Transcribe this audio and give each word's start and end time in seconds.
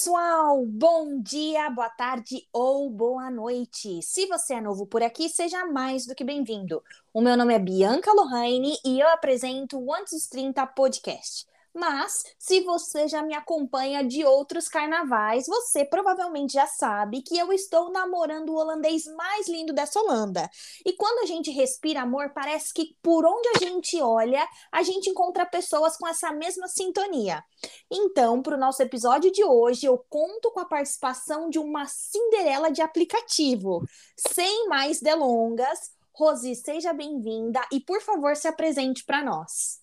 pessoal! 0.00 0.64
Bom 0.64 1.20
dia, 1.20 1.68
boa 1.68 1.90
tarde 1.90 2.48
ou 2.54 2.88
boa 2.88 3.30
noite. 3.30 4.00
Se 4.00 4.24
você 4.24 4.54
é 4.54 4.60
novo 4.62 4.86
por 4.86 5.02
aqui, 5.02 5.28
seja 5.28 5.66
mais 5.66 6.06
do 6.06 6.14
que 6.14 6.24
bem-vindo. 6.24 6.82
O 7.12 7.20
meu 7.20 7.36
nome 7.36 7.52
é 7.52 7.58
Bianca 7.58 8.10
Lohane 8.10 8.78
e 8.82 8.98
eu 8.98 9.06
apresento 9.10 9.78
o 9.78 9.94
Antes 9.94 10.14
dos 10.14 10.26
30 10.26 10.66
podcast. 10.68 11.46
Mas, 11.72 12.24
se 12.36 12.62
você 12.62 13.06
já 13.06 13.22
me 13.22 13.32
acompanha 13.32 14.04
de 14.04 14.24
outros 14.24 14.68
carnavais, 14.68 15.46
você 15.46 15.84
provavelmente 15.84 16.54
já 16.54 16.66
sabe 16.66 17.22
que 17.22 17.38
eu 17.38 17.52
estou 17.52 17.92
namorando 17.92 18.50
o 18.50 18.56
holandês 18.56 19.04
mais 19.16 19.48
lindo 19.48 19.72
dessa 19.72 20.00
Holanda. 20.00 20.50
E 20.84 20.92
quando 20.94 21.20
a 21.20 21.26
gente 21.26 21.50
respira 21.52 22.02
amor, 22.02 22.30
parece 22.34 22.74
que 22.74 22.96
por 23.00 23.24
onde 23.24 23.48
a 23.54 23.58
gente 23.58 24.00
olha, 24.02 24.46
a 24.72 24.82
gente 24.82 25.08
encontra 25.10 25.46
pessoas 25.46 25.96
com 25.96 26.08
essa 26.08 26.32
mesma 26.32 26.66
sintonia. 26.66 27.44
Então, 27.90 28.42
para 28.42 28.56
o 28.56 28.60
nosso 28.60 28.82
episódio 28.82 29.30
de 29.30 29.44
hoje, 29.44 29.86
eu 29.86 29.98
conto 30.08 30.50
com 30.50 30.60
a 30.60 30.64
participação 30.64 31.48
de 31.48 31.58
uma 31.58 31.86
Cinderela 31.86 32.70
de 32.70 32.82
aplicativo. 32.82 33.82
Sem 34.16 34.68
mais 34.68 35.00
delongas, 35.00 35.92
Rosi, 36.12 36.54
seja 36.54 36.92
bem-vinda 36.92 37.60
e, 37.72 37.80
por 37.80 38.00
favor, 38.02 38.36
se 38.36 38.48
apresente 38.48 39.04
para 39.04 39.22
nós. 39.24 39.79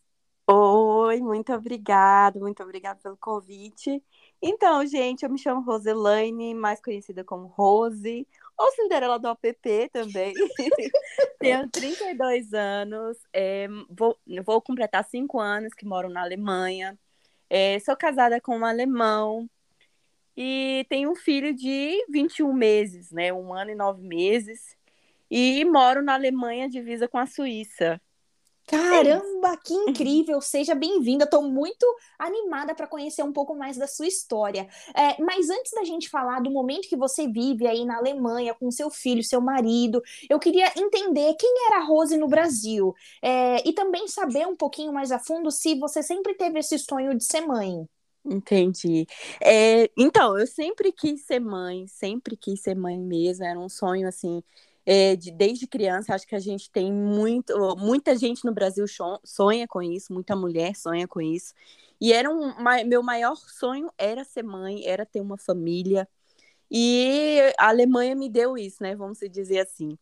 Oi, 0.50 1.20
muito 1.20 1.54
obrigada, 1.54 2.40
muito 2.40 2.64
obrigada 2.64 3.00
pelo 3.02 3.18
convite. 3.18 4.02
Então, 4.42 4.86
gente, 4.86 5.24
eu 5.24 5.30
me 5.30 5.38
chamo 5.38 5.62
Roselaine, 5.62 6.54
mais 6.54 6.80
conhecida 6.80 7.24
como 7.24 7.48
Rose, 7.48 8.26
ou 8.58 8.72
Cinderela 8.72 9.20
do 9.20 9.28
app 9.28 9.90
também. 9.92 10.34
Tenho 11.40 11.70
32 11.70 12.54
anos, 12.54 13.18
é, 13.34 13.68
vou, 13.90 14.18
vou 14.46 14.62
completar 14.62 15.04
5 15.04 15.38
anos 15.40 15.74
que 15.74 15.86
moro 15.86 16.08
na 16.08 16.22
Alemanha. 16.22 16.98
É, 17.50 17.80
sou 17.80 17.96
casada 17.98 18.40
com 18.40 18.58
um 18.60 18.66
alemão 18.66 19.50
e 20.36 20.86
tenho 20.90 21.12
um 21.12 21.16
filho 21.16 21.54
de 21.54 22.06
21 22.10 22.54
meses, 22.54 23.12
né? 23.12 23.34
Um 23.34 23.54
ano 23.54 23.72
e 23.72 23.76
nove 23.76 24.02
meses. 24.02 24.78
E 25.30 25.66
moro 25.66 26.02
na 26.02 26.14
Alemanha, 26.14 26.70
divisa 26.70 27.08
com 27.08 27.18
a 27.18 27.26
Suíça. 27.26 28.02
Caramba, 28.68 29.56
que 29.64 29.74
incrível! 29.74 30.42
Seja 30.42 30.76
bem-vinda. 30.76 31.24
Estou 31.24 31.42
muito 31.42 31.86
animada 32.20 32.76
para 32.76 32.86
conhecer 32.86 33.24
um 33.24 33.32
pouco 33.32 33.56
mais 33.56 33.78
da 33.78 33.88
sua 33.88 34.08
história. 34.08 34.68
É, 34.94 35.22
mas 35.24 35.50
antes 35.50 35.72
da 35.72 35.86
gente 35.86 36.10
falar 36.10 36.42
do 36.42 36.52
momento 36.52 36.90
que 36.90 36.98
você 36.98 37.28
vive 37.30 37.66
aí 37.66 37.86
na 37.86 37.98
Alemanha 37.98 38.54
com 38.54 38.70
seu 38.70 38.90
filho, 38.90 39.24
seu 39.24 39.40
marido, 39.40 40.02
eu 40.30 40.38
queria 40.38 40.70
entender 40.78 41.34
quem 41.40 41.50
era 41.68 41.78
a 41.78 41.86
Rose 41.86 42.18
no 42.18 42.28
Brasil 42.28 42.94
é, 43.22 43.68
e 43.68 43.72
também 43.74 44.06
saber 44.10 44.46
um 44.46 44.56
pouquinho 44.56 44.92
mais 44.92 45.14
a 45.14 45.20
fundo 45.20 45.50
se 45.50 45.76
você 45.80 46.04
sempre 46.04 46.34
teve 46.36 46.60
esse 46.60 46.78
sonho 46.78 47.16
de 47.18 47.24
ser 47.24 47.42
mãe. 47.42 47.88
Entendi. 48.30 49.08
É, 49.42 49.90
então, 49.98 50.38
eu 50.38 50.46
sempre 50.46 50.92
quis 50.92 51.26
ser 51.26 51.40
mãe, 51.40 51.88
sempre 51.88 52.36
quis 52.36 52.62
ser 52.62 52.76
mãe 52.76 53.00
mesmo. 53.00 53.46
Era 53.46 53.58
um 53.58 53.70
sonho 53.70 54.08
assim 54.08 54.44
é, 54.90 55.18
de, 55.18 55.32
desde 55.32 55.68
criança, 55.68 56.16
acho 56.16 56.26
que 56.26 56.34
a 56.36 56.40
gente 56.40 56.72
tem 56.72 56.94
muito, 56.94 57.54
muita 57.76 58.16
gente 58.18 58.46
no 58.46 58.54
Brasil 58.54 58.86
sonha 59.22 59.68
com 59.68 59.82
isso, 59.82 60.14
muita 60.14 60.34
mulher 60.34 60.78
sonha 60.78 61.06
com 61.06 61.20
isso. 61.20 61.54
E 62.00 62.14
era 62.14 62.30
um, 62.30 62.54
meu 62.86 63.04
maior 63.04 63.36
sonho 63.36 63.92
era 63.98 64.24
ser 64.24 64.44
mãe, 64.44 64.88
era 64.88 65.06
ter 65.06 65.20
uma 65.20 65.38
família. 65.38 66.08
E 66.72 67.38
a 67.60 67.68
Alemanha 67.68 68.16
me 68.16 68.30
deu 68.30 68.58
isso, 68.58 68.82
né? 68.82 68.96
Vamos 68.96 69.20
dizer 69.30 69.60
assim. 69.60 69.98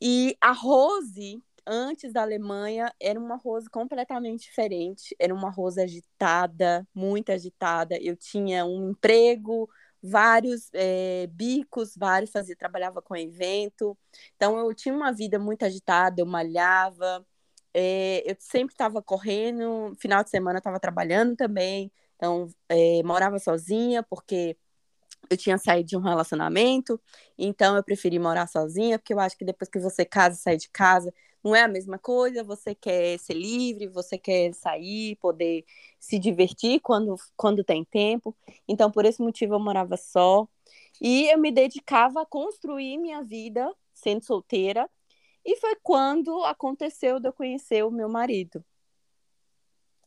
E 0.00 0.36
a 0.42 0.52
Rose, 0.52 1.42
antes 1.66 2.12
da 2.12 2.20
Alemanha, 2.20 2.92
era 3.00 3.18
uma 3.18 3.36
Rose 3.36 3.70
completamente 3.70 4.42
diferente. 4.42 5.16
Era 5.18 5.34
uma 5.34 5.48
Rose 5.48 5.80
agitada, 5.80 6.86
muito 6.94 7.32
agitada. 7.32 7.96
Eu 7.98 8.14
tinha 8.14 8.66
um 8.66 8.90
emprego, 8.90 9.70
vários 10.02 10.70
é, 10.74 11.26
bicos, 11.28 11.94
vários 11.96 12.30
fazia, 12.30 12.56
trabalhava 12.56 13.02
com 13.02 13.16
evento. 13.16 13.96
Então 14.36 14.58
eu 14.58 14.74
tinha 14.74 14.94
uma 14.94 15.12
vida 15.12 15.38
muito 15.38 15.64
agitada, 15.64 16.20
eu 16.20 16.26
malhava, 16.26 17.26
é, 17.74 18.22
eu 18.30 18.36
sempre 18.38 18.74
estava 18.74 19.02
correndo, 19.02 19.94
final 19.98 20.22
de 20.24 20.30
semana 20.30 20.58
estava 20.58 20.80
trabalhando 20.80 21.36
também. 21.36 21.92
Então 22.16 22.48
é, 22.68 23.02
morava 23.02 23.38
sozinha 23.38 24.02
porque 24.02 24.56
eu 25.30 25.36
tinha 25.36 25.58
saído 25.58 25.88
de 25.88 25.96
um 25.96 26.00
relacionamento, 26.00 27.00
então 27.36 27.76
eu 27.76 27.82
preferi 27.84 28.18
morar 28.18 28.46
sozinha, 28.46 28.98
porque 28.98 29.12
eu 29.12 29.20
acho 29.20 29.36
que 29.36 29.44
depois 29.44 29.68
que 29.68 29.78
você 29.78 30.04
casa 30.04 30.36
sai 30.36 30.56
de 30.56 30.68
casa, 30.70 31.12
não 31.48 31.56
é 31.56 31.62
a 31.62 31.68
mesma 31.68 31.98
coisa, 31.98 32.44
você 32.44 32.74
quer 32.74 33.18
ser 33.18 33.34
livre, 33.34 33.86
você 33.88 34.18
quer 34.18 34.52
sair, 34.52 35.16
poder 35.16 35.64
se 35.98 36.18
divertir 36.18 36.80
quando, 36.80 37.16
quando 37.36 37.64
tem 37.64 37.84
tempo. 37.84 38.36
Então, 38.68 38.90
por 38.90 39.06
esse 39.06 39.22
motivo, 39.22 39.54
eu 39.54 39.60
morava 39.60 39.96
só. 39.96 40.46
E 41.00 41.32
eu 41.32 41.38
me 41.38 41.50
dedicava 41.50 42.22
a 42.22 42.26
construir 42.26 42.98
minha 42.98 43.22
vida 43.22 43.74
sendo 43.94 44.24
solteira. 44.24 44.88
E 45.44 45.56
foi 45.56 45.74
quando 45.82 46.44
aconteceu 46.44 47.18
de 47.18 47.28
eu 47.28 47.32
conhecer 47.32 47.82
o 47.84 47.90
meu 47.90 48.08
marido. 48.08 48.62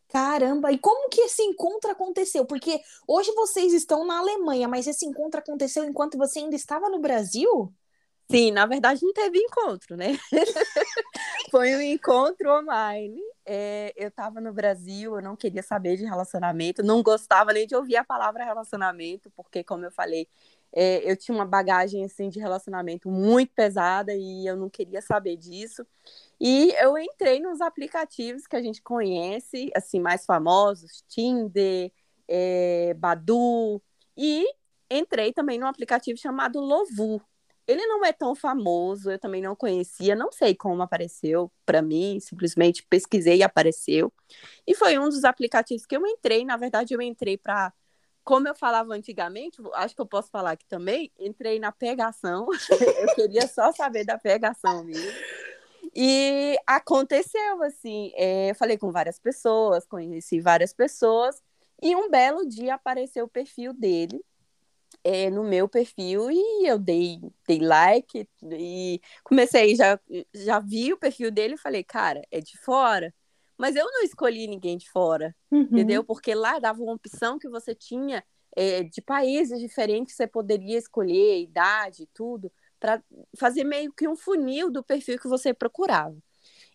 Caramba, 0.10 0.72
e 0.72 0.78
como 0.78 1.10
que 1.10 1.22
esse 1.22 1.42
encontro 1.42 1.90
aconteceu? 1.90 2.46
Porque 2.46 2.82
hoje 3.08 3.32
vocês 3.32 3.74
estão 3.74 4.06
na 4.06 4.20
Alemanha, 4.20 4.68
mas 4.68 4.86
esse 4.86 5.06
encontro 5.06 5.40
aconteceu 5.40 5.86
enquanto 5.86 6.18
você 6.18 6.40
ainda 6.40 6.56
estava 6.56 6.90
no 6.90 7.00
Brasil? 7.00 7.74
Sim, 8.30 8.52
na 8.52 8.66
verdade 8.66 9.04
não 9.04 9.12
teve 9.12 9.40
encontro, 9.40 9.98
né? 9.98 10.18
Foi 11.52 11.76
um 11.76 11.82
encontro 11.82 12.50
online. 12.50 13.20
É, 13.46 13.92
eu 13.98 14.08
estava 14.08 14.40
no 14.40 14.54
Brasil, 14.54 15.16
eu 15.16 15.22
não 15.22 15.36
queria 15.36 15.62
saber 15.62 15.98
de 15.98 16.06
relacionamento, 16.06 16.82
não 16.82 17.04
gostava 17.04 17.52
nem 17.52 17.68
de 17.68 17.76
ouvir 17.76 17.98
a 17.98 18.06
palavra 18.06 18.46
relacionamento, 18.46 19.30
porque, 19.32 19.62
como 19.62 19.84
eu 19.84 19.92
falei, 19.92 20.30
é, 20.72 21.02
eu 21.12 21.18
tinha 21.18 21.36
uma 21.36 21.46
bagagem 21.46 22.06
assim 22.06 22.30
de 22.30 22.40
relacionamento 22.40 23.10
muito 23.10 23.52
pesada 23.54 24.14
e 24.16 24.48
eu 24.48 24.56
não 24.56 24.70
queria 24.70 25.02
saber 25.02 25.36
disso. 25.36 25.86
E 26.40 26.72
eu 26.80 26.98
entrei 26.98 27.42
nos 27.42 27.60
aplicativos 27.60 28.48
que 28.48 28.56
a 28.56 28.62
gente 28.62 28.82
conhece, 28.82 29.70
assim, 29.76 30.00
mais 30.00 30.26
famosos, 30.26 31.04
Tinder, 31.10 31.92
é, 32.30 32.94
Badu, 32.94 33.82
e 34.16 34.46
entrei 34.90 35.34
também 35.34 35.60
num 35.60 35.68
aplicativo 35.68 36.18
chamado 36.18 36.62
Lovu, 36.62 37.22
ele 37.68 37.86
não 37.86 38.04
é 38.04 38.12
tão 38.12 38.36
famoso, 38.36 39.12
eu 39.12 39.20
também 39.20 39.42
não 39.42 39.56
conhecia, 39.56 40.16
não 40.16 40.32
sei 40.32 40.56
como 40.56 40.82
apareceu 40.82 41.52
para 41.66 41.82
mim, 41.82 42.20
simplesmente 42.20 42.86
pesquisei 42.90 43.38
e 43.38 43.44
apareceu. 43.44 44.12
E 44.66 44.76
foi 44.76 44.98
um 44.98 45.10
dos 45.10 45.24
aplicativos 45.24 45.86
que 45.86 45.96
eu 45.96 46.06
entrei, 46.06 46.44
na 46.44 46.58
verdade 46.58 46.94
eu 46.94 47.02
entrei 47.02 47.38
para 47.38 47.74
como 48.24 48.48
eu 48.48 48.54
falava 48.54 48.94
antigamente, 48.94 49.60
acho 49.74 49.96
que 49.96 50.02
eu 50.02 50.06
posso 50.06 50.30
falar 50.30 50.52
aqui 50.52 50.66
também, 50.68 51.12
entrei 51.20 51.60
na 51.60 51.72
pegação. 51.72 52.48
eu 53.02 53.16
queria 53.16 53.48
só 53.48 53.72
saber 53.72 54.06
da 54.06 54.18
pegação 54.18 54.84
mesmo. 54.84 55.12
E 55.96 56.56
aconteceu 56.68 57.64
assim, 57.64 58.12
é, 58.16 58.54
falei 58.54 58.78
com 58.78 58.92
várias 58.92 59.20
pessoas, 59.20 59.86
conheci 59.86 60.40
várias 60.40 60.72
pessoas, 60.72 61.42
e 61.82 61.96
um 61.96 62.10
belo 62.10 62.48
dia 62.48 62.76
apareceu 62.76 63.26
o 63.26 63.30
perfil 63.30 63.74
dele 63.74 64.24
é, 65.04 65.30
no 65.30 65.44
meu 65.44 65.68
perfil 65.68 66.30
e 66.30 66.68
eu 66.68 66.78
dei, 66.78 67.20
dei 67.48 67.60
like 67.60 68.28
e 68.44 69.02
comecei, 69.24 69.76
já, 69.76 70.00
já 70.34 70.60
vi 70.60 70.94
o 70.94 70.98
perfil 70.98 71.32
dele 71.32 71.56
e 71.56 71.58
falei, 71.58 71.84
cara, 71.84 72.22
é 72.32 72.40
de 72.40 72.58
fora. 72.58 73.14
Mas 73.58 73.76
eu 73.76 73.86
não 73.86 74.04
escolhi 74.04 74.48
ninguém 74.48 74.78
de 74.78 74.90
fora, 74.90 75.36
uhum. 75.52 75.62
entendeu? 75.62 76.04
Porque 76.04 76.34
lá 76.34 76.58
dava 76.58 76.82
uma 76.82 76.94
opção 76.94 77.38
que 77.38 77.48
você 77.48 77.76
tinha 77.76 78.24
é, 78.56 78.84
de 78.84 79.02
países 79.02 79.60
diferentes, 79.60 80.16
você 80.16 80.26
poderia 80.26 80.78
escolher 80.78 81.42
idade 81.42 82.08
tudo, 82.14 82.52
para 82.80 83.04
fazer 83.38 83.64
meio 83.64 83.94
que 83.94 84.08
um 84.08 84.16
funil 84.16 84.72
do 84.72 84.84
perfil 84.84 85.20
que 85.20 85.28
você 85.28 85.54
procurava. 85.54 86.18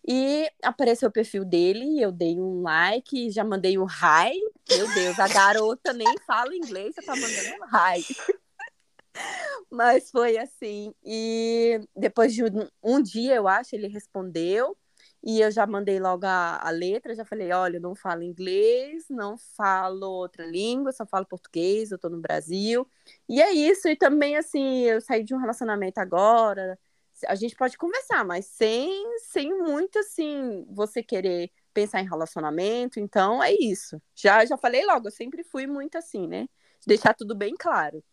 E 0.07 0.49
apareceu 0.63 1.09
o 1.09 1.11
perfil 1.11 1.43
dele, 1.43 2.01
eu 2.01 2.13
dei 2.13 2.39
um 2.39 2.61
like, 2.61 3.29
já 3.29 3.43
mandei 3.43 3.77
um 3.77 3.85
hi. 3.85 4.31
Meu 4.69 4.93
Deus, 4.93 5.19
a 5.19 5.27
garota 5.27 5.91
nem 5.91 6.17
fala 6.25 6.55
inglês, 6.55 6.95
você 6.95 7.01
tá 7.01 7.13
mandando 7.13 7.61
um 7.61 7.65
hi. 7.65 8.05
Mas 9.69 10.09
foi 10.09 10.37
assim. 10.37 10.93
E 11.03 11.81
depois 11.93 12.33
de 12.33 12.43
um, 12.43 12.67
um, 12.81 13.01
dia, 13.01 13.35
eu 13.35 13.49
acho, 13.49 13.75
ele 13.75 13.87
respondeu. 13.87 14.77
E 15.21 15.41
eu 15.41 15.51
já 15.51 15.67
mandei 15.67 15.99
logo 15.99 16.25
a, 16.25 16.59
a 16.65 16.69
letra, 16.69 17.13
já 17.13 17.25
falei, 17.25 17.51
olha, 17.51 17.77
eu 17.77 17.81
não 17.81 17.93
falo 17.95 18.23
inglês, 18.23 19.05
não 19.09 19.35
falo 19.57 20.05
outra 20.07 20.45
língua, 20.45 20.93
só 20.93 21.05
falo 21.05 21.25
português, 21.25 21.91
eu 21.91 21.97
tô 21.97 22.07
no 22.07 22.21
Brasil. 22.21 22.87
E 23.27 23.41
é 23.41 23.51
isso, 23.51 23.89
e 23.89 23.95
também 23.95 24.37
assim, 24.37 24.83
eu 24.83 25.01
saí 25.01 25.23
de 25.23 25.35
um 25.35 25.39
relacionamento 25.39 25.99
agora, 25.99 26.79
a 27.25 27.35
gente 27.35 27.55
pode 27.55 27.77
conversar, 27.77 28.25
mas 28.25 28.45
sem, 28.45 29.17
sem 29.19 29.57
muito 29.57 29.99
assim, 29.99 30.65
você 30.69 31.01
querer 31.01 31.51
pensar 31.73 32.01
em 32.01 32.07
relacionamento, 32.07 32.99
então 32.99 33.43
é 33.43 33.53
isso. 33.53 34.01
Já 34.15 34.45
já 34.45 34.57
falei 34.57 34.85
logo, 34.85 35.07
eu 35.07 35.11
sempre 35.11 35.43
fui 35.43 35.67
muito 35.67 35.97
assim, 35.97 36.27
né? 36.27 36.47
Deixar 36.85 37.13
tudo 37.13 37.35
bem 37.35 37.55
claro. 37.57 38.03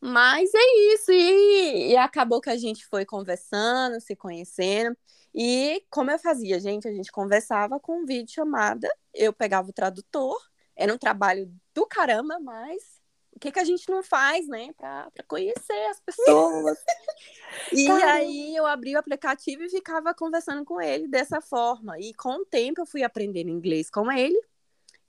Mas 0.00 0.50
é 0.54 0.94
isso, 0.94 1.10
e, 1.12 1.92
e 1.92 1.96
acabou 1.96 2.40
que 2.40 2.50
a 2.50 2.56
gente 2.56 2.84
foi 2.86 3.06
conversando, 3.06 4.00
se 4.00 4.14
conhecendo. 4.14 4.96
E 5.34 5.82
como 5.90 6.10
eu 6.10 6.18
fazia, 6.18 6.60
gente, 6.60 6.86
a 6.86 6.92
gente 6.92 7.10
conversava 7.10 7.80
com 7.80 8.04
vídeo 8.04 8.32
chamada, 8.32 8.88
eu 9.14 9.32
pegava 9.32 9.70
o 9.70 9.72
tradutor, 9.72 10.38
era 10.76 10.92
um 10.92 10.98
trabalho 10.98 11.50
do 11.74 11.86
caramba, 11.86 12.38
mas 12.38 13.00
o 13.34 13.40
que, 13.40 13.50
que 13.50 13.58
a 13.58 13.64
gente 13.64 13.88
não 13.90 14.02
faz, 14.02 14.46
né, 14.46 14.72
para 14.76 15.10
conhecer 15.26 15.86
as 15.90 16.00
pessoas. 16.00 16.78
e 17.72 17.86
Caramba. 17.86 18.12
aí 18.12 18.54
eu 18.54 18.64
abri 18.64 18.94
o 18.94 18.98
aplicativo 18.98 19.64
e 19.64 19.70
ficava 19.70 20.14
conversando 20.14 20.64
com 20.64 20.80
ele 20.80 21.08
dessa 21.08 21.40
forma. 21.40 21.98
E 21.98 22.14
com 22.14 22.42
o 22.42 22.46
tempo 22.46 22.80
eu 22.80 22.86
fui 22.86 23.02
aprendendo 23.02 23.50
inglês 23.50 23.90
com 23.90 24.10
ele, 24.10 24.40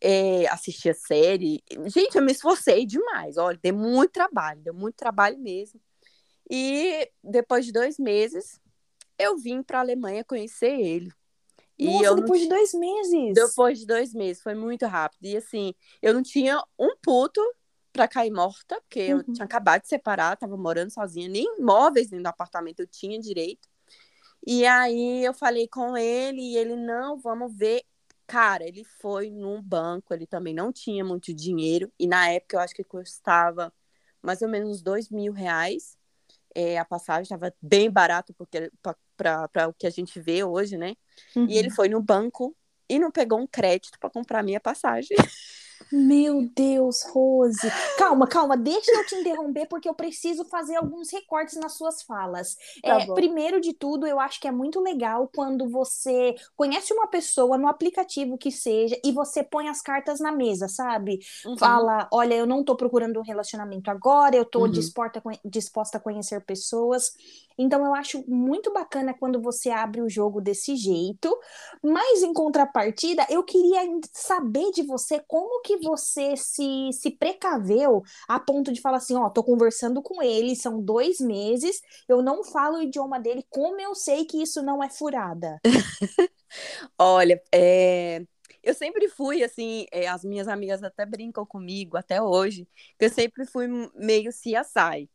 é, 0.01 0.47
assistia 0.47 0.93
série. 0.93 1.63
Gente, 1.85 2.15
eu 2.15 2.23
me 2.23 2.31
esforcei 2.31 2.85
demais. 2.85 3.37
Olha, 3.37 3.59
deu 3.61 3.75
muito 3.75 4.11
trabalho, 4.11 4.61
deu 4.61 4.73
muito 4.73 4.95
trabalho 4.95 5.37
mesmo. 5.37 5.79
E 6.49 7.09
depois 7.23 7.65
de 7.65 7.71
dois 7.71 7.97
meses, 7.97 8.59
eu 9.17 9.37
vim 9.37 9.61
para 9.61 9.79
a 9.79 9.81
Alemanha 9.81 10.23
conhecer 10.23 10.79
ele. 10.79 11.11
Nossa, 11.77 12.11
e 12.11 12.15
depois 12.15 12.41
de 12.41 12.47
dois 12.47 12.73
meses? 12.73 13.33
Depois 13.33 13.79
de 13.79 13.85
dois 13.85 14.13
meses, 14.13 14.41
foi 14.41 14.55
muito 14.55 14.85
rápido. 14.85 15.25
E 15.25 15.37
assim, 15.37 15.73
eu 16.01 16.13
não 16.13 16.23
tinha 16.23 16.63
um 16.79 16.95
puto 17.01 17.41
para 17.95 18.09
cair 18.09 18.29
morta, 18.29 18.79
porque 18.81 19.13
uhum. 19.13 19.23
eu 19.25 19.33
tinha 19.33 19.45
acabado 19.45 19.83
de 19.83 19.87
separar, 19.87 20.35
tava 20.35 20.57
morando 20.57 20.91
sozinha, 20.91 21.29
nem 21.29 21.61
móveis 21.61 22.09
dentro 22.09 22.23
do 22.23 22.27
apartamento 22.27 22.81
eu 22.81 22.87
tinha 22.87 23.17
direito. 23.17 23.69
E 24.45 24.65
aí 24.65 25.23
eu 25.23 25.33
falei 25.33 25.65
com 25.65 25.95
ele 25.95 26.41
e 26.41 26.57
ele, 26.57 26.75
não, 26.75 27.17
vamos 27.17 27.55
ver. 27.55 27.83
Cara, 28.27 28.65
ele 28.65 28.83
foi 28.99 29.29
num 29.29 29.61
banco, 29.61 30.13
ele 30.13 30.27
também 30.27 30.53
não 30.53 30.73
tinha 30.73 31.05
muito 31.05 31.33
dinheiro, 31.33 31.89
e 31.97 32.05
na 32.05 32.29
época 32.29 32.57
eu 32.57 32.59
acho 32.59 32.75
que 32.75 32.83
custava 32.83 33.71
mais 34.21 34.41
ou 34.41 34.49
menos 34.49 34.81
dois 34.81 35.09
mil 35.09 35.31
reais. 35.31 35.97
É, 36.53 36.77
a 36.77 36.85
passagem 36.85 37.23
estava 37.23 37.53
bem 37.61 37.89
barato 37.89 38.33
porque 38.33 38.71
para 39.15 39.67
o 39.69 39.73
que 39.73 39.87
a 39.87 39.89
gente 39.89 40.19
vê 40.19 40.43
hoje, 40.43 40.77
né? 40.77 40.95
Uhum. 41.35 41.47
E 41.47 41.57
ele 41.57 41.69
uhum. 41.69 41.75
foi 41.75 41.87
no 41.87 42.01
banco 42.01 42.55
e 42.89 42.99
não 42.99 43.11
pegou 43.11 43.39
um 43.39 43.47
crédito 43.47 43.97
para 43.99 44.09
comprar 44.09 44.43
minha 44.43 44.59
passagem. 44.59 45.15
Meu 45.91 46.49
Deus, 46.55 47.03
Rose. 47.45 47.71
Calma, 47.97 48.27
calma, 48.27 48.57
deixa 48.57 48.91
eu 48.91 49.05
te 49.05 49.15
interromper 49.15 49.67
porque 49.67 49.87
eu 49.87 49.93
preciso 49.93 50.45
fazer 50.45 50.75
alguns 50.75 51.11
recortes 51.11 51.55
nas 51.55 51.73
suas 51.73 52.01
falas. 52.01 52.57
Tá 52.83 53.01
é, 53.01 53.13
primeiro 53.13 53.61
de 53.61 53.73
tudo, 53.73 54.05
eu 54.05 54.19
acho 54.19 54.39
que 54.39 54.47
é 54.47 54.51
muito 54.51 54.81
legal 54.81 55.29
quando 55.33 55.69
você 55.69 56.35
conhece 56.55 56.93
uma 56.93 57.07
pessoa 57.07 57.57
no 57.57 57.67
aplicativo 57.67 58.37
que 58.37 58.51
seja 58.51 58.99
e 59.03 59.11
você 59.11 59.43
põe 59.43 59.69
as 59.69 59.81
cartas 59.81 60.19
na 60.19 60.31
mesa, 60.31 60.67
sabe? 60.67 61.19
Uhum. 61.45 61.57
Fala, 61.57 62.07
olha, 62.11 62.33
eu 62.35 62.45
não 62.45 62.63
tô 62.63 62.75
procurando 62.75 63.19
um 63.19 63.23
relacionamento 63.23 63.89
agora, 63.89 64.35
eu 64.35 64.45
tô 64.45 64.61
uhum. 64.61 64.71
disposta, 64.71 65.21
disposta 65.43 65.97
a 65.97 66.01
conhecer 66.01 66.41
pessoas. 66.41 67.13
Então 67.57 67.85
eu 67.85 67.95
acho 67.95 68.23
muito 68.27 68.73
bacana 68.73 69.13
quando 69.13 69.41
você 69.41 69.69
abre 69.69 70.01
o 70.01 70.09
jogo 70.09 70.41
desse 70.41 70.75
jeito, 70.75 71.35
mas 71.81 72.21
em 72.21 72.33
contrapartida, 72.33 73.25
eu 73.29 73.43
queria 73.43 73.81
saber 74.11 74.71
de 74.71 74.83
você 74.83 75.23
como 75.25 75.61
que 75.61 75.77
você 75.77 76.35
se, 76.35 76.89
se 76.91 77.11
precaveu 77.35 78.03
a 78.27 78.39
ponto 78.39 78.71
de 78.71 78.81
falar 78.81 78.97
assim, 78.97 79.15
ó, 79.15 79.29
tô 79.29 79.43
conversando 79.43 80.01
com 80.01 80.21
ele, 80.21 80.55
são 80.55 80.81
dois 80.81 81.19
meses, 81.19 81.81
eu 82.07 82.21
não 82.21 82.43
falo 82.43 82.77
o 82.77 82.81
idioma 82.81 83.19
dele, 83.19 83.45
como 83.49 83.79
eu 83.79 83.93
sei 83.93 84.25
que 84.25 84.41
isso 84.41 84.61
não 84.61 84.83
é 84.83 84.89
furada? 84.89 85.59
Olha, 86.97 87.41
é, 87.53 88.23
eu 88.63 88.73
sempre 88.73 89.07
fui 89.09 89.43
assim, 89.43 89.85
é, 89.91 90.07
as 90.07 90.23
minhas 90.23 90.47
amigas 90.47 90.83
até 90.83 91.05
brincam 91.05 91.45
comigo 91.45 91.97
até 91.97 92.21
hoje, 92.21 92.67
que 92.97 93.05
eu 93.05 93.09
sempre 93.09 93.45
fui 93.45 93.67
meio 93.95 94.31
CSI. 94.31 95.09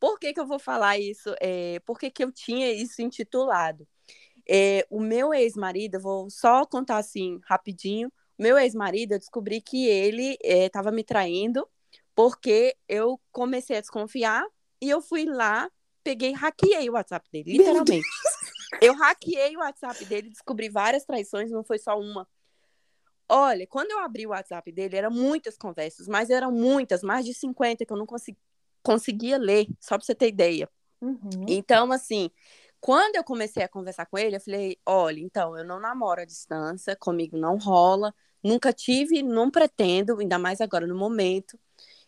Por 0.00 0.18
que, 0.18 0.32
que 0.32 0.40
eu 0.40 0.46
vou 0.46 0.58
falar 0.58 0.98
isso? 0.98 1.34
É, 1.40 1.80
por 1.80 1.98
que, 1.98 2.10
que 2.10 2.22
eu 2.22 2.32
tinha 2.32 2.72
isso 2.72 3.02
intitulado? 3.02 3.86
É, 4.48 4.86
o 4.90 5.00
meu 5.00 5.34
ex-marido, 5.34 6.00
vou 6.00 6.30
só 6.30 6.64
contar 6.64 6.98
assim 6.98 7.38
rapidinho. 7.44 8.10
Meu 8.38 8.56
ex-marido, 8.56 9.12
eu 9.12 9.18
descobri 9.18 9.60
que 9.60 9.86
ele 9.86 10.38
estava 10.42 10.90
é, 10.90 10.92
me 10.92 11.02
traindo 11.02 11.68
porque 12.14 12.76
eu 12.88 13.20
comecei 13.30 13.76
a 13.76 13.80
desconfiar 13.80 14.44
e 14.80 14.88
eu 14.88 15.00
fui 15.00 15.24
lá, 15.24 15.70
peguei, 16.02 16.32
hackeei 16.32 16.88
o 16.88 16.94
WhatsApp 16.94 17.28
dele, 17.30 17.58
literalmente. 17.58 18.06
eu 18.82 18.94
hackeei 18.94 19.56
o 19.56 19.60
WhatsApp 19.60 20.04
dele, 20.04 20.30
descobri 20.30 20.68
várias 20.68 21.04
traições, 21.04 21.50
não 21.50 21.64
foi 21.64 21.78
só 21.78 21.98
uma. 21.98 22.28
Olha, 23.28 23.66
quando 23.66 23.90
eu 23.90 23.98
abri 23.98 24.26
o 24.26 24.30
WhatsApp 24.30 24.72
dele, 24.72 24.96
eram 24.96 25.10
muitas 25.10 25.56
conversas, 25.56 26.08
mas 26.08 26.30
eram 26.30 26.50
muitas, 26.50 27.02
mais 27.02 27.26
de 27.26 27.34
50 27.34 27.84
que 27.84 27.92
eu 27.92 27.96
não 27.96 28.06
consegui, 28.06 28.38
conseguia 28.82 29.36
ler, 29.36 29.66
só 29.78 29.96
para 29.96 30.04
você 30.04 30.14
ter 30.14 30.28
ideia. 30.28 30.68
Uhum. 31.00 31.46
Então, 31.46 31.92
assim, 31.92 32.30
quando 32.80 33.16
eu 33.16 33.24
comecei 33.24 33.62
a 33.62 33.68
conversar 33.68 34.06
com 34.06 34.18
ele, 34.18 34.36
eu 34.36 34.40
falei: 34.40 34.78
olha, 34.86 35.20
então, 35.20 35.56
eu 35.56 35.64
não 35.64 35.78
namoro 35.78 36.20
à 36.20 36.24
distância, 36.24 36.96
comigo 36.96 37.36
não 37.36 37.58
rola, 37.58 38.14
nunca 38.42 38.72
tive, 38.72 39.22
não 39.22 39.50
pretendo, 39.50 40.18
ainda 40.18 40.38
mais 40.38 40.60
agora 40.60 40.86
no 40.86 40.96
momento. 40.96 41.58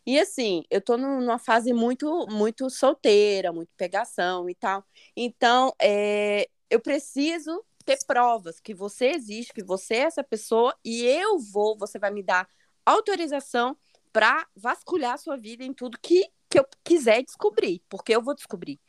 E 0.06 0.18
assim, 0.18 0.64
eu 0.70 0.80
tô 0.80 0.96
numa 0.96 1.38
fase 1.38 1.72
muito, 1.72 2.26
muito 2.28 2.68
solteira, 2.70 3.52
muito 3.52 3.70
pegação 3.76 4.48
e 4.48 4.54
tal. 4.54 4.84
Então, 5.16 5.74
é, 5.80 6.48
eu 6.70 6.80
preciso 6.80 7.64
ter 7.84 7.98
provas 8.06 8.60
que 8.60 8.74
você 8.74 9.08
existe, 9.10 9.52
que 9.52 9.62
você 9.64 9.94
é 9.94 9.98
essa 10.00 10.24
pessoa, 10.24 10.74
e 10.84 11.04
eu 11.04 11.38
vou, 11.38 11.76
você 11.76 11.98
vai 11.98 12.10
me 12.10 12.22
dar 12.22 12.48
autorização 12.84 13.76
para 14.12 14.46
vasculhar 14.56 15.14
a 15.14 15.18
sua 15.18 15.36
vida 15.36 15.64
em 15.64 15.72
tudo 15.72 15.98
que 16.00 16.30
que 16.50 16.58
eu 16.58 16.66
quiser 16.84 17.22
descobrir, 17.22 17.80
porque 17.88 18.14
eu 18.14 18.20
vou 18.20 18.34
descobrir. 18.34 18.80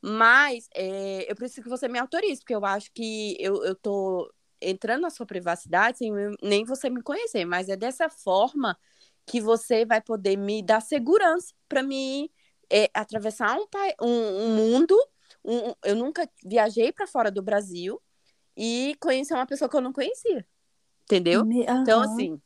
Mas 0.00 0.68
é, 0.74 1.30
eu 1.30 1.34
preciso 1.34 1.62
que 1.62 1.68
você 1.68 1.88
me 1.88 1.98
autorize, 1.98 2.40
porque 2.40 2.54
eu 2.54 2.64
acho 2.64 2.92
que 2.92 3.36
eu, 3.40 3.64
eu 3.64 3.74
tô 3.74 4.30
entrando 4.60 5.02
na 5.02 5.10
sua 5.10 5.26
privacidade 5.26 5.98
sem 5.98 6.12
nem 6.42 6.64
você 6.64 6.90
me 6.90 7.02
conhecer, 7.02 7.44
mas 7.44 7.68
é 7.68 7.76
dessa 7.76 8.08
forma 8.08 8.78
que 9.26 9.40
você 9.40 9.84
vai 9.84 10.00
poder 10.00 10.36
me 10.36 10.62
dar 10.62 10.80
segurança 10.80 11.54
para 11.68 11.82
me 11.82 12.30
é, 12.70 12.90
atravessar 12.94 13.58
um, 13.58 13.66
um, 14.00 14.44
um 14.44 14.54
mundo. 14.54 14.96
Um, 15.44 15.72
eu 15.84 15.94
nunca 15.94 16.28
viajei 16.44 16.92
para 16.92 17.06
fora 17.06 17.30
do 17.30 17.42
Brasil 17.42 18.00
e 18.56 18.96
conhecer 19.00 19.34
uma 19.34 19.46
pessoa 19.46 19.68
que 19.68 19.76
eu 19.76 19.80
não 19.80 19.92
conhecia, 19.92 20.46
entendeu? 21.02 21.42
Uhum. 21.42 21.62
Então, 21.62 22.02
assim, 22.02 22.40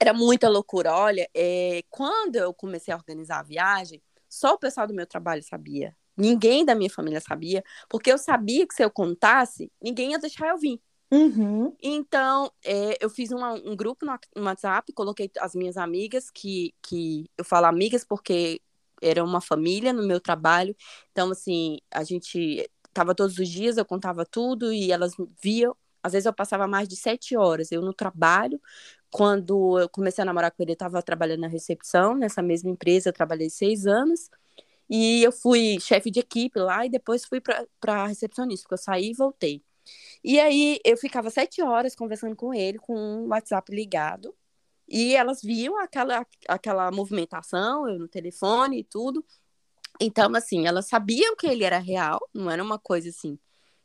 era 0.00 0.12
muita 0.12 0.48
loucura. 0.48 0.92
Olha, 0.92 1.28
é, 1.34 1.82
quando 1.88 2.36
eu 2.36 2.52
comecei 2.52 2.92
a 2.92 2.96
organizar 2.96 3.40
a 3.40 3.44
viagem, 3.44 4.02
só 4.28 4.54
o 4.54 4.58
pessoal 4.58 4.86
do 4.86 4.94
meu 4.94 5.06
trabalho 5.06 5.42
sabia. 5.42 5.96
Ninguém 6.16 6.64
da 6.64 6.74
minha 6.74 6.90
família 6.90 7.20
sabia, 7.20 7.62
porque 7.88 8.10
eu 8.10 8.18
sabia 8.18 8.66
que 8.66 8.74
se 8.74 8.84
eu 8.84 8.90
contasse, 8.90 9.70
ninguém 9.82 10.12
ia 10.12 10.18
deixar 10.18 10.48
eu 10.48 10.58
vir. 10.58 10.80
Uhum. 11.12 11.76
Então, 11.82 12.50
é, 12.64 12.96
eu 13.00 13.08
fiz 13.08 13.30
uma, 13.30 13.52
um 13.54 13.76
grupo 13.76 14.04
no, 14.04 14.44
WhatsApp, 14.44 14.92
coloquei 14.92 15.30
as 15.38 15.54
minhas 15.54 15.76
amigas, 15.76 16.30
que, 16.30 16.74
que 16.82 17.30
eu 17.36 17.44
falo 17.44 17.66
amigas 17.66 18.04
porque 18.04 18.60
era 19.02 19.22
uma 19.22 19.40
família 19.40 19.92
no 19.92 20.02
meu 20.06 20.20
trabalho. 20.20 20.74
Então, 21.12 21.30
assim, 21.30 21.78
a 21.90 22.02
gente 22.02 22.68
tava 22.92 23.14
todos 23.14 23.38
os 23.38 23.48
dias, 23.48 23.76
eu 23.76 23.84
contava 23.84 24.24
tudo 24.24 24.72
e 24.72 24.90
elas 24.92 25.14
viam. 25.42 25.76
Às 26.02 26.12
vezes 26.12 26.26
eu 26.26 26.32
passava 26.34 26.66
mais 26.66 26.88
de 26.88 26.96
sete 26.96 27.36
horas, 27.36 27.72
eu 27.72 27.80
no 27.80 27.94
trabalho, 27.94 28.60
quando 29.10 29.78
eu 29.78 29.88
comecei 29.88 30.22
a 30.22 30.24
namorar 30.24 30.50
com 30.50 30.62
ele, 30.62 30.72
eu 30.72 30.74
estava 30.74 31.02
trabalhando 31.02 31.40
na 31.40 31.48
recepção, 31.48 32.14
nessa 32.14 32.42
mesma 32.42 32.70
empresa, 32.70 33.08
eu 33.08 33.12
trabalhei 33.12 33.48
seis 33.50 33.86
anos. 33.86 34.30
E 34.90 35.22
eu 35.24 35.32
fui 35.32 35.78
chefe 35.80 36.10
de 36.10 36.20
equipe 36.20 36.58
lá 36.60 36.86
e 36.86 36.90
depois 36.90 37.24
fui 37.24 37.40
para 37.80 38.06
recepcionista, 38.06 38.64
porque 38.64 38.74
eu 38.74 38.78
saí 38.78 39.10
e 39.10 39.14
voltei. 39.14 39.62
E 40.22 40.40
aí 40.40 40.78
eu 40.84 40.96
ficava 40.96 41.30
sete 41.30 41.62
horas 41.62 41.94
conversando 41.94 42.36
com 42.36 42.54
ele, 42.54 42.78
com 42.78 42.94
o 42.94 43.24
um 43.24 43.28
WhatsApp 43.28 43.74
ligado. 43.74 44.34
E 44.88 45.16
elas 45.16 45.40
viam 45.42 45.78
aquela, 45.78 46.26
aquela 46.48 46.90
movimentação, 46.90 47.88
eu 47.88 47.98
no 47.98 48.08
telefone 48.08 48.80
e 48.80 48.84
tudo. 48.84 49.24
Então, 50.00 50.34
assim, 50.34 50.66
elas 50.66 50.86
sabiam 50.86 51.36
que 51.36 51.46
ele 51.46 51.64
era 51.64 51.78
real, 51.78 52.20
não 52.34 52.50
era 52.50 52.62
uma 52.62 52.78
coisa 52.78 53.08
assim, 53.08 53.38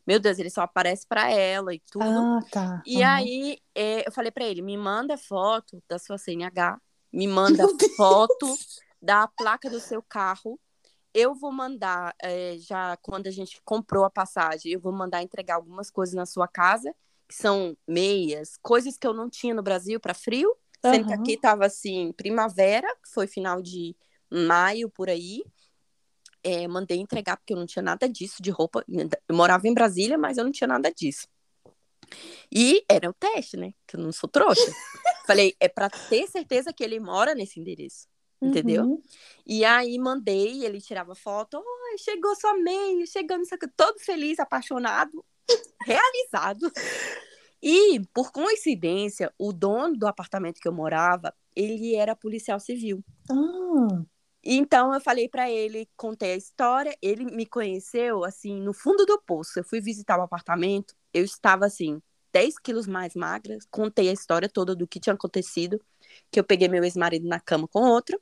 meu 0.09 0.19
Deus, 0.19 0.39
ele 0.39 0.49
só 0.49 0.61
aparece 0.61 1.05
para 1.07 1.31
ela 1.31 1.73
e 1.73 1.79
tudo. 1.91 2.03
Ah, 2.03 2.39
tá. 2.51 2.81
E 2.83 2.97
uhum. 2.97 3.05
aí 3.05 3.59
é, 3.75 4.07
eu 4.07 4.11
falei 4.11 4.31
para 4.31 4.43
ele, 4.43 4.59
me 4.61 4.75
manda 4.75 5.15
foto 5.17 5.83
da 5.87 5.99
sua 5.99 6.17
CNH, 6.17 6.81
me 7.13 7.27
manda 7.29 7.63
foto 7.95 8.57
da 8.99 9.27
placa 9.27 9.69
do 9.69 9.79
seu 9.79 10.01
carro. 10.01 10.59
Eu 11.13 11.33
vou 11.33 11.51
mandar, 11.51 12.13
é, 12.21 12.57
já 12.57 12.97
quando 12.97 13.27
a 13.27 13.31
gente 13.31 13.61
comprou 13.63 14.05
a 14.05 14.09
passagem, 14.09 14.71
eu 14.71 14.79
vou 14.79 14.91
mandar 14.91 15.23
entregar 15.23 15.55
algumas 15.55 15.89
coisas 15.89 16.15
na 16.15 16.25
sua 16.25 16.47
casa, 16.47 16.93
que 17.27 17.35
são 17.35 17.75
meias, 17.87 18.57
coisas 18.61 18.97
que 18.97 19.07
eu 19.07 19.13
não 19.13 19.29
tinha 19.29 19.53
no 19.53 19.63
Brasil 19.63 19.99
para 19.99 20.13
frio. 20.13 20.49
Uhum. 20.83 20.93
Sendo 20.93 21.07
que 21.07 21.13
aqui 21.13 21.37
tava 21.37 21.65
assim, 21.65 22.11
primavera, 22.13 22.87
que 23.03 23.09
foi 23.11 23.27
final 23.27 23.61
de 23.61 23.95
maio 24.29 24.89
por 24.89 25.09
aí 25.09 25.43
é, 26.43 26.67
mandei 26.67 26.97
entregar, 26.97 27.37
porque 27.37 27.53
eu 27.53 27.57
não 27.57 27.65
tinha 27.65 27.83
nada 27.83 28.07
disso 28.07 28.41
de 28.41 28.49
roupa. 28.49 28.83
Eu 29.27 29.35
morava 29.35 29.67
em 29.67 29.73
Brasília, 29.73 30.17
mas 30.17 30.37
eu 30.37 30.43
não 30.43 30.51
tinha 30.51 30.67
nada 30.67 30.91
disso. 30.91 31.27
E 32.51 32.83
era 32.89 33.09
o 33.09 33.13
teste, 33.13 33.57
né? 33.57 33.73
Que 33.85 33.95
eu 33.95 33.99
não 33.99 34.11
sou 34.11 34.29
trouxa. 34.29 34.61
Falei, 35.27 35.55
é 35.59 35.67
para 35.67 35.89
ter 35.89 36.27
certeza 36.27 36.73
que 36.73 36.83
ele 36.83 36.99
mora 36.99 37.35
nesse 37.35 37.59
endereço. 37.59 38.07
Entendeu? 38.41 38.83
Uhum. 38.83 39.03
E 39.45 39.65
aí 39.65 39.97
mandei, 39.99 40.63
ele 40.63 40.79
tirava 40.79 41.13
foto, 41.13 41.57
oh, 41.57 41.97
chegou 41.97 42.33
sua 42.35 42.53
meia, 42.53 43.05
chegando, 43.05 43.43
todo 43.75 43.99
feliz, 43.99 44.39
apaixonado, 44.39 45.25
realizado. 45.85 46.71
E, 47.61 47.99
por 48.13 48.31
coincidência, 48.31 49.33
o 49.37 49.51
dono 49.51 49.97
do 49.97 50.07
apartamento 50.07 50.61
que 50.61 50.67
eu 50.67 50.73
morava 50.73 51.33
ele 51.55 51.95
era 51.95 52.15
policial 52.15 52.59
civil. 52.59 53.03
Ah. 53.29 54.03
Então 54.41 54.93
eu 54.93 55.01
falei 55.01 55.27
para 55.27 55.49
ele, 55.49 55.89
contei 55.97 56.33
a 56.33 56.37
história, 56.37 56.97
ele 57.01 57.25
me 57.25 57.45
conheceu 57.45 58.23
assim 58.23 58.61
no 58.61 58.73
fundo 58.73 59.05
do 59.05 59.21
poço. 59.21 59.59
Eu 59.59 59.63
fui 59.63 59.81
visitar 59.81 60.17
o 60.17 60.21
apartamento, 60.21 60.95
eu 61.13 61.25
estava 61.25 61.65
assim 61.65 62.01
10 62.31 62.57
quilos 62.59 62.87
mais 62.87 63.15
magra, 63.15 63.57
contei 63.69 64.07
a 64.09 64.13
história 64.13 64.47
toda 64.47 64.75
do 64.75 64.87
que 64.87 64.99
tinha 64.99 65.13
acontecido, 65.13 65.81
que 66.31 66.39
eu 66.39 66.43
peguei 66.43 66.69
meu 66.69 66.83
ex-marido 66.83 67.27
na 67.27 67.39
cama 67.39 67.67
com 67.67 67.81
outra. 67.81 68.17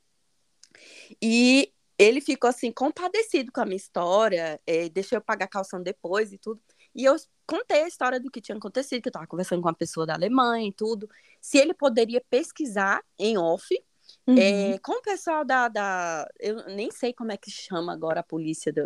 E 1.21 1.71
ele 1.97 2.21
ficou 2.21 2.49
assim 2.49 2.71
compadecido 2.71 3.51
com 3.51 3.61
a 3.61 3.65
minha 3.65 3.77
história, 3.77 4.59
é, 4.65 4.89
deixou 4.89 5.17
eu 5.17 5.21
pagar 5.21 5.47
calção 5.47 5.81
depois 5.81 6.31
e 6.31 6.37
tudo. 6.37 6.61
E 6.93 7.03
eu 7.05 7.15
contei 7.45 7.83
a 7.83 7.87
história 7.87 8.19
do 8.19 8.29
que 8.29 8.41
tinha 8.41 8.57
acontecido, 8.57 9.01
que 9.01 9.07
eu 9.07 9.11
estava 9.11 9.27
conversando 9.27 9.61
com 9.61 9.67
uma 9.67 9.73
pessoa 9.73 10.05
da 10.05 10.13
Alemanha 10.13 10.67
e 10.67 10.73
tudo. 10.73 11.09
Se 11.41 11.57
ele 11.57 11.73
poderia 11.73 12.23
pesquisar 12.29 13.03
em 13.17 13.37
off 13.37 13.67
é, 14.25 14.31
uhum. 14.31 14.37
É, 14.37 14.79
com 14.79 14.93
o 14.93 15.01
pessoal 15.01 15.45
da, 15.45 15.67
da. 15.67 16.27
Eu 16.39 16.65
nem 16.67 16.91
sei 16.91 17.13
como 17.13 17.31
é 17.31 17.37
que 17.37 17.49
chama 17.49 17.93
agora 17.93 18.19
a 18.19 18.23
polícia 18.23 18.71
do 18.71 18.83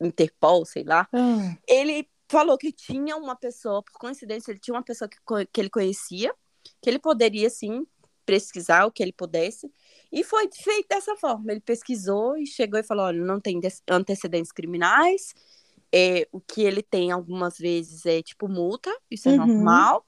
Interpol, 0.00 0.64
sei 0.64 0.84
lá. 0.84 1.08
Uhum. 1.12 1.56
Ele 1.66 2.08
falou 2.28 2.56
que 2.56 2.72
tinha 2.72 3.16
uma 3.16 3.36
pessoa, 3.36 3.82
por 3.82 3.92
coincidência, 3.98 4.50
ele 4.50 4.60
tinha 4.60 4.74
uma 4.74 4.82
pessoa 4.82 5.08
que, 5.08 5.18
que 5.52 5.60
ele 5.60 5.70
conhecia, 5.70 6.34
que 6.80 6.88
ele 6.88 6.98
poderia, 6.98 7.48
sim, 7.50 7.86
pesquisar 8.24 8.86
o 8.86 8.90
que 8.90 9.02
ele 9.02 9.12
pudesse. 9.12 9.70
E 10.12 10.22
foi 10.22 10.48
feito 10.52 10.88
dessa 10.88 11.16
forma. 11.16 11.50
Ele 11.50 11.60
pesquisou 11.60 12.36
e 12.36 12.46
chegou 12.46 12.78
e 12.78 12.82
falou: 12.82 13.06
olha, 13.06 13.24
não 13.24 13.40
tem 13.40 13.58
antecedentes 13.88 14.52
criminais. 14.52 15.34
É, 15.94 16.28
o 16.30 16.40
que 16.40 16.62
ele 16.62 16.82
tem 16.82 17.10
algumas 17.10 17.58
vezes 17.58 18.06
é 18.06 18.22
tipo 18.22 18.48
multa, 18.48 18.90
isso 19.10 19.28
é 19.28 19.32
uhum. 19.32 19.46
normal. 19.46 20.06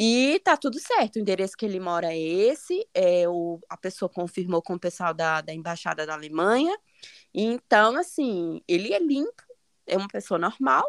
E 0.00 0.40
tá 0.44 0.56
tudo 0.56 0.78
certo, 0.78 1.16
o 1.16 1.18
endereço 1.18 1.56
que 1.56 1.66
ele 1.66 1.80
mora 1.80 2.12
é 2.12 2.16
esse, 2.16 2.86
é, 2.94 3.28
o, 3.28 3.58
a 3.68 3.76
pessoa 3.76 4.08
confirmou 4.08 4.62
com 4.62 4.74
o 4.74 4.78
pessoal 4.78 5.12
da, 5.12 5.40
da 5.40 5.52
Embaixada 5.52 6.06
da 6.06 6.14
Alemanha. 6.14 6.72
Então, 7.34 7.96
assim, 7.96 8.62
ele 8.68 8.94
é 8.94 9.00
limpo, 9.00 9.42
é 9.88 9.96
uma 9.96 10.06
pessoa 10.06 10.38
normal, 10.38 10.84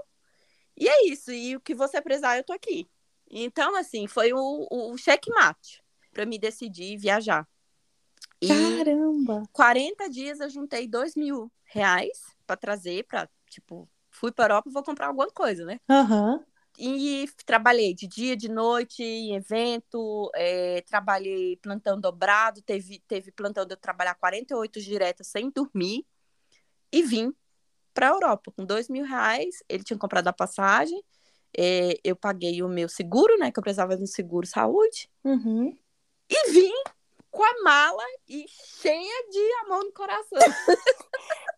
e 0.78 0.88
é 0.88 1.08
isso, 1.08 1.32
e 1.32 1.56
o 1.56 1.60
que 1.60 1.74
você 1.74 2.00
precisar, 2.00 2.38
eu 2.38 2.44
tô 2.44 2.54
aqui. 2.54 2.88
Então, 3.32 3.76
assim, 3.76 4.06
foi 4.06 4.32
o, 4.32 4.68
o 4.70 4.96
checkmate 4.96 5.82
para 6.14 6.24
me 6.28 6.38
decidir 6.38 6.96
viajar. 6.96 7.48
E 8.42 8.48
Caramba! 8.48 9.44
40 9.52 10.10
dias 10.10 10.40
eu 10.40 10.50
juntei 10.50 10.88
2 10.88 11.16
mil 11.16 11.52
reais 11.66 12.36
para 12.48 12.56
trazer, 12.56 13.06
para, 13.06 13.30
tipo, 13.50 13.88
fui 14.10 14.32
para 14.32 14.46
Europa, 14.46 14.70
vou 14.72 14.84
comprar 14.84 15.08
alguma 15.08 15.28
coisa, 15.28 15.66
né? 15.66 15.80
Uhum. 15.90 16.44
E 16.78 17.30
trabalhei 17.46 17.94
de 17.94 18.08
dia, 18.08 18.38
de 18.38 18.48
noite, 18.48 19.04
em 19.04 19.36
evento, 19.36 20.32
é, 20.34 20.82
trabalhei 20.84 21.58
plantão 21.58 22.00
dobrado, 22.00 22.62
teve, 22.62 23.04
teve 23.06 23.32
plantão 23.32 23.66
de 23.66 23.74
eu 23.74 23.78
trabalhar 23.78 24.16
48 24.16 24.80
diretas 24.80 25.28
sem 25.28 25.50
dormir 25.50 26.06
e 26.92 27.04
vim 27.04 27.34
para 27.94 28.08
a 28.08 28.12
Europa 28.12 28.52
com 28.56 28.64
dois 28.64 28.88
mil 28.88 29.04
reais. 29.04 29.62
Ele 29.68 29.84
tinha 29.84 30.00
comprado 30.00 30.30
a 30.30 30.34
passagem, 30.34 31.04
é, 31.58 32.00
eu 32.02 32.16
paguei 32.16 32.64
o 32.64 32.70
meu 32.70 32.88
seguro, 32.88 33.38
né? 33.38 33.52
Que 33.52 33.60
eu 33.60 33.64
precisava 33.64 33.98
de 33.98 34.04
um 34.04 34.08
seguro 34.08 34.48
saúde. 34.48 35.10
Uhum. 35.26 35.78
E 36.30 36.52
vim 36.52 36.72
com 37.32 37.44
a 37.44 37.64
mala 37.64 38.04
e 38.28 38.46
cheia 38.82 39.30
de 39.30 39.52
amor 39.66 39.84
no 39.84 39.92
coração. 39.94 40.40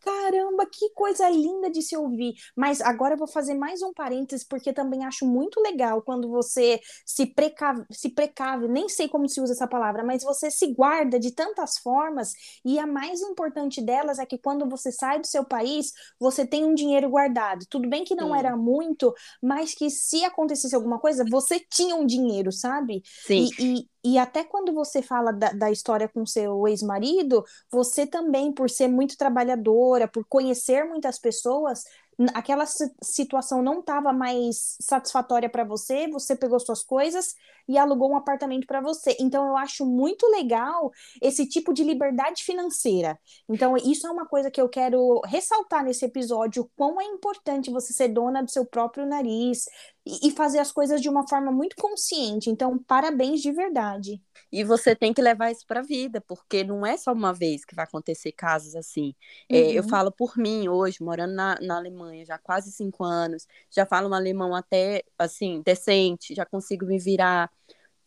Caramba, 0.01 0.65
que 0.65 0.89
coisa 0.91 1.29
linda 1.29 1.69
de 1.69 1.81
se 1.81 1.95
ouvir. 1.95 2.33
Mas 2.55 2.81
agora 2.81 3.13
eu 3.13 3.17
vou 3.17 3.27
fazer 3.27 3.53
mais 3.53 3.83
um 3.83 3.93
parênteses, 3.93 4.45
porque 4.45 4.73
também 4.73 5.05
acho 5.05 5.25
muito 5.25 5.61
legal 5.61 6.01
quando 6.01 6.27
você 6.27 6.79
se 7.05 7.27
precave, 7.27 7.83
se 7.91 8.09
precave, 8.09 8.67
nem 8.67 8.89
sei 8.89 9.07
como 9.07 9.29
se 9.29 9.39
usa 9.39 9.53
essa 9.53 9.67
palavra, 9.67 10.03
mas 10.03 10.23
você 10.23 10.49
se 10.49 10.73
guarda 10.73 11.19
de 11.19 11.31
tantas 11.31 11.77
formas, 11.77 12.33
e 12.65 12.79
a 12.79 12.87
mais 12.87 13.21
importante 13.21 13.79
delas 13.81 14.17
é 14.17 14.25
que 14.25 14.39
quando 14.39 14.67
você 14.67 14.91
sai 14.91 15.19
do 15.19 15.27
seu 15.27 15.45
país, 15.45 15.91
você 16.19 16.47
tem 16.47 16.65
um 16.65 16.73
dinheiro 16.73 17.09
guardado. 17.09 17.65
Tudo 17.69 17.87
bem 17.87 18.03
que 18.03 18.15
não 18.15 18.29
Sim. 18.29 18.39
era 18.39 18.57
muito, 18.57 19.13
mas 19.41 19.75
que 19.75 19.89
se 19.91 20.25
acontecesse 20.25 20.75
alguma 20.75 20.99
coisa, 20.99 21.23
você 21.29 21.59
tinha 21.59 21.95
um 21.95 22.07
dinheiro, 22.07 22.51
sabe? 22.51 23.03
Sim. 23.25 23.49
E, 23.59 23.75
e, 23.77 23.87
e 24.03 24.17
até 24.17 24.43
quando 24.43 24.73
você 24.73 25.01
fala 25.01 25.31
da, 25.31 25.51
da 25.51 25.71
história 25.71 26.07
com 26.07 26.25
seu 26.25 26.67
ex-marido, 26.67 27.45
você 27.69 28.05
também, 28.07 28.51
por 28.51 28.69
ser 28.69 28.87
muito 28.87 29.17
trabalhadora, 29.17 30.07
por 30.07 30.25
conhecer 30.25 30.83
muitas 30.85 31.19
pessoas, 31.19 31.85
aquela 32.33 32.65
situação 32.65 33.61
não 33.61 33.79
estava 33.79 34.11
mais 34.13 34.77
satisfatória 34.81 35.49
para 35.49 35.63
você, 35.63 36.07
você 36.07 36.35
pegou 36.35 36.59
suas 36.59 36.83
coisas 36.83 37.35
e 37.71 37.77
alugou 37.77 38.11
um 38.11 38.17
apartamento 38.17 38.67
para 38.67 38.81
você. 38.81 39.15
Então 39.19 39.47
eu 39.47 39.55
acho 39.55 39.85
muito 39.85 40.27
legal 40.27 40.91
esse 41.21 41.47
tipo 41.47 41.73
de 41.73 41.83
liberdade 41.83 42.43
financeira. 42.43 43.17
Então 43.47 43.77
isso 43.77 44.05
é 44.05 44.11
uma 44.11 44.25
coisa 44.25 44.51
que 44.51 44.61
eu 44.61 44.67
quero 44.67 45.21
ressaltar 45.25 45.85
nesse 45.85 46.03
episódio, 46.03 46.69
quão 46.75 46.99
é 46.99 47.05
importante 47.05 47.71
você 47.71 47.93
ser 47.93 48.09
dona 48.09 48.43
do 48.43 48.51
seu 48.51 48.65
próprio 48.65 49.05
nariz 49.05 49.65
e 50.05 50.31
fazer 50.31 50.59
as 50.59 50.71
coisas 50.71 51.01
de 51.01 51.07
uma 51.07 51.27
forma 51.27 51.51
muito 51.51 51.75
consciente. 51.77 52.49
Então 52.49 52.77
parabéns 52.77 53.41
de 53.41 53.51
verdade. 53.51 54.21
E 54.51 54.65
você 54.65 54.93
tem 54.93 55.13
que 55.13 55.21
levar 55.21 55.49
isso 55.49 55.65
para 55.65 55.79
a 55.79 55.83
vida, 55.83 56.19
porque 56.27 56.63
não 56.63 56.85
é 56.85 56.97
só 56.97 57.13
uma 57.13 57.33
vez 57.33 57.63
que 57.63 57.73
vai 57.73 57.85
acontecer 57.85 58.33
casos 58.33 58.75
assim. 58.75 59.15
Uhum. 59.49 59.57
É, 59.57 59.71
eu 59.71 59.83
uhum. 59.83 59.89
falo 59.89 60.11
por 60.11 60.37
mim 60.37 60.67
hoje, 60.67 61.01
morando 61.01 61.33
na, 61.33 61.57
na 61.61 61.77
Alemanha 61.77 62.25
já 62.25 62.35
há 62.35 62.39
quase 62.39 62.71
cinco 62.71 63.03
anos, 63.03 63.47
já 63.69 63.85
falo 63.85 64.09
um 64.09 64.13
alemão 64.13 64.53
até 64.53 65.03
assim 65.17 65.61
decente, 65.61 66.35
já 66.35 66.45
consigo 66.45 66.85
me 66.85 66.99
virar 66.99 67.49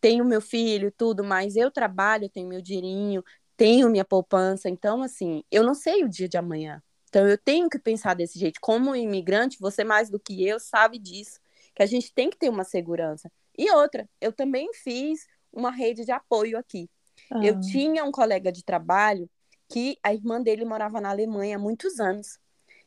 tenho 0.05 0.23
meu 0.23 0.39
filho, 0.39 0.91
tudo, 0.91 1.23
mas 1.23 1.55
eu 1.55 1.71
trabalho, 1.71 2.29
tenho 2.29 2.47
meu 2.47 2.61
dinheirinho, 2.61 3.23
tenho 3.57 3.89
minha 3.89 4.05
poupança, 4.05 4.69
então 4.69 5.01
assim, 5.01 5.43
eu 5.49 5.63
não 5.63 5.73
sei 5.73 6.03
o 6.03 6.07
dia 6.07 6.29
de 6.29 6.37
amanhã. 6.37 6.79
Então 7.09 7.27
eu 7.27 7.39
tenho 7.39 7.67
que 7.67 7.79
pensar 7.79 8.13
desse 8.13 8.37
jeito. 8.37 8.59
Como 8.61 8.95
imigrante, 8.95 9.57
você 9.59 9.83
mais 9.83 10.07
do 10.07 10.19
que 10.19 10.47
eu 10.47 10.59
sabe 10.59 10.99
disso, 10.99 11.39
que 11.73 11.81
a 11.81 11.87
gente 11.87 12.13
tem 12.13 12.29
que 12.29 12.37
ter 12.37 12.49
uma 12.49 12.63
segurança. 12.63 13.31
E 13.57 13.71
outra, 13.71 14.07
eu 14.21 14.31
também 14.31 14.71
fiz 14.75 15.25
uma 15.51 15.71
rede 15.71 16.05
de 16.05 16.11
apoio 16.11 16.55
aqui. 16.55 16.87
Ah. 17.31 17.43
Eu 17.43 17.59
tinha 17.59 18.03
um 18.03 18.11
colega 18.11 18.51
de 18.51 18.63
trabalho 18.63 19.27
que 19.67 19.97
a 20.03 20.13
irmã 20.13 20.39
dele 20.39 20.65
morava 20.65 21.01
na 21.01 21.09
Alemanha 21.09 21.55
há 21.55 21.59
muitos 21.59 21.99
anos. 21.99 22.37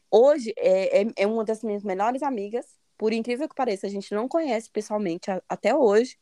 Hoje 0.09 0.55
é, 0.57 1.03
é, 1.03 1.07
é 1.17 1.27
uma 1.27 1.45
das 1.45 1.65
minhas 1.65 1.83
melhores 1.83 2.23
amigas. 2.23 2.79
Por 2.97 3.13
incrível 3.13 3.49
que 3.49 3.57
pareça, 3.57 3.89
a 3.89 3.91
gente 3.91 4.15
não 4.15 4.29
conhece 4.29 4.71
pessoalmente 4.71 5.33
a, 5.33 5.43
até 5.49 5.75
hoje. 5.75 6.17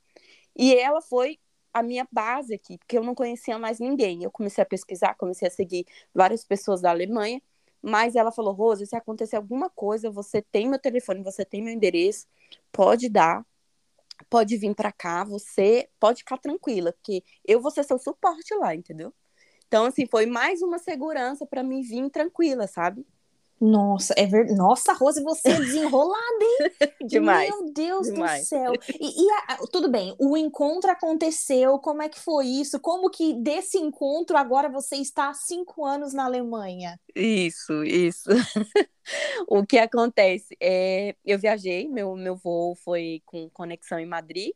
E 0.56 0.74
ela 0.74 1.00
foi 1.00 1.38
a 1.72 1.82
minha 1.82 2.08
base 2.10 2.54
aqui, 2.54 2.78
porque 2.78 2.96
eu 2.96 3.04
não 3.04 3.14
conhecia 3.14 3.58
mais 3.58 3.78
ninguém. 3.80 4.22
Eu 4.22 4.30
comecei 4.30 4.62
a 4.62 4.66
pesquisar, 4.66 5.14
comecei 5.14 5.48
a 5.48 5.50
seguir 5.50 5.86
várias 6.14 6.44
pessoas 6.44 6.80
da 6.80 6.90
Alemanha, 6.90 7.42
mas 7.82 8.16
ela 8.16 8.32
falou: 8.32 8.54
Rosa, 8.54 8.86
se 8.86 8.96
acontecer 8.96 9.36
alguma 9.36 9.68
coisa, 9.70 10.10
você 10.10 10.40
tem 10.42 10.68
meu 10.68 10.78
telefone, 10.78 11.22
você 11.22 11.44
tem 11.44 11.62
meu 11.62 11.74
endereço, 11.74 12.26
pode 12.72 13.08
dar, 13.10 13.44
pode 14.30 14.56
vir 14.56 14.74
para 14.74 14.92
cá, 14.92 15.24
você 15.24 15.88
pode 16.00 16.20
ficar 16.20 16.38
tranquila, 16.38 16.92
porque 16.92 17.22
eu 17.44 17.60
vou 17.60 17.70
ser 17.70 17.84
seu 17.84 17.98
suporte 17.98 18.54
lá, 18.56 18.74
entendeu? 18.74 19.12
Então, 19.68 19.84
assim, 19.86 20.06
foi 20.06 20.26
mais 20.26 20.62
uma 20.62 20.78
segurança 20.78 21.46
para 21.46 21.62
mim 21.62 21.82
vir 21.82 22.10
tranquila, 22.10 22.66
sabe? 22.66 23.04
Nossa, 23.60 24.12
é 24.18 24.26
verdade. 24.26 24.58
Nossa, 24.58 24.92
Rose, 24.92 25.22
você 25.22 25.48
é 25.48 25.58
desenrolada, 25.58 26.18
hein? 26.42 26.70
demais. 27.06 27.48
Meu 27.48 27.72
Deus 27.72 28.06
demais. 28.06 28.42
do 28.42 28.48
céu. 28.48 28.72
E, 29.00 29.24
e 29.24 29.30
a, 29.48 29.58
tudo 29.72 29.90
bem, 29.90 30.14
o 30.18 30.36
encontro 30.36 30.90
aconteceu, 30.90 31.78
como 31.78 32.02
é 32.02 32.08
que 32.08 32.20
foi 32.20 32.46
isso? 32.46 32.78
Como 32.78 33.08
que 33.08 33.32
desse 33.34 33.78
encontro 33.78 34.36
agora 34.36 34.68
você 34.68 34.96
está 34.96 35.30
há 35.30 35.34
cinco 35.34 35.86
anos 35.86 36.12
na 36.12 36.26
Alemanha? 36.26 37.00
Isso, 37.14 37.82
isso. 37.82 38.28
o 39.48 39.64
que 39.64 39.78
acontece 39.78 40.54
é, 40.60 41.16
eu 41.24 41.38
viajei, 41.38 41.88
meu, 41.88 42.14
meu 42.14 42.36
voo 42.36 42.74
foi 42.74 43.22
com 43.24 43.48
conexão 43.48 43.98
em 43.98 44.06
Madrid, 44.06 44.50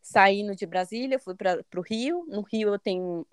saindo 0.00 0.56
de 0.56 0.64
Brasília, 0.64 1.18
fui 1.18 1.34
para 1.34 1.62
o 1.76 1.82
Rio. 1.82 2.24
No 2.26 2.40
Rio 2.40 2.70
eu 2.70 2.78
tenho 2.78 3.26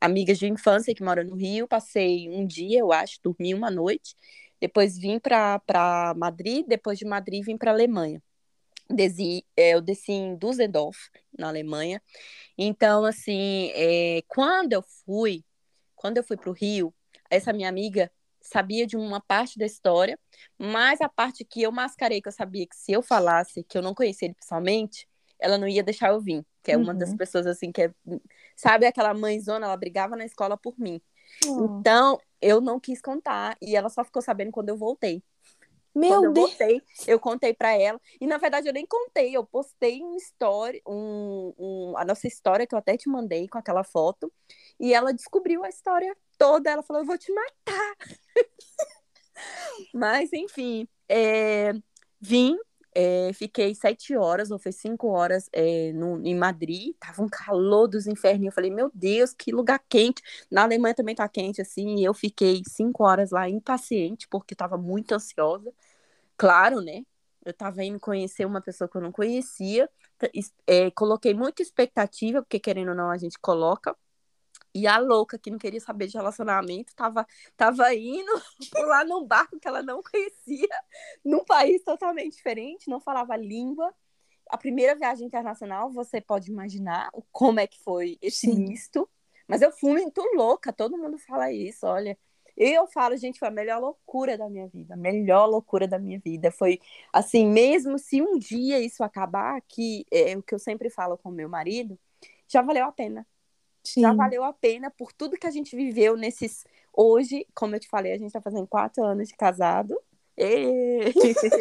amigas 0.00 0.38
de 0.38 0.48
infância 0.48 0.92
que 0.92 1.04
moram 1.04 1.22
no 1.22 1.36
Rio, 1.36 1.68
passei 1.68 2.28
um 2.28 2.44
dia, 2.44 2.80
eu 2.80 2.92
acho, 2.92 3.20
dormi 3.22 3.54
uma 3.54 3.70
noite 3.70 4.16
depois 4.60 4.96
vim 4.96 5.18
para 5.18 6.14
Madrid, 6.16 6.66
depois 6.66 6.98
de 6.98 7.04
Madrid 7.04 7.44
vim 7.44 7.56
para 7.56 7.70
Alemanha. 7.70 8.22
Desci, 8.88 9.44
é, 9.56 9.74
eu 9.74 9.80
desci 9.80 10.12
em 10.12 10.36
Düsseldorf, 10.36 11.10
na 11.36 11.48
Alemanha. 11.48 12.00
Então, 12.56 13.04
assim, 13.04 13.70
é, 13.74 14.22
quando 14.28 14.72
eu 14.72 14.82
fui, 15.04 15.44
quando 15.94 16.18
eu 16.18 16.24
fui 16.24 16.36
para 16.36 16.50
o 16.50 16.52
Rio, 16.52 16.94
essa 17.28 17.52
minha 17.52 17.68
amiga 17.68 18.10
sabia 18.40 18.86
de 18.86 18.96
uma 18.96 19.20
parte 19.20 19.58
da 19.58 19.66
história, 19.66 20.18
mas 20.56 21.00
a 21.00 21.08
parte 21.08 21.44
que 21.44 21.62
eu 21.62 21.72
mascarei, 21.72 22.22
que 22.22 22.28
eu 22.28 22.32
sabia 22.32 22.66
que 22.66 22.76
se 22.76 22.92
eu 22.92 23.02
falasse, 23.02 23.64
que 23.64 23.76
eu 23.76 23.82
não 23.82 23.94
conhecia 23.94 24.26
ele 24.26 24.34
pessoalmente, 24.34 25.08
ela 25.38 25.58
não 25.58 25.68
ia 25.68 25.82
deixar 25.82 26.10
eu 26.10 26.20
vir. 26.20 26.44
Que 26.62 26.72
é 26.72 26.76
uma 26.76 26.94
das 26.94 27.10
uhum. 27.10 27.16
pessoas, 27.16 27.46
assim, 27.46 27.70
que 27.70 27.82
é, 27.82 27.90
sabe 28.56 28.86
aquela 28.86 29.14
mãezona, 29.14 29.66
ela 29.66 29.76
brigava 29.76 30.16
na 30.16 30.24
escola 30.24 30.56
por 30.56 30.78
mim. 30.78 31.00
Então, 31.44 32.18
eu 32.40 32.60
não 32.60 32.78
quis 32.78 33.00
contar 33.00 33.56
e 33.60 33.76
ela 33.76 33.88
só 33.88 34.04
ficou 34.04 34.22
sabendo 34.22 34.52
quando 34.52 34.68
eu 34.68 34.76
voltei. 34.76 35.22
Meu 35.94 36.24
eu 36.24 36.32
Deus! 36.32 36.50
Voltei, 36.50 36.82
eu 37.06 37.18
contei 37.18 37.54
para 37.54 37.72
ela. 37.72 37.98
E 38.20 38.26
na 38.26 38.36
verdade 38.36 38.68
eu 38.68 38.72
nem 38.72 38.84
contei, 38.84 39.34
eu 39.34 39.44
postei 39.44 40.02
um 40.02 40.14
story, 40.16 40.82
um, 40.86 41.54
um, 41.58 41.94
a 41.96 42.04
nossa 42.04 42.26
história 42.26 42.66
que 42.66 42.74
eu 42.74 42.78
até 42.78 42.98
te 42.98 43.08
mandei 43.08 43.48
com 43.48 43.56
aquela 43.56 43.82
foto. 43.82 44.30
E 44.78 44.92
ela 44.92 45.14
descobriu 45.14 45.64
a 45.64 45.70
história 45.70 46.14
toda. 46.36 46.70
Ela 46.70 46.82
falou: 46.82 47.02
Eu 47.02 47.06
vou 47.06 47.16
te 47.16 47.32
matar. 47.32 47.96
Mas, 49.94 50.30
enfim, 50.34 50.86
é, 51.08 51.72
vim, 52.20 52.58
é, 52.98 53.30
fiquei 53.34 53.74
sete 53.74 54.16
horas, 54.16 54.50
ou 54.50 54.58
foi 54.58 54.72
cinco 54.72 55.08
horas 55.08 55.50
é, 55.52 55.92
no, 55.92 56.26
em 56.26 56.34
Madrid, 56.34 56.94
tava 56.98 57.22
um 57.22 57.28
calor 57.28 57.86
dos 57.88 58.06
infernos. 58.06 58.46
Eu 58.46 58.52
falei, 58.52 58.70
meu 58.70 58.90
Deus, 58.94 59.34
que 59.34 59.52
lugar 59.52 59.78
quente. 59.88 60.22
Na 60.50 60.62
Alemanha 60.62 60.94
também 60.94 61.14
tá 61.14 61.28
quente, 61.28 61.60
assim, 61.60 61.96
e 61.96 62.04
eu 62.04 62.14
fiquei 62.14 62.62
cinco 62.66 63.04
horas 63.04 63.30
lá 63.32 63.48
impaciente, 63.50 64.26
porque 64.28 64.54
tava 64.54 64.78
muito 64.78 65.12
ansiosa. 65.14 65.70
Claro, 66.36 66.80
né? 66.80 67.04
Eu 67.44 67.52
tava 67.54 67.84
indo 67.84 68.00
conhecer 68.00 68.44
uma 68.46 68.60
pessoa 68.62 68.88
que 68.88 68.96
eu 68.96 69.02
não 69.02 69.12
conhecia, 69.12 69.88
é, 70.66 70.90
coloquei 70.92 71.34
muita 71.34 71.62
expectativa, 71.62 72.42
porque 72.42 72.58
querendo 72.60 72.90
ou 72.90 72.94
não, 72.94 73.10
a 73.10 73.18
gente 73.18 73.38
coloca. 73.38 73.96
E 74.76 74.86
a 74.86 74.98
louca 74.98 75.38
que 75.38 75.50
não 75.50 75.56
queria 75.56 75.80
saber 75.80 76.06
de 76.06 76.18
relacionamento 76.18 76.94
tava, 76.94 77.26
tava 77.56 77.94
indo 77.94 78.30
lá 78.86 79.06
num 79.06 79.24
barco 79.26 79.58
que 79.58 79.66
ela 79.66 79.82
não 79.82 80.02
conhecia, 80.02 80.68
num 81.24 81.42
país 81.42 81.82
totalmente 81.82 82.36
diferente, 82.36 82.90
não 82.90 83.00
falava 83.00 83.32
a 83.32 83.38
língua. 83.38 83.94
A 84.50 84.58
primeira 84.58 84.94
viagem 84.94 85.26
internacional, 85.26 85.90
você 85.90 86.20
pode 86.20 86.50
imaginar 86.50 87.10
como 87.32 87.58
é 87.58 87.66
que 87.66 87.80
foi 87.82 88.18
esse 88.20 88.52
Sim. 88.52 88.68
misto. 88.68 89.08
Mas 89.48 89.62
eu 89.62 89.72
fui 89.72 89.92
muito 89.92 90.20
louca, 90.34 90.74
todo 90.74 90.98
mundo 90.98 91.16
fala 91.16 91.50
isso, 91.50 91.86
olha. 91.86 92.18
Eu 92.54 92.86
falo, 92.86 93.16
gente, 93.16 93.38
foi 93.38 93.48
a 93.48 93.50
melhor 93.50 93.80
loucura 93.80 94.36
da 94.36 94.48
minha 94.50 94.68
vida, 94.68 94.92
a 94.92 94.96
melhor 94.96 95.46
loucura 95.46 95.88
da 95.88 95.98
minha 95.98 96.18
vida. 96.18 96.50
Foi 96.50 96.80
assim, 97.10 97.46
mesmo 97.46 97.98
se 97.98 98.20
um 98.20 98.38
dia 98.38 98.78
isso 98.78 99.02
acabar, 99.02 99.58
que 99.62 100.04
é 100.10 100.36
o 100.36 100.42
que 100.42 100.54
eu 100.54 100.58
sempre 100.58 100.90
falo 100.90 101.16
com 101.16 101.30
meu 101.30 101.48
marido, 101.48 101.98
já 102.46 102.60
valeu 102.60 102.84
a 102.84 102.92
pena 102.92 103.26
Sim. 103.86 104.02
já 104.02 104.12
valeu 104.12 104.42
a 104.44 104.52
pena 104.52 104.90
por 104.90 105.12
tudo 105.12 105.36
que 105.36 105.46
a 105.46 105.50
gente 105.50 105.76
viveu 105.76 106.16
nesses. 106.16 106.64
Hoje, 106.92 107.46
como 107.54 107.74
eu 107.74 107.80
te 107.80 107.88
falei, 107.88 108.12
a 108.12 108.18
gente 108.18 108.28
está 108.28 108.40
fazendo 108.40 108.66
quatro 108.66 109.04
anos 109.04 109.28
de 109.28 109.34
casado. 109.34 109.96
E... 110.36 111.12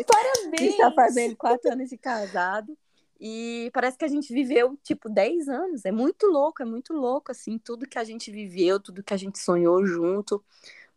Parabéns! 0.05 0.51
A 0.53 0.58
gente 0.58 0.72
está 0.72 0.91
fazendo 0.91 1.36
quatro 1.36 1.72
anos 1.72 1.89
de 1.89 1.98
casado. 1.98 2.77
E 3.20 3.70
parece 3.74 3.98
que 3.98 4.03
a 4.03 4.10
gente 4.10 4.34
viveu, 4.34 4.77
tipo, 4.84 5.10
dez 5.10 5.48
anos. 5.48 5.86
É 5.86 5.91
muito 5.91 6.27
louco, 6.27 6.62
é 6.62 6.65
muito 6.65 6.94
louco, 6.94 7.32
assim, 7.32 7.58
tudo 7.58 7.88
que 7.88 7.98
a 7.98 8.03
gente 8.03 8.29
viveu, 8.29 8.79
tudo 8.79 9.03
que 9.03 9.13
a 9.13 9.17
gente 9.17 9.39
sonhou 9.39 9.86
junto. 9.86 10.44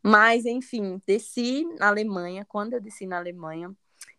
Mas, 0.02 0.44
enfim, 0.44 1.00
desci 1.06 1.64
na 1.78 1.88
Alemanha. 1.88 2.44
Quando 2.44 2.74
eu 2.74 2.80
desci 2.80 3.06
na 3.06 3.18
Alemanha, 3.18 3.72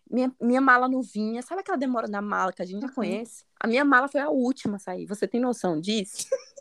minha, 0.09 0.33
minha 0.41 0.61
mala 0.61 0.87
não 0.87 1.01
vinha. 1.01 1.41
Sabe 1.41 1.61
aquela 1.61 1.77
demora 1.77 2.07
da 2.07 2.21
mala 2.21 2.53
que 2.53 2.61
a 2.61 2.65
gente 2.65 2.81
já 2.81 2.89
conhece? 2.89 3.43
A 3.59 3.67
minha 3.67 3.85
mala 3.85 4.07
foi 4.07 4.21
a 4.21 4.29
última 4.29 4.77
a 4.77 4.79
sair. 4.79 5.05
Você 5.05 5.27
tem 5.27 5.39
noção 5.39 5.79
disso? 5.79 6.27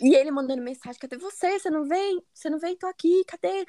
E 0.00 0.14
ele 0.14 0.30
mandando 0.30 0.62
mensagem, 0.62 0.98
cadê 0.98 1.16
você? 1.16 1.58
Você 1.58 1.70
não 1.70 1.84
vem? 1.84 2.22
Você 2.32 2.48
não 2.50 2.58
vem? 2.58 2.76
Tô 2.76 2.86
aqui, 2.86 3.24
cadê? 3.26 3.66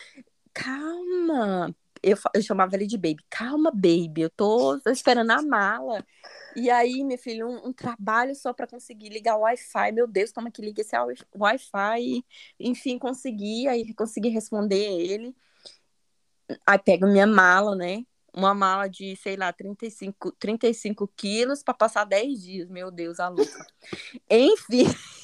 Calma. 0.53 1.75
Eu, 2.03 2.18
eu 2.34 2.41
chamava 2.41 2.75
ele 2.75 2.88
de 2.88 2.98
baby. 2.98 3.24
Calma, 3.30 3.70
baby. 3.72 4.22
Eu 4.22 4.30
tô, 4.30 4.80
tô 4.80 4.89
esperando 4.89 5.30
a 5.32 5.41
mala. 5.41 6.06
E 6.56 6.70
aí, 6.70 7.03
meu 7.03 7.18
filho, 7.18 7.48
um, 7.48 7.68
um 7.68 7.74
trabalho 7.74 8.34
só 8.36 8.53
para 8.53 8.65
conseguir 8.65 9.10
ligar 9.10 9.38
o 9.38 9.41
Wi-Fi. 9.41 9.91
Meu 9.91 10.08
Deus, 10.08 10.32
como 10.32 10.48
é 10.48 10.51
que 10.51 10.62
liga 10.62 10.82
esse 10.82 10.96
Wi-Fi? 11.36 12.25
Enfim, 12.60 12.98
consegui. 12.98 13.68
Aí 13.68 13.94
consegui 13.94 14.30
responder 14.30 14.77
ele. 14.77 15.36
Aí 16.65 16.80
pego 16.80 17.08
minha 17.08 17.27
mala, 17.27 17.75
né? 17.75 18.03
Uma 18.34 18.53
mala 18.53 18.88
de, 18.88 19.15
sei 19.18 19.36
lá, 19.36 19.51
35, 19.53 20.32
35 20.34 21.08
quilos 21.15 21.62
para 21.62 21.74
passar 21.74 22.06
10 22.06 22.41
dias. 22.41 22.70
Meu 22.70 22.89
Deus, 22.89 23.20
a 23.20 23.27
louca. 23.27 23.68
Enfim. 24.30 24.86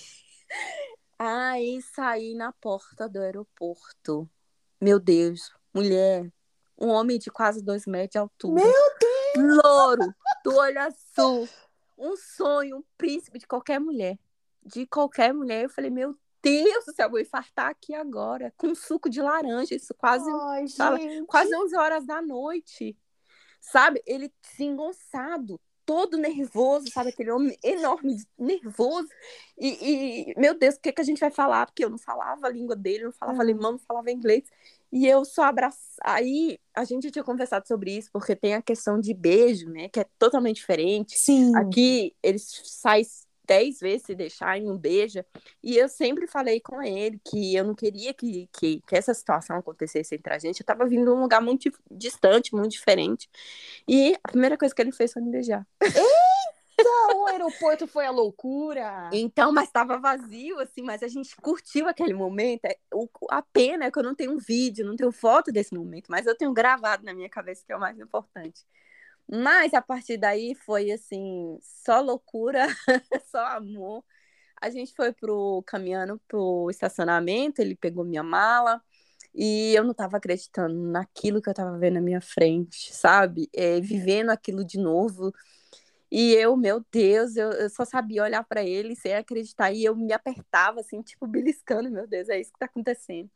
Aí 1.19 1.81
saí 1.81 2.35
na 2.35 2.53
porta 2.53 3.09
do 3.09 3.19
aeroporto. 3.19 4.29
Meu 4.79 4.99
Deus, 4.99 5.51
mulher, 5.73 6.31
um 6.77 6.89
homem 6.89 7.17
de 7.17 7.31
quase 7.31 7.63
dois 7.63 7.85
metros 7.87 8.11
de 8.11 8.17
altura. 8.19 8.63
Meu 8.63 8.97
Deus! 8.99 9.63
Louro, 9.63 10.15
do 10.43 10.55
olho 10.55 10.79
azul. 10.79 11.49
Um 11.97 12.15
sonho, 12.15 12.77
um 12.77 12.83
príncipe 12.97 13.39
de 13.39 13.47
qualquer 13.47 13.79
mulher. 13.79 14.19
De 14.63 14.85
qualquer 14.85 15.33
mulher. 15.33 15.63
Eu 15.63 15.69
falei, 15.69 15.89
meu 15.89 16.15
Deus 16.41 16.85
do 16.85 16.93
céu, 16.93 17.09
vou 17.09 17.19
infartar 17.19 17.69
aqui 17.69 17.93
agora. 17.93 18.53
Com 18.55 18.75
suco 18.75 19.09
de 19.09 19.21
laranja, 19.21 19.75
isso 19.75 19.93
quase, 19.95 20.29
Ai, 20.29 20.67
fala, 20.67 20.99
quase 21.27 21.55
11 21.55 21.75
horas 21.75 22.05
da 22.05 22.21
noite. 22.21 22.95
Sabe? 23.59 24.01
Ele 24.05 24.31
desengonçado, 24.41 25.59
todo 25.87 26.17
nervoso, 26.17 26.91
sabe? 26.91 27.11
Aquele 27.11 27.31
homem 27.31 27.57
enorme, 27.63 28.17
nervoso. 28.37 29.07
E, 29.57 30.31
e 30.31 30.33
meu 30.37 30.53
Deus, 30.53 30.75
o 30.75 30.81
que, 30.81 30.91
que 30.91 30.99
a 30.99 31.03
gente 31.03 31.21
vai 31.21 31.31
falar? 31.31 31.65
Porque 31.65 31.85
eu 31.85 31.89
não 31.89 31.97
falava 31.97 32.45
a 32.45 32.49
língua 32.49 32.75
dele, 32.75 33.05
não 33.05 33.13
falava 33.13 33.41
alemão, 33.41 33.71
não 33.71 33.79
falava 33.79 34.11
inglês. 34.11 34.43
E 34.91 35.07
eu 35.07 35.23
só 35.23 35.43
abraço. 35.43 35.79
Aí 36.03 36.59
a 36.75 36.83
gente 36.83 37.09
tinha 37.09 37.23
conversado 37.23 37.65
sobre 37.65 37.95
isso, 37.97 38.09
porque 38.11 38.35
tem 38.35 38.53
a 38.53 38.61
questão 38.61 38.99
de 38.99 39.13
beijo, 39.13 39.69
né? 39.69 39.87
Que 39.87 40.01
é 40.01 40.05
totalmente 40.19 40.57
diferente. 40.57 41.17
Sim. 41.17 41.55
Aqui 41.55 42.13
eles 42.21 42.61
saem 42.65 43.05
dez 43.47 43.79
vezes 43.79 44.05
se 44.05 44.13
deixar 44.13 44.57
em 44.57 44.69
um 44.69 44.77
beijo. 44.77 45.23
E 45.63 45.77
eu 45.77 45.87
sempre 45.87 46.27
falei 46.27 46.59
com 46.59 46.81
ele 46.81 47.19
que 47.25 47.55
eu 47.55 47.63
não 47.63 47.73
queria 47.73 48.13
que, 48.13 48.49
que, 48.51 48.81
que 48.85 48.95
essa 48.95 49.13
situação 49.13 49.57
acontecesse 49.57 50.15
entre 50.15 50.33
a 50.33 50.37
gente. 50.37 50.59
Eu 50.59 50.65
tava 50.65 50.85
vindo 50.85 51.05
de 51.05 51.11
um 51.11 51.21
lugar 51.21 51.41
muito 51.41 51.71
distante, 51.89 52.53
muito 52.53 52.71
diferente. 52.71 53.29
E 53.87 54.15
a 54.23 54.31
primeira 54.31 54.57
coisa 54.57 54.75
que 54.75 54.81
ele 54.81 54.91
fez 54.91 55.13
foi 55.13 55.21
me 55.21 55.31
beijar. 55.31 55.65
Eita, 55.81 57.15
o 57.15 57.25
aeroporto 57.27 57.87
foi 57.87 58.05
a 58.05 58.11
loucura. 58.11 59.09
Então, 59.11 59.51
mas 59.51 59.67
estava 59.67 59.97
vazio, 59.97 60.59
assim, 60.59 60.83
mas 60.83 61.01
a 61.01 61.07
gente 61.07 61.35
curtiu 61.37 61.87
aquele 61.87 62.13
momento. 62.13 62.65
É, 62.65 62.77
o, 62.93 63.07
a 63.31 63.41
pena 63.41 63.85
é 63.85 63.91
que 63.91 63.97
eu 63.97 64.03
não 64.03 64.13
tenho 64.13 64.33
um 64.33 64.37
vídeo, 64.37 64.85
não 64.85 64.95
tenho 64.95 65.11
foto 65.11 65.51
desse 65.51 65.73
momento, 65.73 66.07
mas 66.09 66.27
eu 66.27 66.37
tenho 66.37 66.53
gravado 66.53 67.03
na 67.03 67.13
minha 67.13 67.29
cabeça, 67.29 67.63
que 67.65 67.71
é 67.71 67.77
o 67.77 67.79
mais 67.79 67.97
importante. 67.99 68.63
Mas 69.29 69.73
a 69.73 69.81
partir 69.81 70.17
daí 70.17 70.55
foi 70.55 70.91
assim, 70.91 71.57
só 71.61 72.01
loucura, 72.01 72.67
só 73.31 73.43
amor. 73.57 74.03
A 74.61 74.69
gente 74.69 74.93
foi 74.95 75.13
pro 75.13 75.63
caminhando 75.67 76.19
pro 76.27 76.69
estacionamento, 76.71 77.61
ele 77.61 77.75
pegou 77.75 78.03
minha 78.05 78.23
mala 78.23 78.81
e 79.35 79.73
eu 79.75 79.83
não 79.83 79.91
estava 79.91 80.17
acreditando 80.17 80.75
naquilo 80.91 81.41
que 81.41 81.49
eu 81.49 81.51
estava 81.51 81.77
vendo 81.77 81.95
na 81.95 82.01
minha 82.01 82.21
frente, 82.21 82.93
sabe? 82.93 83.49
É, 83.53 83.79
vivendo 83.81 84.31
aquilo 84.31 84.65
de 84.65 84.79
novo. 84.79 85.31
E 86.11 86.33
eu, 86.35 86.55
meu 86.55 86.83
Deus, 86.91 87.35
eu, 87.35 87.51
eu 87.51 87.69
só 87.69 87.83
sabia 87.85 88.23
olhar 88.23 88.43
para 88.43 88.63
ele 88.63 88.95
sem 88.95 89.13
acreditar. 89.13 89.71
E 89.71 89.83
eu 89.85 89.95
me 89.95 90.13
apertava, 90.13 90.79
assim, 90.79 91.01
tipo, 91.01 91.27
beliscando, 91.27 91.91
meu 91.91 92.07
Deus, 92.07 92.29
é 92.29 92.39
isso 92.39 92.51
que 92.51 92.55
está 92.57 92.65
acontecendo. 92.65 93.29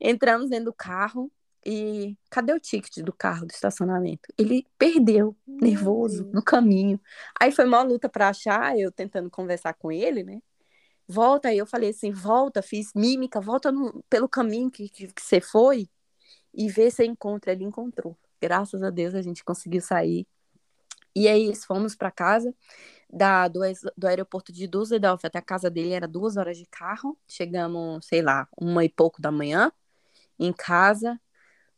Entramos 0.00 0.48
dentro 0.50 0.66
do 0.66 0.72
carro, 0.72 1.30
e 1.64 2.16
cadê 2.30 2.52
o 2.52 2.60
ticket 2.60 2.98
do 3.04 3.12
carro 3.12 3.46
do 3.46 3.52
estacionamento? 3.52 4.28
Ele 4.36 4.66
perdeu, 4.78 5.36
nervoso, 5.46 6.28
no 6.32 6.42
caminho. 6.42 7.00
Aí 7.40 7.52
foi 7.52 7.64
uma 7.64 7.82
luta 7.82 8.08
para 8.08 8.28
achar, 8.28 8.76
eu 8.78 8.90
tentando 8.90 9.30
conversar 9.30 9.74
com 9.74 9.92
ele, 9.92 10.22
né? 10.24 10.40
Volta, 11.06 11.48
aí 11.48 11.58
eu 11.58 11.66
falei 11.66 11.90
assim, 11.90 12.10
volta, 12.10 12.62
fiz 12.62 12.92
mímica, 12.94 13.40
volta 13.40 13.70
no, 13.70 14.02
pelo 14.08 14.28
caminho 14.28 14.70
que, 14.70 14.88
que, 14.88 15.08
que 15.12 15.22
você 15.22 15.40
foi 15.40 15.88
e 16.54 16.68
vê 16.68 16.90
se 16.90 17.04
encontra. 17.04 17.52
Ele 17.52 17.64
encontrou. 17.64 18.16
Graças 18.40 18.82
a 18.82 18.90
Deus 18.90 19.14
a 19.14 19.22
gente 19.22 19.44
conseguiu 19.44 19.80
sair. 19.80 20.26
E 21.14 21.28
aí 21.28 21.54
fomos 21.54 21.94
para 21.94 22.10
casa 22.10 22.54
da, 23.12 23.46
do, 23.46 23.60
do 23.96 24.06
aeroporto 24.06 24.52
de 24.52 24.66
Düsseldorf 24.66 25.24
até 25.26 25.38
a 25.38 25.42
casa 25.42 25.70
dele, 25.70 25.92
era 25.92 26.08
duas 26.08 26.36
horas 26.36 26.56
de 26.56 26.66
carro. 26.66 27.18
Chegamos, 27.28 28.06
sei 28.06 28.22
lá, 28.22 28.48
uma 28.58 28.84
e 28.84 28.88
pouco 28.88 29.20
da 29.20 29.30
manhã 29.30 29.70
em 30.38 30.52
casa. 30.52 31.20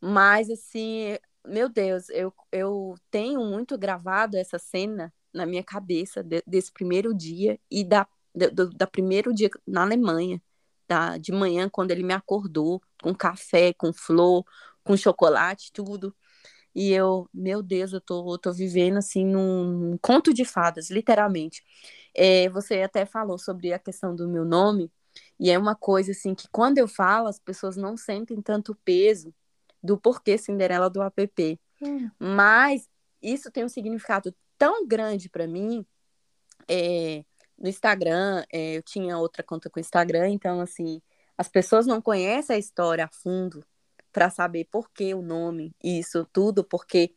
Mas, 0.07 0.51
assim, 0.51 1.17
meu 1.47 1.67
Deus, 1.67 2.09
eu, 2.09 2.31
eu 2.51 2.93
tenho 3.09 3.43
muito 3.43 3.75
gravado 3.75 4.37
essa 4.37 4.59
cena 4.59 5.11
na 5.33 5.47
minha 5.47 5.63
cabeça 5.63 6.21
de, 6.23 6.43
desse 6.45 6.71
primeiro 6.71 7.11
dia 7.11 7.59
e 7.71 7.83
da, 7.83 8.07
do, 8.53 8.69
da 8.69 8.85
primeiro 8.85 9.33
dia 9.33 9.49
na 9.65 9.81
Alemanha, 9.81 10.39
da, 10.87 11.17
de 11.17 11.31
manhã, 11.31 11.67
quando 11.67 11.89
ele 11.89 12.03
me 12.03 12.13
acordou 12.13 12.79
com 13.01 13.15
café, 13.15 13.73
com 13.73 13.91
flor, 13.91 14.45
com 14.83 14.95
chocolate, 14.95 15.71
tudo. 15.73 16.15
E 16.75 16.91
eu, 16.93 17.27
meu 17.33 17.63
Deus, 17.63 17.91
eu 17.93 18.01
tô, 18.01 18.37
tô 18.37 18.53
vivendo 18.53 18.97
assim 18.97 19.25
num, 19.25 19.97
conto 20.03 20.33
de 20.33 20.45
fadas, 20.45 20.91
literalmente. 20.91 21.63
É, 22.13 22.47
você 22.49 22.83
até 22.83 23.07
falou 23.07 23.39
sobre 23.39 23.73
a 23.73 23.79
questão 23.79 24.15
do 24.15 24.27
meu 24.29 24.45
nome, 24.45 24.91
e 25.39 25.49
é 25.49 25.57
uma 25.57 25.75
coisa 25.75 26.11
assim 26.11 26.35
que 26.35 26.47
quando 26.49 26.77
eu 26.77 26.87
falo, 26.87 27.27
as 27.27 27.39
pessoas 27.39 27.75
não 27.75 27.97
sentem 27.97 28.39
tanto 28.41 28.75
peso 28.85 29.33
do 29.85 29.97
porquê 29.97 30.37
Cinderela 30.37 30.89
do 30.89 31.01
app. 31.01 31.59
Hum. 31.81 32.09
Mas 32.19 32.89
isso 33.21 33.51
tem 33.51 33.63
um 33.63 33.69
significado 33.69 34.33
tão 34.57 34.87
grande 34.87 35.29
para 35.29 35.47
mim. 35.47 35.85
É, 36.67 37.23
no 37.57 37.69
Instagram, 37.69 38.43
é, 38.51 38.77
eu 38.77 38.83
tinha 38.83 39.17
outra 39.17 39.43
conta 39.43 39.69
com 39.69 39.79
o 39.79 39.81
Instagram, 39.81 40.29
então, 40.29 40.59
assim, 40.59 41.01
as 41.37 41.47
pessoas 41.47 41.85
não 41.85 42.01
conhecem 42.01 42.55
a 42.55 42.59
história 42.59 43.05
a 43.05 43.09
fundo, 43.09 43.63
para 44.15 44.29
saber 44.29 44.65
por 44.71 44.89
que 44.91 45.13
o 45.13 45.21
nome, 45.21 45.75
isso 45.83 46.25
tudo, 46.31 46.63
porque 46.63 47.13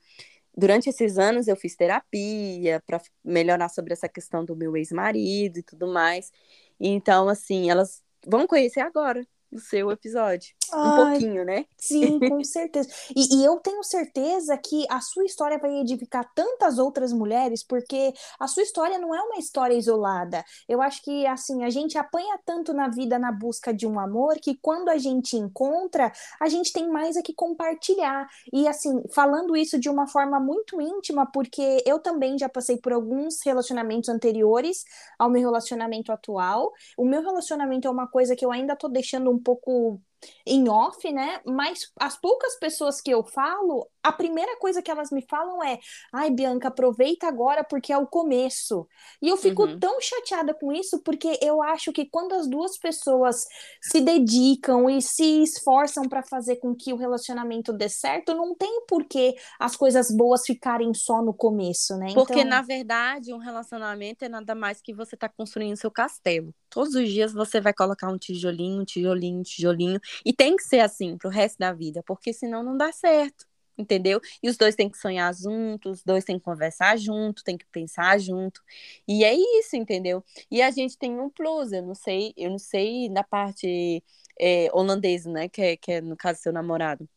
durante 0.56 0.88
esses 0.90 1.16
anos 1.16 1.46
eu 1.46 1.54
fiz 1.54 1.76
terapia 1.76 2.82
para 2.84 3.00
melhorar 3.24 3.68
sobre 3.68 3.92
essa 3.92 4.08
questão 4.08 4.44
do 4.44 4.56
meu 4.56 4.76
ex-marido 4.76 5.60
e 5.60 5.62
tudo 5.62 5.86
mais. 5.86 6.32
Então, 6.80 7.28
assim, 7.28 7.70
elas 7.70 8.02
vão 8.26 8.48
conhecer 8.48 8.80
agora 8.80 9.24
o 9.48 9.60
seu 9.60 9.92
episódio. 9.92 10.57
Ai, 10.72 10.88
um 10.88 10.94
pouquinho, 10.94 11.44
né? 11.44 11.64
Sim, 11.76 12.20
com 12.20 12.42
certeza. 12.44 12.88
E, 13.14 13.38
e, 13.40 13.44
eu 13.44 13.56
tenho 13.60 13.82
certeza 13.82 14.56
que 14.56 14.84
a 14.90 15.00
sua 15.00 15.24
história 15.24 15.58
vai 15.58 15.78
edificar 15.80 16.30
tantas 16.34 16.78
outras 16.78 17.12
mulheres, 17.12 17.64
porque 17.64 18.12
a 18.38 18.46
sua 18.46 18.62
história 18.62 18.98
não 18.98 19.14
é 19.14 19.22
uma 19.22 19.38
história 19.38 19.74
isolada. 19.74 20.44
Eu 20.68 20.82
acho 20.82 21.02
que, 21.02 21.26
assim, 21.26 21.64
a 21.64 21.70
gente 21.70 21.96
apanha 21.96 22.38
tanto 22.44 22.72
na 22.72 22.88
vida 22.88 23.18
na 23.18 23.32
busca 23.32 23.72
de 23.72 23.86
um 23.86 23.98
amor 23.98 24.36
que 24.36 24.56
quando 24.60 24.88
a 24.88 24.98
gente 24.98 25.36
encontra, 25.36 26.12
a 26.40 26.48
gente 26.48 26.72
tem 26.72 26.88
mais 26.88 27.16
a 27.16 27.22
que 27.22 27.32
compartilhar. 27.32 28.28
E, 28.52 28.66
assim, 28.68 29.02
falando 29.14 29.56
isso 29.56 29.78
de 29.78 29.88
uma 29.88 30.06
forma 30.06 30.38
muito 30.40 30.80
íntima, 30.80 31.26
porque 31.32 31.82
eu 31.86 31.98
também 31.98 32.38
já 32.38 32.48
passei 32.48 32.76
por 32.78 32.92
alguns 32.92 33.40
relacionamentos 33.44 34.08
anteriores 34.08 34.84
ao 35.18 35.30
meu 35.30 35.42
relacionamento 35.42 36.12
atual. 36.12 36.72
O 36.96 37.04
meu 37.04 37.22
relacionamento 37.22 37.86
é 37.88 37.90
uma 37.90 38.06
coisa 38.08 38.36
que 38.36 38.44
eu 38.44 38.52
ainda 38.52 38.76
tô 38.76 38.88
deixando 38.88 39.30
um 39.30 39.38
pouco 39.38 40.00
em 40.46 40.68
off, 40.68 41.10
né? 41.12 41.40
Mas 41.46 41.80
as 41.98 42.18
poucas 42.20 42.58
pessoas 42.58 43.00
que 43.00 43.10
eu 43.10 43.22
falo, 43.22 43.88
a 44.02 44.12
primeira 44.12 44.56
coisa 44.58 44.82
que 44.82 44.90
elas 44.90 45.10
me 45.10 45.22
falam 45.28 45.62
é: 45.62 45.78
ai, 46.12 46.30
Bianca, 46.30 46.68
aproveita 46.68 47.26
agora 47.26 47.62
porque 47.62 47.92
é 47.92 47.98
o 47.98 48.06
começo. 48.06 48.86
E 49.22 49.28
eu 49.28 49.36
fico 49.36 49.64
uhum. 49.64 49.78
tão 49.78 50.00
chateada 50.00 50.54
com 50.54 50.72
isso 50.72 51.02
porque 51.02 51.38
eu 51.42 51.62
acho 51.62 51.92
que 51.92 52.06
quando 52.06 52.32
as 52.32 52.48
duas 52.48 52.78
pessoas 52.78 53.46
se 53.82 54.00
dedicam 54.00 54.88
e 54.88 55.00
se 55.02 55.42
esforçam 55.42 56.08
para 56.08 56.22
fazer 56.22 56.56
com 56.56 56.74
que 56.74 56.92
o 56.92 56.96
relacionamento 56.96 57.72
dê 57.72 57.88
certo, 57.88 58.34
não 58.34 58.54
tem 58.54 58.84
por 58.86 59.04
que 59.04 59.34
as 59.58 59.76
coisas 59.76 60.10
boas 60.10 60.44
ficarem 60.44 60.92
só 60.94 61.22
no 61.22 61.34
começo, 61.34 61.96
né? 61.96 62.12
Porque, 62.14 62.40
então... 62.40 62.50
na 62.50 62.62
verdade, 62.62 63.32
um 63.32 63.38
relacionamento 63.38 64.24
é 64.24 64.28
nada 64.28 64.54
mais 64.54 64.80
que 64.80 64.94
você 64.94 65.16
tá 65.16 65.28
construindo 65.28 65.76
seu 65.76 65.90
castelo. 65.90 66.54
Todos 66.70 66.94
os 66.94 67.08
dias 67.08 67.32
você 67.32 67.60
vai 67.60 67.72
colocar 67.72 68.08
um 68.08 68.18
tijolinho, 68.18 68.82
um 68.82 68.84
tijolinho, 68.84 69.40
um 69.40 69.42
tijolinho. 69.42 70.00
E 70.24 70.32
tem 70.32 70.56
que 70.56 70.62
ser 70.62 70.80
assim 70.80 71.16
pro 71.16 71.28
resto 71.28 71.58
da 71.58 71.72
vida, 71.72 72.02
porque 72.06 72.32
senão 72.32 72.62
não 72.62 72.76
dá 72.76 72.92
certo 72.92 73.46
entendeu? 73.78 74.20
E 74.42 74.48
os 74.48 74.56
dois 74.56 74.74
têm 74.74 74.90
que 74.90 74.98
sonhar 74.98 75.32
juntos, 75.32 75.98
os 75.98 76.04
dois 76.04 76.24
têm 76.24 76.38
que 76.38 76.44
conversar 76.44 76.98
junto, 76.98 77.44
têm 77.44 77.56
que 77.56 77.66
pensar 77.66 78.18
junto. 78.18 78.60
E 79.06 79.24
é 79.24 79.32
isso, 79.34 79.76
entendeu? 79.76 80.24
E 80.50 80.60
a 80.60 80.70
gente 80.70 80.98
tem 80.98 81.18
um 81.20 81.30
plus, 81.30 81.72
eu 81.72 81.82
não 81.82 81.94
sei, 81.94 82.34
eu 82.36 82.50
não 82.50 82.58
sei 82.58 83.08
na 83.08 83.22
parte 83.22 84.02
é, 84.38 84.68
holandesa, 84.72 85.30
né? 85.30 85.48
Que 85.48 85.62
é, 85.62 85.76
que 85.76 85.92
é, 85.92 86.00
no 86.00 86.16
caso, 86.16 86.40
seu 86.40 86.52
namorado. 86.52 87.08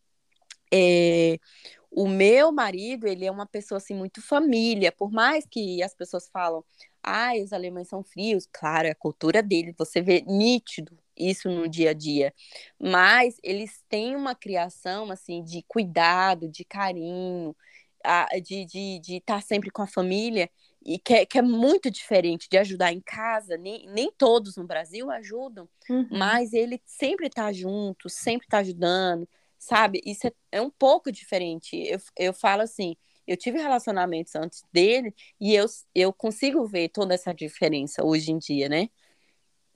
É, 0.73 1.37
o 1.91 2.07
meu 2.07 2.51
marido, 2.51 3.07
ele 3.07 3.25
é 3.25 3.31
uma 3.31 3.45
pessoa 3.45 3.77
assim 3.77 3.95
muito 3.95 4.21
família, 4.21 4.91
por 4.91 5.11
mais 5.11 5.45
que 5.45 5.83
as 5.83 5.93
pessoas 5.93 6.29
falam, 6.29 6.63
ah, 7.03 7.33
os 7.43 7.53
alemães 7.53 7.87
são 7.87 8.03
frios, 8.03 8.47
claro, 8.51 8.87
é 8.87 8.91
a 8.91 8.95
cultura 8.95 9.41
dele, 9.41 9.75
você 9.77 10.01
vê 10.01 10.21
nítido 10.21 10.97
isso 11.17 11.49
no 11.49 11.67
dia 11.67 11.91
a 11.91 11.93
dia. 11.93 12.33
Mas 12.79 13.37
eles 13.43 13.83
têm 13.89 14.15
uma 14.15 14.35
criação 14.35 15.11
assim 15.11 15.43
de 15.43 15.63
cuidado, 15.67 16.47
de 16.47 16.63
carinho, 16.65 17.55
de 18.43 18.55
estar 18.55 18.65
de, 18.65 18.99
de 18.99 19.21
tá 19.21 19.41
sempre 19.41 19.69
com 19.69 19.81
a 19.81 19.87
família 19.87 20.49
e 20.83 20.97
que 20.97 21.13
é, 21.13 21.25
que 21.25 21.37
é, 21.37 21.41
muito 21.41 21.91
diferente 21.91 22.49
de 22.49 22.57
ajudar 22.57 22.91
em 22.91 22.99
casa, 22.99 23.55
nem, 23.57 23.87
nem 23.89 24.11
todos 24.11 24.55
no 24.57 24.65
Brasil 24.65 25.11
ajudam, 25.11 25.69
uhum. 25.89 26.07
mas 26.11 26.53
ele 26.53 26.81
sempre 26.85 27.27
está 27.27 27.51
junto, 27.53 28.09
sempre 28.09 28.47
está 28.47 28.59
ajudando, 28.59 29.29
sabe? 29.59 30.01
Isso 30.03 30.25
é, 30.25 30.31
é, 30.53 30.61
um 30.61 30.71
pouco 30.71 31.11
diferente. 31.11 31.77
Eu, 31.77 31.99
eu 32.17 32.33
falo 32.33 32.63
assim, 32.63 32.95
eu 33.27 33.37
tive 33.37 33.57
relacionamentos 33.57 34.35
antes 34.35 34.63
dele 34.71 35.13
e 35.39 35.53
eu, 35.53 35.65
eu 35.93 36.13
consigo 36.13 36.65
ver 36.65 36.89
toda 36.89 37.13
essa 37.13 37.33
diferença 37.33 38.03
hoje 38.03 38.31
em 38.31 38.37
dia, 38.37 38.67
né? 38.67 38.89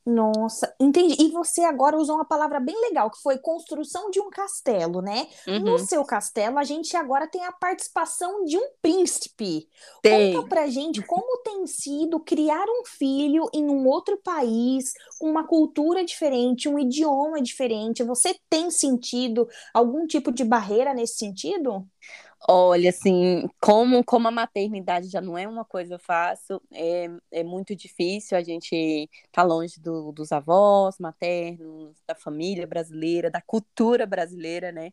Nossa, 0.06 0.72
entendi. 0.80 1.16
E 1.20 1.32
você 1.32 1.62
agora 1.62 1.98
usou 1.98 2.18
uma 2.18 2.26
palavra 2.26 2.60
bem 2.60 2.80
legal, 2.80 3.10
que 3.10 3.20
foi 3.24 3.40
construção 3.40 4.12
de 4.12 4.22
um 4.22 4.30
castelo, 4.30 5.02
né? 5.02 5.28
Uhum. 5.48 5.60
No 5.62 5.80
seu 5.80 6.06
castelo, 6.06 6.60
a 6.60 6.64
gente 6.64 6.96
agora 6.96 7.26
tem 7.26 7.44
a 7.44 7.52
participação 7.52 8.46
de 8.46 8.56
um 8.56 8.70
príncipe. 8.80 9.68
Tem. 10.04 10.36
Conta 10.36 10.48
pra 10.48 10.68
gente 10.68 11.02
como 11.02 11.42
tem 11.42 11.66
sido 11.66 12.20
criar 12.20 12.66
um 12.70 12.86
filho 12.86 13.50
em 13.52 13.68
um 13.68 13.88
outro 13.88 14.16
país, 14.24 14.94
com 15.18 15.28
uma 15.28 15.48
cultura 15.48 16.06
diferente, 16.06 16.70
um 16.70 16.78
idioma 16.78 17.42
diferente. 17.42 18.04
Você 18.04 18.36
tem 18.48 18.70
sentido 18.70 19.50
algum 19.74 20.06
tipo 20.06 20.32
de 20.32 20.44
barreira 20.44 20.94
nesse 20.94 21.16
sentido? 21.16 21.84
Olha, 22.48 22.90
assim, 22.92 23.48
como, 23.60 24.04
como 24.04 24.28
a 24.28 24.32
maternidade 24.32 25.08
já 25.10 25.20
não 25.22 25.38
é 25.38 25.48
uma 25.48 25.66
coisa 25.66 25.98
fácil, 25.98 26.62
é, 26.72 27.08
é 27.32 27.44
muito 27.44 27.76
difícil 27.76 28.38
a 28.38 28.44
gente 28.44 29.10
tá 29.32 29.42
longe 29.42 29.80
do, 29.80 30.12
dos 30.12 30.32
avós 30.32 31.00
maternos, 31.00 31.98
da 32.08 32.14
família 32.14 32.68
brasileira, 32.68 33.32
da 33.32 33.42
cultura 33.42 34.06
brasileira, 34.06 34.72
né? 34.72 34.92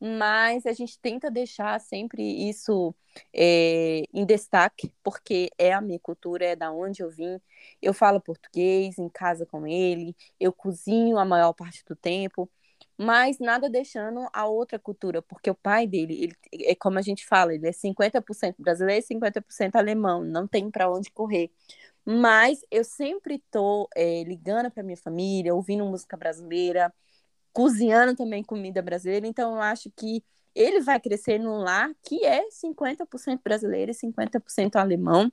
Mas 0.00 0.66
a 0.66 0.72
gente 0.72 0.98
tenta 1.00 1.30
deixar 1.30 1.80
sempre 1.80 2.22
isso 2.48 2.94
é, 3.34 4.02
em 4.12 4.24
destaque, 4.26 4.92
porque 5.02 5.50
é 5.58 5.72
a 5.72 5.80
minha 5.80 6.00
cultura, 6.00 6.44
é 6.46 6.56
da 6.56 6.72
onde 6.72 7.02
eu 7.02 7.10
vim. 7.10 7.40
Eu 7.82 7.94
falo 7.94 8.20
português 8.20 8.98
em 8.98 9.08
casa 9.08 9.46
com 9.46 9.66
ele, 9.66 10.16
eu 10.40 10.52
cozinho 10.52 11.18
a 11.18 11.24
maior 11.24 11.52
parte 11.52 11.84
do 11.86 11.96
tempo 11.96 12.50
mas 13.02 13.38
nada 13.38 13.70
deixando 13.70 14.28
a 14.30 14.46
outra 14.46 14.78
cultura, 14.78 15.22
porque 15.22 15.50
o 15.50 15.54
pai 15.54 15.86
dele, 15.86 16.22
ele, 16.52 16.66
é 16.66 16.74
como 16.74 16.98
a 16.98 17.02
gente 17.02 17.26
fala, 17.26 17.54
ele 17.54 17.66
é 17.66 17.72
50% 17.72 18.56
brasileiro 18.58 19.02
e 19.02 19.14
50% 19.16 19.76
alemão, 19.76 20.22
não 20.22 20.46
tem 20.46 20.70
para 20.70 20.90
onde 20.90 21.10
correr. 21.10 21.50
Mas 22.04 22.62
eu 22.70 22.84
sempre 22.84 23.42
tô 23.50 23.88
é, 23.96 24.22
ligando 24.24 24.70
para 24.70 24.82
minha 24.82 24.98
família, 24.98 25.54
ouvindo 25.54 25.82
música 25.86 26.14
brasileira, 26.14 26.92
cozinhando 27.54 28.14
também 28.14 28.44
comida 28.44 28.82
brasileira, 28.82 29.26
então 29.26 29.54
eu 29.54 29.62
acho 29.62 29.90
que 29.96 30.22
ele 30.54 30.80
vai 30.82 31.00
crescer 31.00 31.38
num 31.38 31.56
lar 31.56 31.90
que 32.02 32.26
é 32.26 32.50
50% 32.50 33.40
brasileiro 33.42 33.92
e 33.92 33.94
50% 33.94 34.76
alemão, 34.76 35.32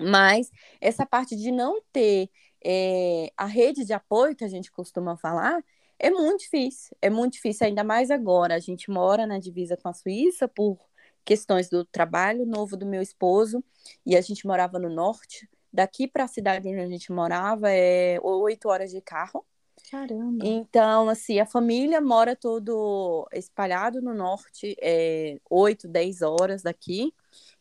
mas 0.00 0.50
essa 0.80 1.06
parte 1.06 1.36
de 1.36 1.52
não 1.52 1.80
ter 1.92 2.28
é, 2.64 3.32
a 3.36 3.46
rede 3.46 3.84
de 3.84 3.92
apoio 3.92 4.34
que 4.34 4.44
a 4.44 4.48
gente 4.48 4.72
costuma 4.72 5.16
falar, 5.16 5.62
é 5.98 6.10
muito 6.10 6.40
difícil, 6.40 6.96
é 7.02 7.10
muito 7.10 7.34
difícil, 7.34 7.66
ainda 7.66 7.82
mais 7.82 8.10
agora. 8.10 8.54
A 8.54 8.58
gente 8.58 8.90
mora 8.90 9.26
na 9.26 9.38
divisa 9.38 9.76
com 9.76 9.88
a 9.88 9.92
Suíça 9.92 10.46
por 10.46 10.78
questões 11.24 11.68
do 11.68 11.84
trabalho 11.84 12.46
novo 12.46 12.76
do 12.76 12.86
meu 12.86 13.02
esposo 13.02 13.62
e 14.06 14.16
a 14.16 14.20
gente 14.20 14.46
morava 14.46 14.78
no 14.78 14.88
norte. 14.88 15.48
Daqui 15.72 16.06
para 16.08 16.24
a 16.24 16.28
cidade 16.28 16.68
onde 16.68 16.80
a 16.80 16.86
gente 16.86 17.12
morava 17.12 17.70
é 17.70 18.18
oito 18.22 18.68
horas 18.68 18.90
de 18.90 19.00
carro. 19.00 19.44
Caramba. 19.90 20.44
Então, 20.44 21.08
assim, 21.08 21.40
a 21.40 21.46
família 21.46 22.00
mora 22.00 22.36
todo 22.36 23.28
espalhado 23.32 24.00
no 24.00 24.12
norte, 24.14 24.76
é, 24.80 25.38
8, 25.48 25.88
10 25.88 26.22
horas 26.22 26.62
daqui. 26.62 27.12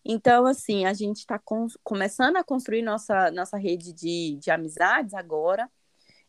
Então, 0.03 0.45
assim, 0.45 0.85
a 0.85 0.93
gente 0.93 1.17
está 1.17 1.39
começando 1.83 2.37
a 2.37 2.43
construir 2.43 2.81
nossa, 2.81 3.31
nossa 3.31 3.57
rede 3.57 3.93
de, 3.93 4.37
de 4.41 4.51
amizades 4.51 5.13
agora 5.13 5.69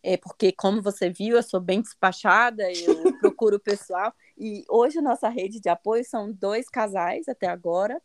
é 0.03 0.17
porque, 0.17 0.53
como 0.53 0.81
você 0.81 1.11
viu, 1.11 1.37
eu 1.37 1.43
sou 1.43 1.61
bem 1.61 1.81
despachada, 1.81 2.65
eu 2.73 3.13
procuro 3.21 3.57
o 3.57 3.61
pessoal. 3.61 4.13
E 4.37 4.65
hoje 4.69 4.99
a 4.99 5.03
nossa 5.03 5.29
rede 5.29 5.61
de 5.61 5.69
apoio 5.69 6.05
são 6.05 6.33
dois 6.33 6.69
casais 6.69 7.29
até 7.29 7.49
agora. 7.49 8.01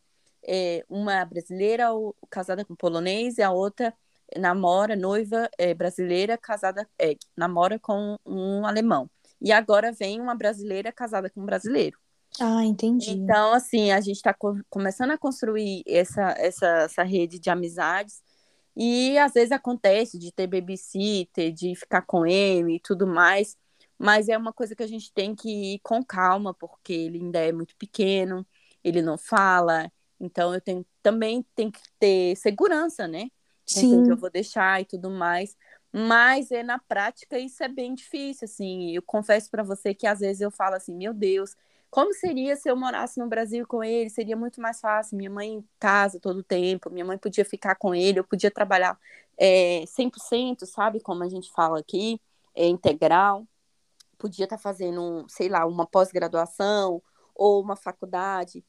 É, 0.46 0.84
uma 0.90 1.24
brasileira 1.24 1.88
casada 2.30 2.66
com 2.66 2.76
polonês 2.76 3.38
e 3.38 3.44
a 3.44 3.52
outra 3.52 3.94
namora, 4.38 4.96
noiva 4.96 5.50
é, 5.58 5.74
brasileira 5.74 6.38
casada, 6.38 6.88
é, 7.00 7.16
namora 7.38 7.80
com 7.80 8.18
um 8.26 8.66
alemão. 8.66 9.10
E 9.42 9.52
agora 9.52 9.92
vem 9.92 10.20
uma 10.20 10.36
brasileira 10.36 10.92
casada 10.92 11.30
com 11.30 11.42
um 11.42 11.46
brasileiro. 11.46 11.98
Ah, 12.40 12.64
entendi. 12.64 13.12
Então, 13.12 13.54
assim, 13.54 13.92
a 13.92 14.02
gente 14.02 14.16
está 14.16 14.34
co 14.34 14.56
começando 14.70 15.12
a 15.12 15.18
construir 15.18 15.84
essa, 15.86 16.32
essa, 16.38 16.68
essa 16.84 17.04
rede 17.04 17.40
de 17.40 17.50
amizades 17.50 18.22
e 18.76 19.18
às 19.18 19.34
vezes 19.34 19.52
acontece 19.52 20.18
de 20.18 20.32
ter 20.32 20.48
babysitter, 20.48 21.52
de 21.52 21.76
ficar 21.76 22.02
com 22.04 22.26
ele 22.26 22.76
e 22.76 22.80
tudo 22.80 23.06
mais, 23.08 23.58
mas 23.98 24.30
é 24.30 24.38
uma 24.38 24.54
coisa 24.54 24.76
que 24.76 24.84
a 24.84 24.88
gente 24.88 25.12
tem 25.14 25.36
que 25.36 25.76
ir 25.76 25.80
com 25.84 26.04
calma, 26.04 26.54
porque 26.54 26.94
ele 26.94 27.20
ainda 27.20 27.40
é 27.40 27.52
muito 27.52 27.76
pequeno, 27.78 28.46
ele 28.84 29.02
não 29.02 29.18
fala, 29.18 29.92
então 30.20 30.54
eu 30.54 30.62
tenho 30.62 30.86
também 31.02 31.46
tem 31.56 31.70
que 31.70 31.82
ter 32.00 32.36
segurança, 32.38 33.08
né? 33.08 33.30
Sim. 33.66 34.04
Que 34.04 34.12
eu 34.12 34.18
vou 34.18 34.30
deixar 34.30 34.82
e 34.82 34.86
tudo 34.86 35.10
mais. 35.10 35.56
Mas 35.92 36.52
é 36.52 36.64
na 36.64 36.80
prática 36.80 37.38
isso 37.38 37.64
é 37.64 37.68
bem 37.68 37.94
difícil, 37.94 38.46
assim. 38.46 38.92
Eu 38.96 39.02
confesso 39.04 39.50
para 39.50 39.64
você 39.64 39.94
que 39.94 40.08
às 40.08 40.20
vezes 40.20 40.42
eu 40.42 40.52
falo 40.52 40.76
assim, 40.76 40.96
meu 40.96 41.14
Deus, 41.14 41.56
como 41.94 42.12
seria 42.12 42.56
se 42.56 42.68
eu 42.68 42.76
morasse 42.76 43.20
no 43.20 43.28
Brasil 43.28 43.68
com 43.68 43.84
ele? 43.84 44.10
Seria 44.10 44.36
muito 44.36 44.60
mais 44.60 44.82
fácil. 44.82 45.16
Minha 45.16 45.30
mãe 45.30 45.54
em 45.54 45.70
casa 45.80 46.20
todo 46.20 46.38
o 46.38 46.44
tempo, 46.44 46.90
minha 46.90 47.06
mãe 47.06 47.20
podia 47.20 47.46
ficar 47.46 47.76
com 47.76 47.94
ele, 47.94 48.18
eu 48.18 48.24
podia 48.24 48.50
trabalhar 48.50 49.00
é, 49.38 49.84
100%, 49.86 50.66
sabe? 50.66 51.00
Como 51.00 51.22
a 51.24 51.30
gente 51.30 51.52
fala 51.52 51.78
aqui, 51.78 52.20
é, 52.56 52.66
integral. 52.66 53.46
podia 54.18 54.46
estar 54.46 54.58
tá 54.58 54.62
fazendo, 54.62 55.24
sei 55.30 55.48
lá, 55.48 55.68
uma 55.68 55.86
pós-graduação 55.86 57.00
ou 57.36 57.62
uma 57.62 57.76
faculdade. 57.76 58.66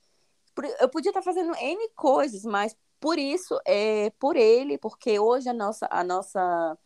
Eu 0.78 0.90
podia 0.90 1.08
estar 1.08 1.20
tá 1.20 1.24
fazendo 1.24 1.56
N 1.56 1.88
coisas, 1.96 2.44
mas 2.44 2.76
por 3.00 3.18
isso, 3.18 3.58
é 3.66 4.10
por 4.18 4.36
ele, 4.36 4.76
porque 4.76 5.18
hoje 5.18 5.48
a 5.48 5.54
nossa, 5.54 5.88
a 5.90 6.04
nossa 6.04 6.76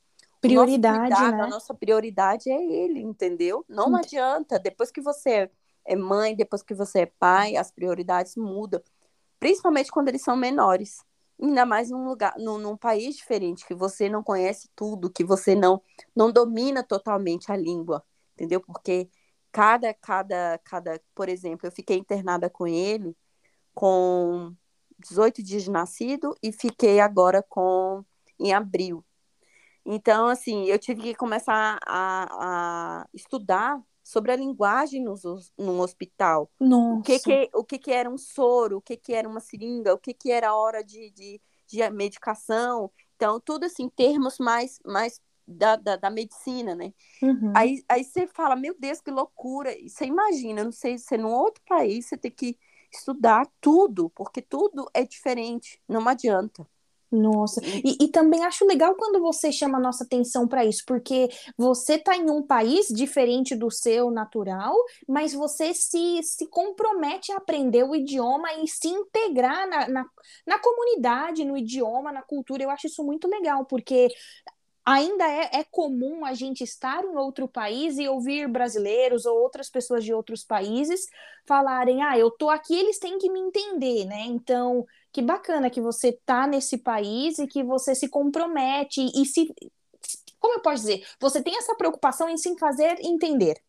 prioridade, 0.40 1.00
cuidado, 1.00 1.36
né? 1.36 1.42
a 1.42 1.46
nossa 1.48 1.74
prioridade 1.74 2.48
é 2.48 2.64
ele, 2.64 3.00
entendeu? 3.00 3.64
Não 3.68 3.88
Entendi. 3.88 4.18
adianta. 4.18 4.56
Depois 4.60 4.92
que 4.92 5.00
você 5.00 5.50
é 5.88 5.96
mãe, 5.96 6.36
depois 6.36 6.62
que 6.62 6.74
você 6.74 7.00
é 7.00 7.06
pai, 7.06 7.56
as 7.56 7.70
prioridades 7.70 8.36
mudam. 8.36 8.80
Principalmente 9.40 9.90
quando 9.90 10.08
eles 10.08 10.22
são 10.22 10.36
menores. 10.36 11.04
Ainda 11.40 11.64
mais 11.64 11.90
num 11.90 12.04
lugar, 12.06 12.34
num, 12.38 12.58
num, 12.58 12.76
país 12.76 13.16
diferente, 13.16 13.66
que 13.66 13.74
você 13.74 14.08
não 14.08 14.22
conhece 14.22 14.68
tudo, 14.74 15.10
que 15.10 15.24
você 15.24 15.54
não, 15.54 15.80
não 16.14 16.32
domina 16.32 16.82
totalmente 16.82 17.50
a 17.52 17.56
língua, 17.56 18.04
entendeu? 18.34 18.60
Porque 18.60 19.08
cada, 19.52 19.94
cada, 19.94 20.58
cada, 20.64 21.00
por 21.14 21.28
exemplo, 21.28 21.66
eu 21.66 21.72
fiquei 21.72 21.96
internada 21.96 22.50
com 22.50 22.66
ele 22.66 23.16
com 23.72 24.52
18 24.98 25.42
dias 25.42 25.62
de 25.62 25.70
nascido 25.70 26.34
e 26.42 26.50
fiquei 26.52 27.00
agora 27.00 27.42
com 27.48 28.04
em 28.38 28.52
abril. 28.52 29.04
Então, 29.86 30.26
assim, 30.28 30.64
eu 30.66 30.78
tive 30.78 31.02
que 31.02 31.14
começar 31.14 31.78
a, 31.86 33.00
a 33.02 33.08
estudar 33.14 33.80
sobre 34.08 34.32
a 34.32 34.36
linguagem 34.36 35.04
no, 35.04 35.82
hospital. 35.82 36.50
Nossa. 36.58 36.98
O 36.98 37.02
que 37.02 37.18
que, 37.18 37.50
o 37.52 37.62
que 37.62 37.78
que 37.78 37.92
era 37.92 38.08
um 38.08 38.16
soro, 38.16 38.78
o 38.78 38.80
que 38.80 38.96
que 38.96 39.12
era 39.12 39.28
uma 39.28 39.38
seringa, 39.38 39.92
o 39.92 39.98
que 39.98 40.14
que 40.14 40.32
era 40.32 40.48
a 40.48 40.56
hora 40.56 40.82
de, 40.82 41.10
de, 41.10 41.38
de 41.66 41.90
medicação. 41.90 42.90
Então, 43.14 43.38
tudo 43.38 43.66
assim, 43.66 43.86
termos 43.86 44.38
mais, 44.38 44.80
mais 44.82 45.20
da, 45.46 45.76
da, 45.76 45.96
da 45.96 46.08
medicina, 46.08 46.74
né? 46.74 46.94
Uhum. 47.20 47.52
Aí, 47.54 47.84
aí 47.86 48.02
você 48.02 48.26
fala, 48.26 48.56
meu 48.56 48.74
Deus, 48.78 49.02
que 49.02 49.10
loucura. 49.10 49.78
E 49.78 49.90
você 49.90 50.06
imagina, 50.06 50.64
não 50.64 50.72
sei, 50.72 50.96
se 50.96 51.18
num 51.18 51.34
outro 51.34 51.62
país 51.68 52.06
você 52.06 52.16
tem 52.16 52.30
que 52.30 52.58
estudar 52.90 53.46
tudo, 53.60 54.08
porque 54.14 54.40
tudo 54.40 54.88
é 54.94 55.04
diferente, 55.04 55.82
não 55.86 56.08
adianta. 56.08 56.66
Nossa, 57.10 57.62
e, 57.64 57.96
e, 58.04 58.08
também 58.08 58.44
acho 58.44 58.66
legal 58.66 58.94
quando 58.94 59.18
você 59.18 59.50
chama 59.50 59.78
a 59.78 59.80
nossa 59.80 60.04
atenção 60.04 60.46
para 60.46 60.62
isso, 60.64 60.84
porque 60.86 61.28
você 61.56 61.94
está 61.94 62.14
em 62.14 62.30
um 62.30 62.42
país 62.42 62.88
diferente 62.88 63.56
do 63.56 63.70
seu 63.70 64.10
natural, 64.10 64.74
mas 65.08 65.32
você 65.32 65.72
se, 65.72 66.22
se 66.22 66.46
compromete 66.48 67.32
a 67.32 67.38
aprender 67.38 67.82
o 67.82 67.96
idioma 67.96 68.52
e 68.62 68.68
se 68.68 68.88
integrar 68.88 69.66
na, 69.70 69.88
na, 69.88 70.06
na 70.46 70.58
comunidade, 70.58 71.46
no 71.46 71.56
idioma, 71.56 72.12
na 72.12 72.20
cultura. 72.20 72.62
Eu 72.62 72.70
acho 72.70 72.88
isso 72.88 73.02
muito 73.02 73.26
legal, 73.26 73.64
porque 73.64 74.08
ainda 74.84 75.26
é, 75.26 75.60
é, 75.60 75.64
comum 75.64 76.24
a 76.24 76.34
gente 76.34 76.62
estar 76.62 77.04
em 77.04 77.16
outro 77.16 77.46
país 77.46 77.98
e 77.98 78.08
ouvir 78.08 78.48
brasileiros 78.48 79.26
ou 79.26 79.38
outras 79.38 79.70
pessoas 79.70 80.04
de 80.04 80.14
outros 80.14 80.44
países 80.44 81.06
falarem: 81.46 82.02
ah, 82.02 82.18
eu 82.18 82.30
tô 82.30 82.50
aqui, 82.50 82.74
eles 82.74 82.98
têm 82.98 83.18
que 83.18 83.30
me 83.30 83.40
entender, 83.40 84.04
né? 84.04 84.24
Então, 84.26 84.86
que 85.12 85.22
bacana 85.22 85.70
que 85.70 85.80
você 85.80 86.12
tá 86.24 86.46
nesse 86.46 86.78
país 86.78 87.38
e 87.38 87.46
que 87.46 87.62
você 87.62 87.94
se 87.94 88.08
compromete 88.08 89.00
e 89.14 89.24
se. 89.24 89.52
Como 90.38 90.54
eu 90.54 90.60
posso 90.60 90.82
dizer? 90.82 91.06
Você 91.20 91.42
tem 91.42 91.56
essa 91.56 91.74
preocupação 91.74 92.28
em 92.28 92.36
se 92.36 92.56
fazer 92.58 92.98
entender. 93.00 93.60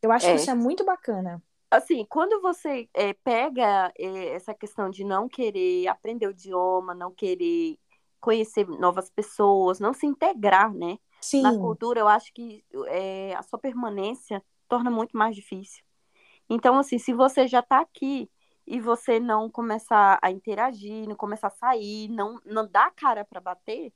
Eu 0.00 0.12
acho 0.12 0.26
é. 0.26 0.30
que 0.30 0.40
isso 0.40 0.50
é 0.50 0.54
muito 0.54 0.84
bacana. 0.84 1.42
Assim, 1.70 2.04
quando 2.08 2.40
você 2.40 2.88
é, 2.94 3.12
pega 3.14 3.92
é, 3.98 4.28
essa 4.28 4.54
questão 4.54 4.88
de 4.88 5.02
não 5.02 5.28
querer 5.28 5.88
aprender 5.88 6.28
o 6.28 6.30
idioma, 6.30 6.94
não 6.94 7.10
querer 7.10 7.76
conhecer 8.20 8.66
novas 8.68 9.10
pessoas, 9.10 9.80
não 9.80 9.92
se 9.92 10.06
integrar, 10.06 10.72
né? 10.72 10.98
Sim. 11.20 11.42
Na 11.42 11.52
cultura, 11.58 12.00
eu 12.00 12.06
acho 12.06 12.32
que 12.32 12.64
é, 12.86 13.34
a 13.34 13.42
sua 13.42 13.58
permanência 13.58 14.42
torna 14.68 14.90
muito 14.90 15.16
mais 15.16 15.34
difícil. 15.34 15.82
Então, 16.48 16.78
assim, 16.78 16.98
se 16.98 17.12
você 17.12 17.48
já 17.48 17.60
está 17.60 17.80
aqui 17.80 18.30
e 18.66 18.80
você 18.80 19.20
não 19.20 19.50
começar 19.50 20.18
a 20.22 20.30
interagir, 20.30 21.08
não 21.08 21.16
começar 21.16 21.48
a 21.48 21.50
sair, 21.50 22.08
não, 22.08 22.40
não 22.44 22.66
dá 22.66 22.90
cara 22.90 23.24
para 23.24 23.40
bater, 23.40 23.92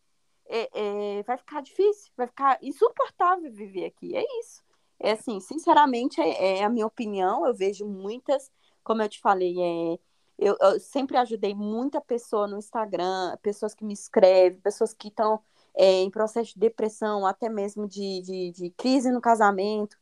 é, 0.48 1.18
é, 1.18 1.22
vai 1.22 1.36
ficar 1.36 1.62
difícil, 1.62 2.10
vai 2.16 2.26
ficar 2.26 2.58
insuportável 2.62 3.52
viver 3.52 3.86
aqui. 3.86 4.16
É 4.16 4.24
isso. 4.40 4.62
É 5.00 5.12
assim, 5.12 5.40
sinceramente, 5.40 6.20
é, 6.20 6.58
é 6.58 6.64
a 6.64 6.68
minha 6.68 6.86
opinião. 6.86 7.46
Eu 7.46 7.54
vejo 7.54 7.86
muitas, 7.86 8.50
como 8.82 9.02
eu 9.02 9.08
te 9.08 9.20
falei, 9.20 9.54
é, 9.60 9.98
eu, 10.38 10.56
eu, 10.60 10.80
sempre 10.80 11.16
ajudei 11.16 11.54
muita 11.54 12.00
pessoa 12.00 12.46
no 12.46 12.58
Instagram, 12.58 13.36
pessoas 13.42 13.74
que 13.74 13.84
me 13.84 13.92
escrevem, 13.92 14.60
pessoas 14.60 14.94
que 14.94 15.08
estão 15.08 15.40
é, 15.74 16.02
em 16.02 16.10
processo 16.10 16.54
de 16.54 16.60
depressão, 16.60 17.26
até 17.26 17.48
mesmo 17.48 17.88
de, 17.88 18.22
de, 18.22 18.50
de, 18.52 18.70
crise 18.70 19.10
no 19.10 19.20
casamento. 19.20 19.96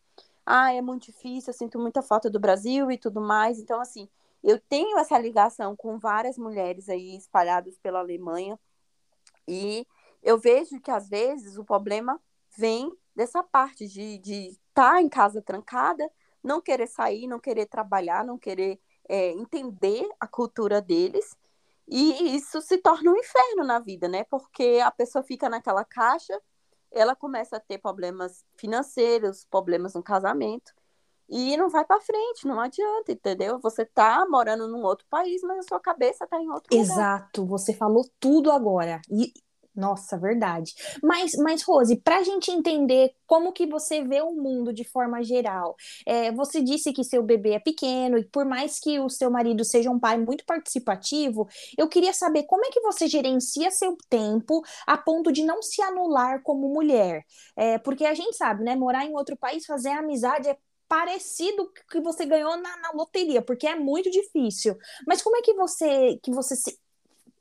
Ah, 0.44 0.72
é 0.72 0.80
muito 0.82 1.06
difícil, 1.06 1.50
eu 1.50 1.54
sinto 1.58 1.78
muita 1.78 2.02
falta 2.02 2.30
do 2.30 2.40
Brasil 2.40 2.90
e 2.90 2.98
tudo 2.98 3.20
mais. 3.20 3.58
Então, 3.58 3.80
assim, 3.80 4.08
eu 4.46 4.60
tenho 4.60 4.96
essa 4.96 5.18
ligação 5.18 5.74
com 5.74 5.98
várias 5.98 6.38
mulheres 6.38 6.88
aí 6.88 7.16
espalhadas 7.16 7.76
pela 7.78 7.98
Alemanha 7.98 8.56
e 9.46 9.84
eu 10.22 10.38
vejo 10.38 10.80
que 10.80 10.90
às 10.90 11.08
vezes 11.08 11.58
o 11.58 11.64
problema 11.64 12.20
vem 12.56 12.96
dessa 13.14 13.42
parte 13.42 13.88
de 13.88 14.20
estar 14.50 14.92
tá 14.92 15.02
em 15.02 15.08
casa 15.08 15.42
trancada, 15.42 16.08
não 16.44 16.60
querer 16.60 16.86
sair, 16.86 17.26
não 17.26 17.40
querer 17.40 17.66
trabalhar, 17.66 18.24
não 18.24 18.38
querer 18.38 18.80
é, 19.08 19.32
entender 19.32 20.08
a 20.20 20.28
cultura 20.28 20.80
deles, 20.80 21.36
e 21.88 22.36
isso 22.36 22.60
se 22.60 22.78
torna 22.78 23.12
um 23.12 23.16
inferno 23.16 23.64
na 23.64 23.80
vida, 23.80 24.08
né? 24.08 24.24
Porque 24.24 24.80
a 24.84 24.90
pessoa 24.90 25.24
fica 25.24 25.48
naquela 25.48 25.84
caixa, 25.84 26.40
ela 26.90 27.16
começa 27.16 27.56
a 27.56 27.60
ter 27.60 27.78
problemas 27.78 28.44
financeiros, 28.56 29.44
problemas 29.44 29.94
no 29.94 30.02
casamento, 30.02 30.72
e 31.28 31.56
não 31.56 31.68
vai 31.68 31.84
para 31.84 32.00
frente, 32.00 32.46
não 32.46 32.60
adianta, 32.60 33.12
entendeu? 33.12 33.58
Você 33.60 33.84
tá 33.84 34.26
morando 34.28 34.68
num 34.68 34.82
outro 34.82 35.06
país, 35.10 35.42
mas 35.42 35.58
a 35.58 35.68
sua 35.68 35.80
cabeça 35.80 36.26
tá 36.26 36.40
em 36.40 36.50
outro 36.50 36.76
Exato, 36.76 37.42
lugar. 37.42 37.58
Você 37.58 37.72
falou 37.72 38.04
tudo 38.20 38.50
agora. 38.50 39.00
E 39.10 39.32
nossa, 39.76 40.16
verdade. 40.16 40.74
Mas, 41.02 41.32
mas 41.36 41.62
Rose, 41.62 41.96
para 41.96 42.16
a 42.16 42.22
gente 42.22 42.50
entender 42.50 43.14
como 43.26 43.52
que 43.52 43.66
você 43.66 44.02
vê 44.02 44.22
o 44.22 44.32
mundo 44.32 44.72
de 44.72 44.84
forma 44.84 45.22
geral, 45.22 45.76
é, 46.06 46.32
você 46.32 46.62
disse 46.62 46.94
que 46.94 47.04
seu 47.04 47.22
bebê 47.22 47.52
é 47.52 47.58
pequeno 47.58 48.16
e 48.16 48.24
por 48.24 48.46
mais 48.46 48.80
que 48.80 48.98
o 48.98 49.10
seu 49.10 49.30
marido 49.30 49.62
seja 49.64 49.90
um 49.90 50.00
pai 50.00 50.16
muito 50.16 50.46
participativo, 50.46 51.46
eu 51.76 51.88
queria 51.88 52.14
saber 52.14 52.44
como 52.44 52.64
é 52.64 52.70
que 52.70 52.80
você 52.80 53.06
gerencia 53.06 53.70
seu 53.70 53.94
tempo 54.08 54.62
a 54.86 54.96
ponto 54.96 55.30
de 55.30 55.44
não 55.44 55.60
se 55.62 55.82
anular 55.82 56.42
como 56.42 56.72
mulher, 56.72 57.22
é, 57.54 57.76
porque 57.76 58.06
a 58.06 58.14
gente 58.14 58.34
sabe, 58.34 58.64
né, 58.64 58.74
morar 58.74 59.04
em 59.04 59.14
outro 59.14 59.36
país, 59.36 59.66
fazer 59.66 59.90
amizade 59.90 60.48
é 60.48 60.56
parecido 60.88 61.70
que 61.90 62.00
você 62.00 62.24
ganhou 62.24 62.56
na, 62.56 62.76
na, 62.78 62.90
loteria, 62.92 63.42
porque 63.42 63.66
é 63.66 63.74
muito 63.74 64.10
difícil. 64.10 64.76
Mas 65.06 65.22
como 65.22 65.36
é 65.36 65.42
que 65.42 65.54
você 65.54 66.18
que 66.22 66.30
você 66.30 66.56
se, 66.56 66.78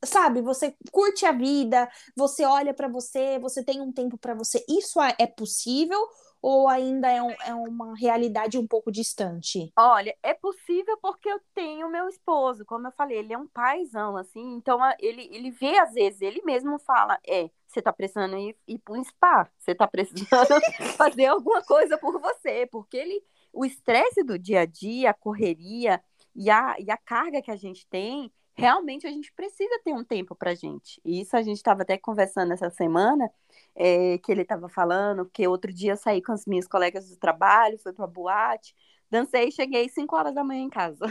sabe, 0.04 0.42
você 0.42 0.76
curte 0.92 1.26
a 1.26 1.32
vida, 1.32 1.90
você 2.16 2.46
olha 2.46 2.74
para 2.74 2.88
você, 2.88 3.40
você 3.40 3.64
tem 3.64 3.82
um 3.82 3.92
tempo 3.92 4.18
para 4.18 4.34
você. 4.34 4.64
Isso 4.68 5.00
é, 5.02 5.28
possível 5.28 6.00
ou 6.42 6.68
ainda 6.70 7.10
é, 7.10 7.24
um, 7.24 7.32
é, 7.32 7.54
uma 7.56 7.96
realidade 7.98 8.58
um 8.58 8.68
pouco 8.68 8.92
distante? 8.92 9.74
Olha, 9.76 10.16
é 10.22 10.32
possível 10.34 10.96
porque 11.02 11.28
eu 11.28 11.40
tenho 11.56 11.90
meu 11.90 12.08
esposo, 12.08 12.64
como 12.66 12.88
eu 12.88 12.92
falei, 12.92 13.18
ele 13.18 13.34
é 13.34 13.38
um 13.38 13.48
paizão, 13.48 14.16
assim, 14.16 14.54
então 14.54 14.80
ele, 15.00 15.28
ele 15.32 15.50
vê 15.50 15.76
às 15.80 15.92
vezes, 15.94 16.22
ele 16.22 16.44
mesmo 16.44 16.78
fala, 16.78 17.18
é, 17.26 17.50
você 17.68 17.82
tá 17.82 17.92
precisando 17.92 18.38
ir, 18.38 18.56
ir 18.68 18.78
para 18.78 18.94
um 18.94 19.04
spa, 19.04 19.50
você 19.58 19.74
tá 19.74 19.88
precisando 19.88 20.30
fazer 20.96 21.26
alguma 21.26 21.64
coisa 21.64 21.98
por 21.98 22.22
você, 22.22 22.68
porque 22.68 22.96
ele, 22.96 23.24
o 23.56 23.66
estresse 23.66 24.24
do 24.24 24.38
dia 24.38 24.62
a 24.62 24.66
dia, 24.66 25.12
a 25.12 25.14
correria 25.14 26.02
e 26.36 26.50
a, 26.50 26.76
e 26.80 26.92
a 26.92 26.98
carga 26.98 27.42
que 27.42 27.50
a 27.50 27.56
gente 27.56 27.88
tem, 27.88 28.32
realmente 28.54 29.08
a 29.08 29.10
gente 29.10 29.32
precisa 29.34 29.80
ter 29.84 29.94
um 29.94 30.04
tempo 30.04 30.36
para 30.36 30.54
gente. 30.54 31.00
E 31.04 31.22
isso 31.22 31.36
a 31.36 31.42
gente 31.42 31.58
estava 31.58 31.84
até 31.84 31.98
conversando 31.98 32.54
essa 32.54 32.70
semana, 32.70 33.30
é, 33.76 34.18
que 34.18 34.32
ele 34.32 34.42
estava 34.42 34.68
falando, 34.68 35.30
que 35.32 35.48
outro 35.48 35.74
dia 35.74 35.94
eu 35.94 35.98
saí 35.98 36.22
com 36.22 36.34
as 36.34 36.46
minhas 36.46 36.68
colegas 36.68 37.10
do 37.10 37.18
trabalho, 37.18 37.80
fui 37.80 37.94
para 37.94 38.06
boate, 38.06 38.76
dancei 39.10 39.48
e 39.48 39.52
cheguei 39.52 39.88
5 39.88 40.16
horas 40.16 40.36
da 40.36 40.44
manhã 40.44 40.64
em 40.64 40.70
casa. 40.70 41.06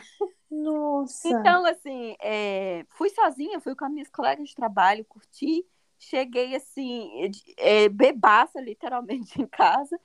Nossa! 0.50 1.28
Então, 1.28 1.64
assim, 1.66 2.16
é, 2.20 2.84
fui 2.90 3.10
sozinha, 3.10 3.60
fui 3.60 3.74
com 3.74 3.84
as 3.84 3.92
minhas 3.92 4.10
colegas 4.10 4.48
de 4.48 4.54
trabalho, 4.54 5.04
curti, 5.04 5.66
cheguei 5.98 6.54
assim, 6.54 7.30
é, 7.56 7.88
bebaça 7.88 8.60
literalmente 8.60 9.40
em 9.40 9.46
casa, 9.46 9.98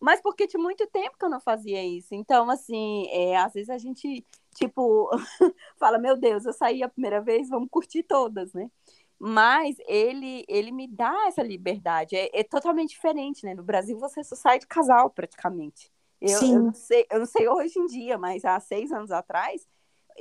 mas 0.00 0.20
porque 0.20 0.46
tinha 0.46 0.62
muito 0.62 0.86
tempo 0.88 1.16
que 1.18 1.24
eu 1.24 1.30
não 1.30 1.40
fazia 1.40 1.84
isso. 1.84 2.14
Então, 2.14 2.50
assim, 2.50 3.06
é, 3.10 3.36
às 3.36 3.54
vezes 3.54 3.70
a 3.70 3.78
gente 3.78 4.24
tipo, 4.56 5.10
fala, 5.78 5.98
meu 5.98 6.16
Deus, 6.16 6.44
eu 6.44 6.52
saí 6.52 6.82
a 6.82 6.88
primeira 6.88 7.20
vez, 7.20 7.48
vamos 7.48 7.68
curtir 7.70 8.02
todas, 8.02 8.52
né? 8.52 8.70
Mas 9.18 9.76
ele, 9.86 10.44
ele 10.48 10.72
me 10.72 10.86
dá 10.86 11.26
essa 11.26 11.42
liberdade. 11.42 12.16
É, 12.16 12.40
é 12.40 12.42
totalmente 12.42 12.90
diferente, 12.90 13.44
né? 13.44 13.54
No 13.54 13.62
Brasil 13.62 13.98
você 13.98 14.22
só 14.22 14.34
sai 14.36 14.58
de 14.58 14.66
casal, 14.66 15.10
praticamente. 15.10 15.90
Eu, 16.20 16.38
Sim. 16.38 16.54
eu, 16.54 16.62
não 16.62 16.74
sei, 16.74 17.06
eu 17.10 17.18
não 17.20 17.26
sei 17.26 17.48
hoje 17.48 17.78
em 17.78 17.86
dia, 17.86 18.18
mas 18.18 18.44
há 18.44 18.58
seis 18.60 18.90
anos 18.92 19.10
atrás, 19.10 19.66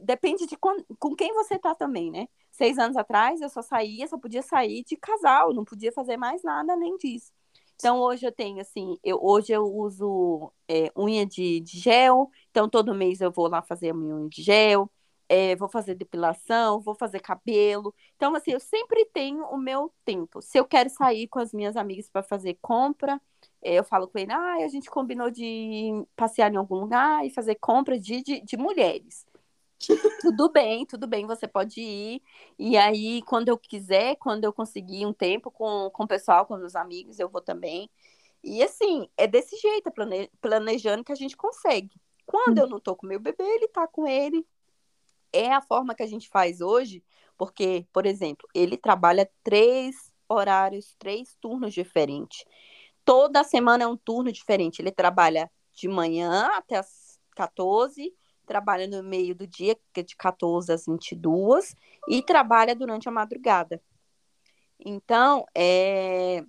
depende 0.04 0.46
de 0.46 0.58
com, 0.58 0.76
com 1.00 1.16
quem 1.16 1.34
você 1.34 1.58
tá 1.58 1.74
também, 1.74 2.12
né? 2.12 2.28
Seis 2.52 2.78
anos 2.78 2.98
atrás 2.98 3.42
eu 3.42 3.50
só 3.50 3.62
saía, 3.62 4.08
só 4.08 4.18
podia 4.18 4.42
sair 4.42 4.84
de 4.84 4.96
casal, 4.96 5.54
não 5.54 5.66
podia 5.66 5.92
fazer 5.92 6.18
mais 6.18 6.44
nada 6.44 6.74
além 6.74 6.98
disso. 6.98 7.32
Então 7.76 8.00
hoje 8.00 8.26
eu 8.26 8.32
tenho 8.32 8.62
assim, 8.62 8.98
eu, 9.04 9.20
hoje 9.22 9.52
eu 9.52 9.66
uso 9.66 10.52
é, 10.68 10.92
unha 10.98 11.26
de, 11.26 11.60
de, 11.60 11.80
gel, 11.80 12.30
então 12.50 12.70
todo 12.70 12.96
mês 12.96 13.22
eu 13.22 13.32
vou 13.32 13.48
lá 13.48 13.62
fazer 13.62 13.90
a 13.90 13.94
minha 13.94 14.16
unha 14.16 14.30
de 14.30 14.42
gel, 14.42 14.90
é, 15.28 15.56
vou 15.56 15.68
fazer 15.70 15.96
depilação, 15.96 16.82
vou 16.82 16.96
fazer 16.96 17.20
cabelo. 17.20 17.94
Então 18.16 18.36
assim, 18.36 18.52
eu 18.52 18.60
sempre 18.60 19.06
tenho 19.14 19.44
o 19.46 19.58
meu 19.58 19.92
tempo. 20.06 20.42
Se 20.42 20.58
eu 20.58 20.66
quero 20.66 20.90
sair 20.90 21.28
com 21.28 21.40
as 21.40 21.54
minhas 21.54 21.76
amigas 21.76 22.10
para 22.10 22.24
fazer 22.24 22.58
compra, 22.62 23.22
é, 23.64 23.76
eu 23.76 23.84
falo 23.84 24.08
com 24.08 24.18
ele, 24.20 24.32
ah, 24.32 24.56
a 24.64 24.68
gente 24.68 24.90
combinou 24.90 25.30
de 25.32 26.06
passear 26.16 26.54
em 26.54 26.58
algum 26.58 26.76
lugar 26.76 27.26
e 27.26 27.30
fazer 27.30 27.56
compra 27.56 28.00
de, 28.00 28.22
de, 28.24 28.42
de 28.42 28.58
mulheres. 28.58 29.26
Tudo 30.22 30.50
bem, 30.50 30.86
tudo 30.86 31.08
bem, 31.08 31.26
você 31.26 31.48
pode 31.48 31.82
ir. 31.82 32.22
E 32.58 32.78
aí, 32.78 33.22
quando 33.24 33.50
eu 33.50 33.58
quiser, 33.58 34.16
quando 34.16 34.44
eu 34.44 34.54
conseguir 34.54 35.06
um 35.06 35.14
tempo 35.14 35.52
com, 35.52 35.90
com 35.92 36.04
o 36.04 36.08
pessoal, 36.08 36.46
com 36.46 36.56
os 36.56 36.76
amigos, 36.76 37.20
eu 37.20 37.30
vou 37.30 37.42
também. 37.42 37.90
E 38.44 38.64
assim, 38.64 39.10
é 39.18 39.28
desse 39.28 39.58
jeito, 39.58 39.92
plane, 39.92 40.30
planejando 40.42 41.04
que 41.04 41.12
a 41.12 41.16
gente 41.16 41.36
consegue. 41.36 41.92
Quando 42.26 42.60
eu 42.60 42.68
não 42.68 42.80
tô 42.80 42.96
com 42.96 43.08
meu 43.08 43.20
bebê, 43.20 43.44
ele 43.44 43.68
tá 43.68 43.88
com 43.88 44.08
ele. 44.08 44.46
É 45.32 45.52
a 45.52 45.62
forma 45.62 45.94
que 45.94 46.04
a 46.04 46.08
gente 46.08 46.30
faz 46.30 46.62
hoje, 46.62 47.04
porque, 47.38 47.86
por 47.92 48.06
exemplo, 48.06 48.48
ele 48.54 48.78
trabalha 48.78 49.30
três 49.44 50.12
horários, 50.28 50.96
três 50.98 51.36
turnos 51.42 51.74
diferentes. 51.74 52.46
Toda 53.04 53.44
semana 53.44 53.84
é 53.84 53.88
um 53.88 53.98
turno 53.98 54.32
diferente. 54.32 54.82
Ele 54.82 54.92
trabalha 54.92 55.52
de 55.74 55.88
manhã 55.88 56.50
até 56.54 56.78
as 56.78 57.20
14 57.36 58.14
trabalha 58.46 58.88
no 58.88 59.04
meio 59.04 59.36
do 59.36 59.46
dia, 59.46 59.76
que 59.92 60.00
é 60.00 60.04
de 60.04 60.16
14 60.16 60.72
às 60.72 60.86
22, 60.86 61.76
e 62.08 62.22
trabalha 62.22 62.76
durante 62.76 63.10
a 63.10 63.12
madrugada. 63.12 63.82
Então, 64.80 65.46
é, 65.56 66.44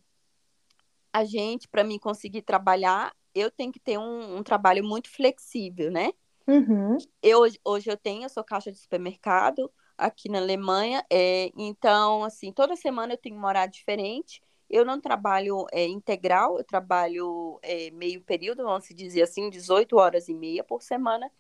a 1.13 1.25
gente, 1.25 1.67
para 1.69 1.83
mim 1.83 1.99
conseguir 1.99 2.43
trabalhar, 2.43 3.15
eu 3.35 3.51
tenho 3.51 3.73
que 3.73 3.81
ter 3.81 3.99
um, 3.99 4.37
um 4.37 4.43
trabalho 4.43 4.85
muito 4.85 5.11
flexível, 5.11 5.91
né? 5.91 6.13
Uhum. 6.47 6.99
Eu, 7.23 7.41
hoje 7.65 7.91
eu 7.91 7.97
tenho, 7.97 8.25
eu 8.25 8.29
sou 8.29 8.45
caixa 8.45 8.71
de 8.71 8.79
supermercado 8.79 9.71
aqui 9.99 10.29
na 10.29 10.39
Alemanha, 10.39 11.05
é, 11.11 11.51
então, 11.57 12.23
assim, 12.23 12.53
toda 12.53 12.77
semana 12.77 13.15
eu 13.15 13.19
tenho 13.19 13.37
uma 13.37 13.49
horário 13.49 13.73
diferente. 13.73 14.43
Eu 14.69 14.85
não 14.85 15.01
trabalho 15.01 15.65
é, 15.73 15.87
integral, 15.87 16.59
eu 16.59 16.65
trabalho 16.65 17.59
é, 17.63 17.91
meio 17.93 18.21
período, 18.21 18.65
vamos 18.65 18.89
dizer 18.89 19.23
assim, 19.23 19.49
18 19.49 19.97
horas 19.97 20.29
e 20.29 20.35
meia 20.35 20.65
por 20.65 20.83
semana. 20.83 21.31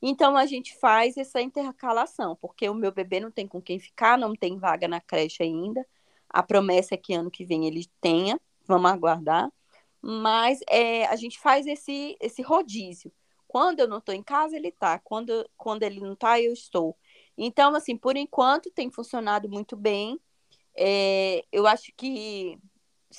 Então 0.00 0.36
a 0.36 0.46
gente 0.46 0.76
faz 0.78 1.16
essa 1.16 1.40
intercalação, 1.40 2.36
porque 2.36 2.68
o 2.68 2.74
meu 2.74 2.92
bebê 2.92 3.20
não 3.20 3.30
tem 3.30 3.46
com 3.46 3.60
quem 3.60 3.78
ficar, 3.78 4.18
não 4.18 4.34
tem 4.34 4.58
vaga 4.58 4.86
na 4.86 5.00
creche 5.00 5.42
ainda. 5.42 5.86
A 6.28 6.42
promessa 6.42 6.94
é 6.94 6.98
que 6.98 7.14
ano 7.14 7.30
que 7.30 7.44
vem 7.44 7.66
ele 7.66 7.86
tenha, 8.00 8.40
vamos 8.66 8.90
aguardar. 8.90 9.50
Mas 10.02 10.60
é, 10.68 11.06
a 11.06 11.16
gente 11.16 11.38
faz 11.38 11.66
esse, 11.66 12.16
esse 12.20 12.42
rodízio. 12.42 13.10
Quando 13.46 13.80
eu 13.80 13.88
não 13.88 13.98
estou 13.98 14.14
em 14.14 14.22
casa, 14.22 14.56
ele 14.56 14.68
está. 14.68 14.98
Quando, 14.98 15.48
quando 15.56 15.82
ele 15.82 16.00
não 16.00 16.12
está, 16.12 16.40
eu 16.40 16.52
estou. 16.52 16.96
Então, 17.38 17.74
assim, 17.74 17.96
por 17.96 18.16
enquanto 18.16 18.70
tem 18.70 18.90
funcionado 18.90 19.48
muito 19.48 19.76
bem. 19.76 20.20
É, 20.76 21.44
eu 21.52 21.66
acho 21.66 21.92
que 21.96 22.58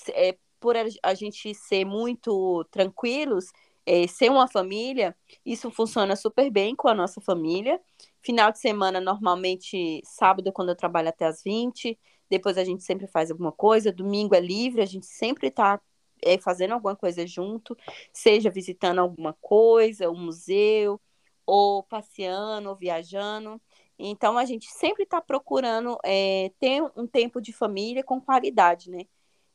é, 0.10 0.38
por 0.60 0.76
a 1.04 1.14
gente 1.14 1.54
ser 1.54 1.86
muito 1.86 2.64
tranquilos, 2.66 3.52
é, 3.86 4.08
ser 4.08 4.30
uma 4.32 4.48
família, 4.48 5.16
isso 5.46 5.70
funciona 5.70 6.16
super 6.16 6.50
bem 6.50 6.76
com 6.76 6.88
a 6.88 6.94
nossa 6.94 7.22
família. 7.22 7.80
Final 8.22 8.52
de 8.52 8.60
semana, 8.60 9.00
normalmente, 9.00 10.02
sábado, 10.04 10.52
quando 10.52 10.70
eu 10.70 10.76
trabalho 10.76 11.10
até 11.10 11.26
as 11.26 11.44
20, 11.44 11.98
depois 12.30 12.58
a 12.58 12.64
gente 12.64 12.84
sempre 12.84 13.08
faz 13.08 13.30
alguma 13.30 13.52
coisa, 13.52 13.92
domingo 13.92 14.34
é 14.36 14.40
livre, 14.40 14.82
a 14.82 14.86
gente 14.86 15.06
sempre 15.06 15.48
está 15.48 15.80
é, 16.24 16.38
fazendo 16.40 16.74
alguma 16.74 16.96
coisa 16.96 17.26
junto, 17.28 17.78
seja 18.12 18.50
visitando 18.50 19.00
alguma 19.00 19.34
coisa, 19.34 20.10
um 20.10 20.26
museu, 20.26 21.00
ou 21.46 21.84
passeando, 21.84 22.70
ou 22.70 22.76
viajando. 22.76 23.62
Então, 24.00 24.38
a 24.38 24.46
gente 24.46 24.72
sempre 24.72 25.04
está 25.04 25.22
procurando 25.22 25.98
é, 26.04 26.52
ter 26.60 26.82
um 26.98 27.08
tempo 27.08 27.40
de 27.40 27.54
família 27.54 28.04
com 28.04 28.20
qualidade, 28.20 28.90
né? 28.90 29.06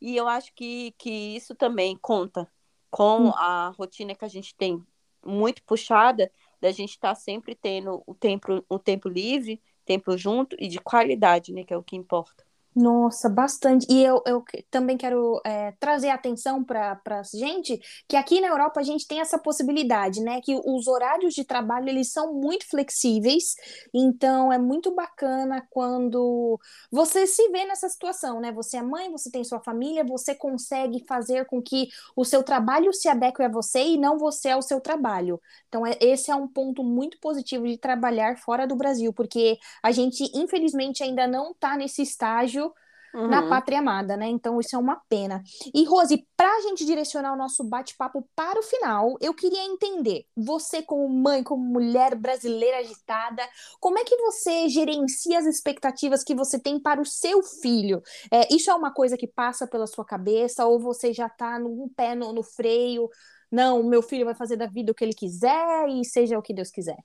E 0.00 0.16
eu 0.16 0.28
acho 0.28 0.54
que, 0.54 0.92
que 0.98 1.10
isso 1.10 1.54
também 1.54 1.96
conta 1.96 2.50
com 2.90 3.26
hum. 3.26 3.32
a 3.34 3.72
rotina 3.76 4.14
que 4.14 4.24
a 4.24 4.28
gente 4.28 4.54
tem 4.54 4.84
muito 5.24 5.62
puxada, 5.64 6.30
da 6.60 6.70
gente 6.70 6.90
estar 6.90 7.10
tá 7.10 7.14
sempre 7.14 7.54
tendo 7.54 8.02
o 8.06 8.14
tempo, 8.14 8.64
o 8.68 8.78
tempo 8.78 9.08
livre, 9.08 9.62
tempo 9.84 10.16
junto 10.16 10.56
e 10.58 10.68
de 10.68 10.78
qualidade, 10.78 11.52
né, 11.52 11.64
que 11.64 11.72
é 11.72 11.76
o 11.76 11.82
que 11.82 11.96
importa. 11.96 12.44
Nossa, 12.74 13.28
bastante. 13.28 13.84
E 13.90 14.00
eu, 14.04 14.22
eu 14.24 14.44
também 14.70 14.96
quero 14.96 15.40
é, 15.44 15.72
trazer 15.72 16.08
atenção 16.10 16.62
para 16.62 17.00
a 17.04 17.22
gente 17.36 17.80
que 18.08 18.14
aqui 18.16 18.40
na 18.40 18.46
Europa 18.46 18.78
a 18.78 18.82
gente 18.84 19.08
tem 19.08 19.20
essa 19.20 19.38
possibilidade, 19.38 20.20
né? 20.20 20.40
Que 20.40 20.54
os 20.64 20.86
horários 20.86 21.34
de 21.34 21.44
trabalho 21.44 21.88
eles 21.88 22.12
são 22.12 22.32
muito 22.32 22.68
flexíveis, 22.68 23.56
então 23.92 24.52
é 24.52 24.58
muito 24.58 24.94
bacana 24.94 25.66
quando 25.68 26.60
você 26.92 27.26
se 27.26 27.48
vê 27.50 27.64
nessa 27.64 27.88
situação, 27.88 28.40
né? 28.40 28.52
Você 28.52 28.76
é 28.76 28.82
mãe, 28.82 29.10
você 29.10 29.30
tem 29.30 29.42
sua 29.42 29.60
família, 29.60 30.04
você 30.04 30.32
consegue 30.34 31.04
fazer 31.08 31.46
com 31.46 31.60
que 31.60 31.88
o 32.14 32.24
seu 32.24 32.42
trabalho 32.44 32.92
se 32.92 33.08
adeque 33.08 33.42
a 33.42 33.48
você 33.48 33.80
e 33.82 33.98
não 33.98 34.16
você 34.16 34.50
ao 34.50 34.62
seu 34.62 34.80
trabalho. 34.80 35.40
Então, 35.68 35.84
é, 35.86 35.96
esse 36.00 36.30
é 36.30 36.34
um 36.36 36.46
ponto 36.48 36.84
muito 36.84 37.18
positivo 37.18 37.66
de 37.66 37.76
trabalhar 37.78 38.38
fora 38.38 38.66
do 38.66 38.76
Brasil, 38.76 39.12
porque 39.12 39.58
a 39.82 39.90
gente, 39.90 40.24
infelizmente, 40.34 41.02
ainda 41.02 41.26
não 41.26 41.50
está 41.50 41.76
nesse 41.76 42.02
estágio 42.02 42.69
uhum. 43.14 43.28
na 43.28 43.48
pátria 43.48 43.78
amada, 43.78 44.16
né? 44.16 44.28
Então 44.28 44.60
isso 44.60 44.74
é 44.74 44.78
uma 44.78 45.00
pena. 45.08 45.42
E 45.74 45.84
Rose, 45.84 46.26
para 46.36 46.50
a 46.56 46.60
gente 46.62 46.84
direcionar 46.84 47.32
o 47.32 47.36
nosso 47.36 47.64
bate-papo 47.64 48.28
para 48.34 48.58
o 48.58 48.62
final, 48.62 49.16
eu 49.20 49.34
queria 49.34 49.64
entender, 49.64 50.24
você 50.36 50.82
como 50.82 51.08
mãe, 51.08 51.42
como 51.42 51.62
mulher 51.62 52.14
brasileira 52.14 52.78
agitada, 52.78 53.42
como 53.80 53.98
é 53.98 54.04
que 54.04 54.16
você 54.16 54.68
gerencia 54.68 55.38
as 55.38 55.46
expectativas 55.46 56.24
que 56.24 56.34
você 56.34 56.58
tem 56.58 56.80
para 56.80 57.00
o 57.00 57.06
seu 57.06 57.42
filho? 57.42 58.02
É, 58.30 58.52
isso 58.54 58.70
é 58.70 58.74
uma 58.74 58.92
coisa 58.92 59.16
que 59.16 59.26
passa 59.26 59.66
pela 59.66 59.86
sua 59.86 60.04
cabeça 60.04 60.66
ou 60.66 60.78
você 60.78 61.12
já 61.12 61.26
está 61.26 61.58
num 61.58 61.88
pé 61.88 62.14
no, 62.14 62.32
no 62.32 62.42
freio? 62.42 63.08
Não, 63.50 63.82
meu 63.82 64.02
filho 64.02 64.24
vai 64.24 64.34
fazer 64.34 64.56
da 64.56 64.66
vida 64.66 64.92
o 64.92 64.94
que 64.94 65.04
ele 65.04 65.14
quiser 65.14 65.88
e 65.88 66.04
seja 66.04 66.38
o 66.38 66.42
que 66.42 66.54
Deus 66.54 66.70
quiser. 66.70 66.98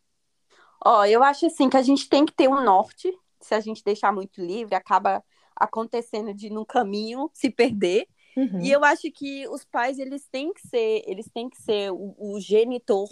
Ó, 0.83 0.99
oh, 0.99 1.05
eu 1.05 1.23
acho 1.23 1.47
assim 1.47 1.69
que 1.69 1.77
a 1.77 1.81
gente 1.81 2.07
tem 2.07 2.25
que 2.25 2.33
ter 2.33 2.47
um 2.47 2.61
norte. 2.61 3.11
Se 3.41 3.55
a 3.55 3.59
gente 3.59 3.83
deixar 3.83 4.11
muito 4.11 4.41
livre, 4.41 4.75
acaba 4.75 5.23
acontecendo 5.55 6.33
de 6.33 6.49
no 6.49 6.65
caminho 6.65 7.29
se 7.33 7.49
perder. 7.49 8.07
Uhum. 8.35 8.59
E 8.61 8.71
eu 8.71 8.83
acho 8.83 9.09
que 9.11 9.47
os 9.47 9.63
pais 9.63 9.97
eles 9.97 10.27
têm 10.27 10.53
que 10.53 10.67
ser, 10.67 11.03
eles 11.07 11.29
têm 11.33 11.49
que 11.49 11.61
ser 11.61 11.91
o, 11.91 12.15
o 12.17 12.39
genitor 12.39 13.07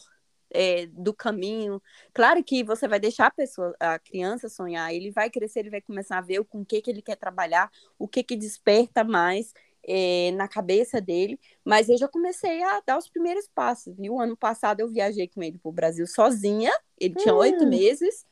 é, 0.54 0.86
do 0.88 1.14
caminho. 1.14 1.82
Claro 2.14 2.44
que 2.44 2.64
você 2.64 2.88
vai 2.88 3.00
deixar 3.00 3.28
a 3.28 3.32
pessoa, 3.32 3.76
a 3.80 3.98
criança 3.98 4.48
sonhar, 4.48 4.94
ele 4.94 5.12
vai 5.12 5.30
crescer, 5.30 5.60
ele 5.60 5.70
vai 5.70 5.82
começar 5.82 6.18
a 6.18 6.22
ver 6.22 6.44
com 6.46 6.62
o 6.62 6.66
que, 6.66 6.82
que 6.82 6.92
ele 6.92 7.02
quer 7.02 7.16
trabalhar, 7.16 7.72
o 7.98 8.08
que 8.08 8.24
que 8.24 8.36
desperta 8.36 9.04
mais 9.04 9.54
é, 9.86 10.32
na 10.32 10.48
cabeça 10.48 11.02
dele. 11.02 11.40
Mas 11.66 11.90
eu 11.90 11.98
já 11.98 12.08
comecei 12.08 12.62
a 12.64 12.82
dar 12.86 12.98
os 12.98 13.10
primeiros 13.10 13.48
passos, 13.54 13.96
viu? 13.98 14.20
Ano 14.20 14.38
passado 14.38 14.80
eu 14.80 14.90
viajei 14.90 15.28
com 15.28 15.42
ele 15.42 15.58
para 15.58 15.70
o 15.70 15.74
Brasil 15.74 16.06
sozinha, 16.08 16.72
ele 17.00 17.16
tinha 17.16 17.34
oito 17.34 17.64
hum. 17.66 17.70
meses. 17.70 18.26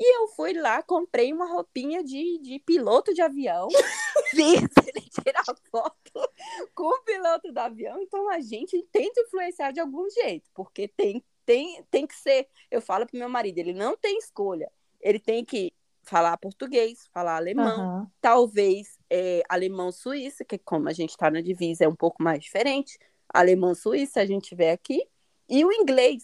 E 0.00 0.16
eu 0.16 0.28
fui 0.28 0.54
lá, 0.54 0.82
comprei 0.82 1.30
uma 1.30 1.46
roupinha 1.46 2.02
de, 2.02 2.38
de 2.38 2.58
piloto 2.60 3.12
de 3.12 3.20
avião, 3.20 3.68
fiz 4.30 4.62
ele 4.86 5.06
tirar 5.10 5.44
foto 5.70 6.30
com 6.74 6.84
o 6.84 7.02
piloto 7.02 7.52
do 7.52 7.58
avião. 7.58 8.00
Então 8.00 8.30
a 8.30 8.40
gente 8.40 8.82
tenta 8.90 9.20
influenciar 9.20 9.72
de 9.72 9.80
algum 9.80 10.08
jeito, 10.08 10.50
porque 10.54 10.88
tem, 10.88 11.22
tem, 11.44 11.84
tem 11.90 12.06
que 12.06 12.14
ser. 12.14 12.48
Eu 12.70 12.80
falo 12.80 13.06
pro 13.06 13.18
meu 13.18 13.28
marido, 13.28 13.58
ele 13.58 13.74
não 13.74 13.94
tem 13.94 14.16
escolha. 14.16 14.72
Ele 15.02 15.18
tem 15.18 15.44
que 15.44 15.70
falar 16.02 16.36
português, 16.38 17.06
falar 17.12 17.36
alemão, 17.36 18.00
uhum. 18.00 18.06
talvez 18.22 18.98
é, 19.10 19.42
alemão 19.48 19.92
suíço, 19.92 20.46
que 20.46 20.56
como 20.58 20.88
a 20.88 20.92
gente 20.94 21.10
está 21.10 21.30
na 21.30 21.42
divisa 21.42 21.84
é 21.84 21.88
um 21.88 21.94
pouco 21.94 22.22
mais 22.22 22.42
diferente. 22.42 22.98
Alemão 23.28 23.74
suíço, 23.74 24.18
a 24.18 24.24
gente 24.24 24.54
vê 24.54 24.70
aqui, 24.70 25.06
e 25.48 25.62
o 25.62 25.70
inglês 25.70 26.22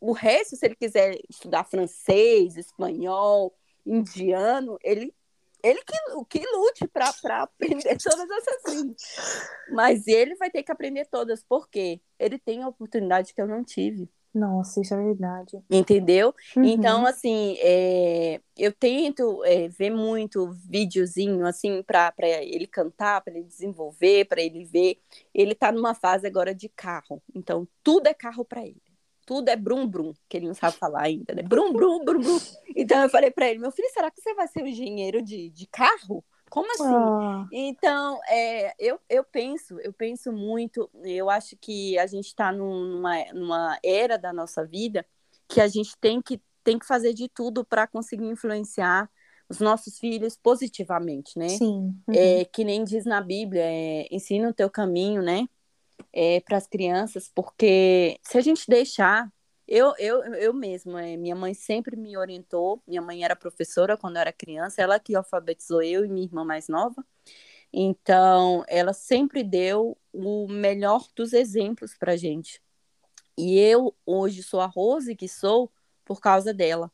o 0.00 0.12
resto, 0.12 0.56
se 0.56 0.64
ele 0.66 0.74
quiser 0.74 1.18
estudar 1.28 1.64
francês, 1.64 2.56
espanhol, 2.56 3.54
indiano, 3.84 4.78
ele 4.82 5.14
ele 5.62 5.82
que, 5.82 6.38
que 6.38 6.46
lute 6.56 6.88
para 6.88 7.42
aprender 7.42 7.98
todas 8.02 8.30
essas 8.30 8.74
línguas. 8.74 9.02
Mas 9.70 10.06
ele 10.06 10.34
vai 10.36 10.50
ter 10.50 10.62
que 10.62 10.72
aprender 10.72 11.06
todas, 11.06 11.44
porque 11.46 12.00
ele 12.18 12.38
tem 12.38 12.62
a 12.62 12.68
oportunidade 12.68 13.34
que 13.34 13.42
eu 13.42 13.46
não 13.46 13.62
tive. 13.62 14.08
Nossa, 14.32 14.80
isso 14.80 14.94
é 14.94 14.96
verdade. 14.96 15.60
Entendeu? 15.68 16.32
Uhum. 16.56 16.64
Então, 16.64 17.04
assim, 17.04 17.56
é, 17.58 18.40
eu 18.56 18.72
tento 18.72 19.44
é, 19.44 19.68
ver 19.68 19.90
muito 19.90 20.50
videozinho, 20.52 21.44
assim, 21.44 21.82
para 21.82 22.14
ele 22.40 22.66
cantar, 22.66 23.20
para 23.22 23.34
ele 23.34 23.44
desenvolver, 23.44 24.26
para 24.26 24.40
ele 24.40 24.64
ver. 24.64 24.98
Ele 25.34 25.52
está 25.52 25.72
numa 25.72 25.94
fase 25.94 26.26
agora 26.26 26.54
de 26.54 26.68
carro. 26.68 27.20
Então, 27.34 27.66
tudo 27.82 28.06
é 28.06 28.14
carro 28.14 28.44
para 28.44 28.64
ele 28.64 28.89
tudo 29.26 29.48
é 29.48 29.56
brum 29.56 29.86
brum, 29.86 30.12
que 30.28 30.36
ele 30.36 30.46
não 30.46 30.54
sabe 30.54 30.76
falar 30.76 31.02
ainda, 31.02 31.34
né? 31.34 31.42
Brum 31.42 31.72
brum 31.72 32.04
brum 32.04 32.20
brum. 32.20 32.38
Então 32.74 33.02
eu 33.02 33.08
falei 33.08 33.30
para 33.30 33.48
ele, 33.48 33.58
meu 33.58 33.70
filho, 33.70 33.88
será 33.92 34.10
que 34.10 34.20
você 34.20 34.34
vai 34.34 34.48
ser 34.48 34.62
um 34.62 34.66
engenheiro 34.66 35.22
de, 35.22 35.50
de 35.50 35.66
carro? 35.66 36.24
Como 36.50 36.68
assim? 36.72 36.94
Ah. 36.94 37.46
Então, 37.52 38.18
é, 38.28 38.74
eu, 38.76 38.98
eu 39.08 39.22
penso, 39.22 39.78
eu 39.80 39.92
penso 39.92 40.32
muito, 40.32 40.90
eu 41.04 41.30
acho 41.30 41.56
que 41.56 41.96
a 41.96 42.06
gente 42.06 42.26
está 42.26 42.50
numa, 42.50 43.24
numa 43.32 43.78
era 43.84 44.18
da 44.18 44.32
nossa 44.32 44.66
vida 44.66 45.06
que 45.46 45.60
a 45.60 45.68
gente 45.68 45.96
tem 46.00 46.20
que, 46.20 46.40
tem 46.64 46.78
que 46.78 46.86
fazer 46.86 47.14
de 47.14 47.28
tudo 47.28 47.64
para 47.64 47.86
conseguir 47.86 48.26
influenciar 48.26 49.08
os 49.48 49.60
nossos 49.60 49.98
filhos 49.98 50.36
positivamente, 50.36 51.38
né? 51.38 51.48
Sim. 51.48 51.94
Uhum. 52.06 52.14
É, 52.14 52.44
que 52.44 52.64
nem 52.64 52.84
diz 52.84 53.04
na 53.04 53.20
Bíblia, 53.20 53.64
é, 53.64 54.06
ensina 54.10 54.48
o 54.48 54.54
teu 54.54 54.68
caminho, 54.68 55.22
né? 55.22 55.48
É, 56.12 56.40
para 56.40 56.56
as 56.56 56.66
crianças, 56.66 57.30
porque 57.32 58.18
se 58.22 58.36
a 58.36 58.40
gente 58.40 58.64
deixar 58.68 59.30
eu, 59.70 59.94
eu, 59.98 60.24
eu 60.34 60.52
mesma, 60.52 61.06
é, 61.06 61.16
minha 61.16 61.36
mãe 61.36 61.54
sempre 61.54 61.96
me 61.96 62.16
orientou. 62.16 62.82
Minha 62.88 63.00
mãe 63.00 63.22
era 63.24 63.36
professora 63.36 63.96
quando 63.96 64.16
eu 64.16 64.20
era 64.22 64.32
criança, 64.32 64.82
ela 64.82 64.98
que 64.98 65.14
alfabetizou 65.14 65.80
eu 65.80 66.04
e 66.04 66.08
minha 66.08 66.26
irmã 66.26 66.44
mais 66.44 66.66
nova. 66.68 67.06
Então, 67.72 68.64
ela 68.68 68.92
sempre 68.92 69.44
deu 69.44 69.96
o 70.12 70.48
melhor 70.48 71.06
dos 71.16 71.32
exemplos 71.32 71.96
para 71.96 72.16
gente. 72.16 72.60
E 73.38 73.58
eu 73.58 73.94
hoje 74.06 74.42
sou 74.42 74.60
a 74.60 74.66
Rose 74.66 75.16
que 75.16 75.28
sou 75.28 75.72
por 76.04 76.20
causa 76.20 76.52
dela. 76.54 76.92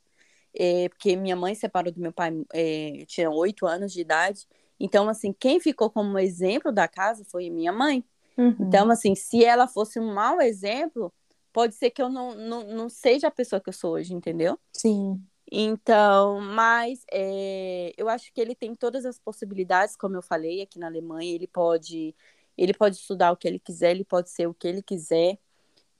É, 0.55 0.89
porque 0.91 1.17
minha 1.17 1.37
mãe 1.37 1.55
separou 1.55 1.93
do 1.93 2.01
meu 2.01 2.13
pai, 2.13 2.33
é, 2.53 3.03
eu 3.03 3.07
tinha 3.07 3.31
oito 3.31 3.67
anos 3.67 3.93
de 3.93 4.01
idade. 4.03 4.47
Então, 4.81 5.09
assim, 5.09 5.33
quem 5.33 5.61
ficou 5.61 5.91
como 5.91 6.19
exemplo 6.19 6.73
da 6.73 6.89
casa 6.89 7.25
foi 7.25 7.51
minha 7.51 7.73
mãe. 7.73 8.05
Uhum. 8.37 8.57
Então, 8.61 8.91
assim, 8.91 9.15
se 9.15 9.45
ela 9.45 9.67
fosse 9.67 9.99
um 9.99 10.13
mau 10.13 10.41
exemplo, 10.41 11.13
pode 11.53 11.75
ser 11.75 11.91
que 11.91 12.03
eu 12.03 12.09
não, 12.09 12.35
não, 12.35 12.65
não 12.65 12.89
seja 12.89 13.29
a 13.29 13.31
pessoa 13.31 13.61
que 13.61 13.69
eu 13.69 13.73
sou 13.73 13.95
hoje, 13.95 14.13
entendeu? 14.13 14.59
Sim. 14.73 15.23
Então, 15.51 16.41
mas 16.41 17.05
é, 17.11 17.93
eu 17.97 18.09
acho 18.09 18.33
que 18.33 18.41
ele 18.41 18.55
tem 18.55 18.75
todas 18.75 19.07
as 19.07 19.19
possibilidades, 19.19 19.97
como 19.97 20.17
eu 20.17 20.23
falei 20.23 20.61
aqui 20.61 20.79
na 20.79 20.87
Alemanha, 20.87 21.35
ele 21.35 21.47
pode, 21.47 22.15
ele 22.59 22.75
pode 22.75 22.97
estudar 22.97 23.33
o 23.33 23.37
que 23.37 23.47
ele 23.47 23.59
quiser, 23.59 23.93
ele 23.93 24.05
pode 24.05 24.29
ser 24.31 24.47
o 24.49 24.55
que 24.55 24.67
ele 24.67 24.83
quiser, 24.83 25.39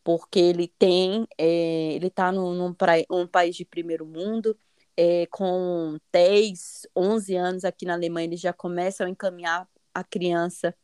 porque 0.05 0.39
ele 0.39 0.69
tem, 0.79 1.27
é, 1.39 1.93
ele 1.95 2.09
está 2.09 2.31
num, 2.33 2.53
num 2.55 2.75
um 3.11 3.27
país 3.27 3.57
de 3.57 3.65
primeiro 3.65 4.05
mundo, 4.05 4.59
é, 4.97 5.27
com 5.27 5.99
10, 6.13 6.87
11 6.95 7.35
anos 7.37 7.65
aqui 7.65 7.85
na 7.87 7.95
Alemanha, 7.95 8.27
eles 8.27 8.41
já 8.41 8.53
começam 8.53 9.07
a 9.07 9.11
encaminhar 9.11 9.69
a 9.95 10.05
criança 10.05 10.75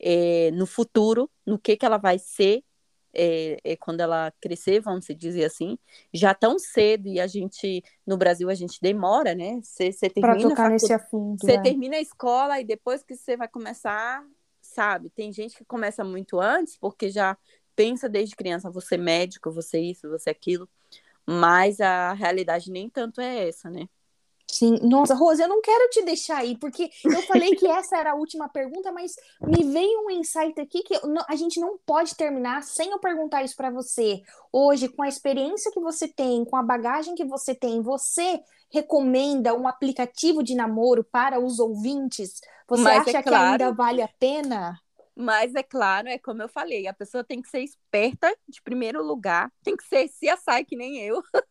é, 0.00 0.50
no 0.52 0.66
futuro, 0.66 1.30
no 1.46 1.58
que, 1.58 1.76
que 1.76 1.84
ela 1.84 1.98
vai 1.98 2.18
ser 2.18 2.64
é, 3.12 3.58
é, 3.64 3.76
quando 3.76 4.00
ela 4.00 4.32
crescer, 4.40 4.80
vamos 4.80 5.06
dizer 5.16 5.44
assim, 5.44 5.78
já 6.12 6.32
tão 6.32 6.58
cedo 6.58 7.08
e 7.08 7.18
a 7.20 7.26
gente 7.26 7.82
no 8.06 8.16
Brasil 8.16 8.48
a 8.48 8.54
gente 8.54 8.78
demora, 8.80 9.34
né? 9.34 9.60
Você 9.62 9.92
termina 10.08 10.48
tocar 10.48 10.56
facu... 10.56 10.70
nesse 10.70 10.92
assunto. 10.92 11.40
Você 11.40 11.52
é. 11.52 11.62
termina 11.62 11.96
a 11.96 12.00
escola 12.00 12.60
e 12.60 12.64
depois 12.64 13.02
que 13.02 13.16
você 13.16 13.36
vai 13.36 13.48
começar, 13.48 14.24
sabe? 14.60 15.10
Tem 15.10 15.32
gente 15.32 15.56
que 15.56 15.64
começa 15.64 16.04
muito 16.04 16.40
antes 16.40 16.76
porque 16.76 17.10
já 17.10 17.36
pensa 17.74 18.08
desde 18.08 18.36
criança 18.36 18.70
você 18.70 18.96
médico, 18.96 19.50
você 19.50 19.80
isso, 19.80 20.08
você 20.08 20.30
aquilo, 20.30 20.68
mas 21.26 21.80
a 21.80 22.12
realidade 22.12 22.70
nem 22.70 22.88
tanto 22.88 23.20
é 23.20 23.48
essa, 23.48 23.70
né? 23.70 23.88
Sim, 24.52 24.78
nossa, 24.82 25.14
Rose, 25.14 25.40
eu 25.40 25.48
não 25.48 25.62
quero 25.62 25.88
te 25.90 26.02
deixar 26.02 26.38
aí, 26.38 26.56
porque 26.58 26.90
eu 27.04 27.22
falei 27.22 27.54
que 27.54 27.66
essa 27.66 27.96
era 27.96 28.12
a 28.12 28.14
última 28.14 28.48
pergunta, 28.48 28.90
mas 28.90 29.14
me 29.40 29.64
veio 29.64 30.06
um 30.06 30.10
insight 30.10 30.60
aqui 30.60 30.82
que 30.82 30.94
a 31.28 31.36
gente 31.36 31.60
não 31.60 31.78
pode 31.86 32.16
terminar 32.16 32.62
sem 32.62 32.90
eu 32.90 32.98
perguntar 32.98 33.44
isso 33.44 33.56
para 33.56 33.70
você. 33.70 34.22
Hoje, 34.52 34.88
com 34.88 35.02
a 35.02 35.08
experiência 35.08 35.70
que 35.70 35.80
você 35.80 36.08
tem, 36.08 36.44
com 36.44 36.56
a 36.56 36.62
bagagem 36.62 37.14
que 37.14 37.24
você 37.24 37.54
tem, 37.54 37.80
você 37.80 38.40
recomenda 38.72 39.54
um 39.54 39.68
aplicativo 39.68 40.42
de 40.42 40.54
namoro 40.54 41.04
para 41.04 41.38
os 41.38 41.58
ouvintes? 41.60 42.40
Você 42.68 42.82
mas 42.82 43.02
acha 43.02 43.18
é 43.18 43.22
claro, 43.22 43.58
que 43.58 43.62
ainda 43.64 43.72
vale 43.72 44.02
a 44.02 44.08
pena? 44.18 44.80
Mas 45.14 45.54
é 45.54 45.62
claro, 45.62 46.08
é 46.08 46.18
como 46.18 46.42
eu 46.42 46.48
falei, 46.48 46.86
a 46.86 46.94
pessoa 46.94 47.22
tem 47.22 47.42
que 47.42 47.48
ser 47.48 47.60
esperta 47.62 48.34
de 48.48 48.62
primeiro 48.62 49.02
lugar, 49.02 49.52
tem 49.62 49.76
que 49.76 49.84
ser 49.84 50.08
se 50.08 50.28
assai 50.28 50.64
que 50.64 50.76
nem 50.76 50.98
eu. 50.98 51.22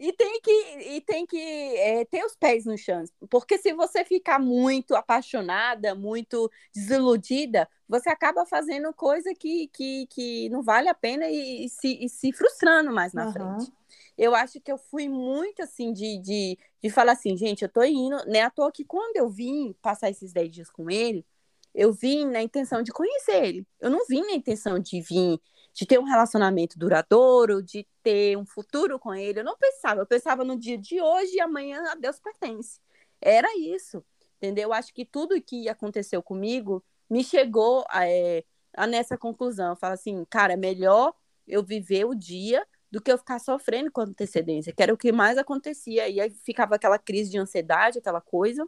E 0.00 0.14
tem 0.14 0.40
que, 0.40 0.50
e 0.96 1.00
tem 1.02 1.26
que 1.26 1.36
é, 1.76 2.06
ter 2.06 2.24
os 2.24 2.34
pés 2.34 2.64
no 2.64 2.78
chão. 2.78 3.04
Porque 3.28 3.58
se 3.58 3.74
você 3.74 4.02
ficar 4.02 4.38
muito 4.38 4.94
apaixonada, 4.94 5.94
muito 5.94 6.50
desiludida, 6.74 7.68
você 7.86 8.08
acaba 8.08 8.46
fazendo 8.46 8.94
coisa 8.94 9.34
que, 9.34 9.68
que, 9.68 10.06
que 10.06 10.48
não 10.48 10.62
vale 10.62 10.88
a 10.88 10.94
pena 10.94 11.28
e, 11.28 11.66
e 11.66 11.68
se, 11.68 12.02
e 12.02 12.08
se 12.08 12.32
frustrando 12.32 12.90
mais 12.90 13.12
na 13.12 13.26
uhum. 13.26 13.32
frente. 13.34 13.72
Eu 14.16 14.34
acho 14.34 14.58
que 14.58 14.72
eu 14.72 14.78
fui 14.78 15.06
muito 15.06 15.62
assim 15.62 15.92
de, 15.92 16.16
de, 16.16 16.58
de 16.82 16.88
falar 16.88 17.12
assim, 17.12 17.36
gente, 17.36 17.60
eu 17.60 17.68
tô 17.68 17.82
indo, 17.82 18.16
né? 18.24 18.40
À 18.40 18.50
toa 18.50 18.72
que 18.72 18.86
quando 18.86 19.18
eu 19.18 19.28
vim 19.28 19.74
passar 19.82 20.08
esses 20.08 20.32
10 20.32 20.50
dias 20.50 20.70
com 20.70 20.90
ele, 20.90 21.26
eu 21.74 21.92
vim 21.92 22.24
na 22.24 22.40
intenção 22.40 22.82
de 22.82 22.90
conhecer 22.90 23.44
ele. 23.44 23.66
Eu 23.78 23.90
não 23.90 24.06
vim 24.06 24.22
na 24.22 24.32
intenção 24.32 24.78
de 24.78 25.02
vir 25.02 25.38
de 25.72 25.86
ter 25.86 25.98
um 25.98 26.04
relacionamento 26.04 26.78
duradouro, 26.78 27.62
de 27.62 27.86
ter 28.02 28.36
um 28.36 28.44
futuro 28.44 28.98
com 28.98 29.14
ele. 29.14 29.40
Eu 29.40 29.44
não 29.44 29.56
pensava, 29.56 30.00
eu 30.00 30.06
pensava 30.06 30.44
no 30.44 30.58
dia 30.58 30.76
de 30.76 31.00
hoje 31.00 31.36
e 31.36 31.40
amanhã 31.40 31.82
a 31.90 31.94
Deus 31.94 32.18
pertence. 32.18 32.80
Era 33.20 33.48
isso, 33.58 34.04
entendeu? 34.36 34.64
Eu 34.68 34.72
acho 34.72 34.92
que 34.92 35.04
tudo 35.04 35.40
que 35.40 35.68
aconteceu 35.68 36.22
comigo 36.22 36.82
me 37.08 37.22
chegou 37.24 37.84
a, 37.88 38.08
é, 38.08 38.44
a 38.76 38.86
nessa 38.86 39.16
conclusão. 39.18 39.76
Fala 39.76 39.94
assim, 39.94 40.24
cara, 40.28 40.54
é 40.54 40.56
melhor 40.56 41.14
eu 41.46 41.62
viver 41.62 42.04
o 42.04 42.14
dia 42.14 42.66
do 42.90 43.00
que 43.00 43.10
eu 43.10 43.18
ficar 43.18 43.38
sofrendo 43.38 43.90
com 43.90 44.00
antecedência, 44.00 44.72
que 44.72 44.82
era 44.82 44.92
o 44.92 44.96
que 44.96 45.12
mais 45.12 45.38
acontecia. 45.38 46.08
E 46.08 46.20
aí 46.20 46.30
ficava 46.30 46.74
aquela 46.74 46.98
crise 46.98 47.30
de 47.30 47.38
ansiedade, 47.38 47.98
aquela 47.98 48.20
coisa. 48.20 48.66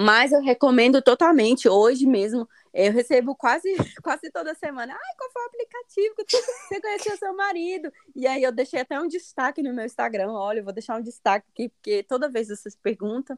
Mas 0.00 0.30
eu 0.30 0.40
recomendo 0.40 1.02
totalmente. 1.02 1.68
Hoje 1.68 2.06
mesmo, 2.06 2.48
eu 2.72 2.92
recebo 2.92 3.34
quase, 3.34 3.68
quase 4.00 4.30
toda 4.30 4.54
semana. 4.54 4.92
Ai, 4.92 5.16
qual 5.18 5.30
foi 5.32 5.42
o 5.42 5.46
aplicativo 5.46 6.14
que 6.24 6.36
você 6.36 6.80
conheceu 6.80 7.16
seu 7.16 7.34
marido? 7.34 7.92
E 8.14 8.24
aí 8.24 8.44
eu 8.44 8.52
deixei 8.52 8.80
até 8.80 9.00
um 9.00 9.08
destaque 9.08 9.60
no 9.60 9.74
meu 9.74 9.84
Instagram. 9.84 10.30
Olha, 10.30 10.60
eu 10.60 10.64
vou 10.64 10.72
deixar 10.72 10.96
um 10.96 11.02
destaque 11.02 11.44
aqui, 11.50 11.68
porque 11.70 12.04
toda 12.04 12.28
vez 12.28 12.46
vocês 12.46 12.76
perguntam. 12.76 13.36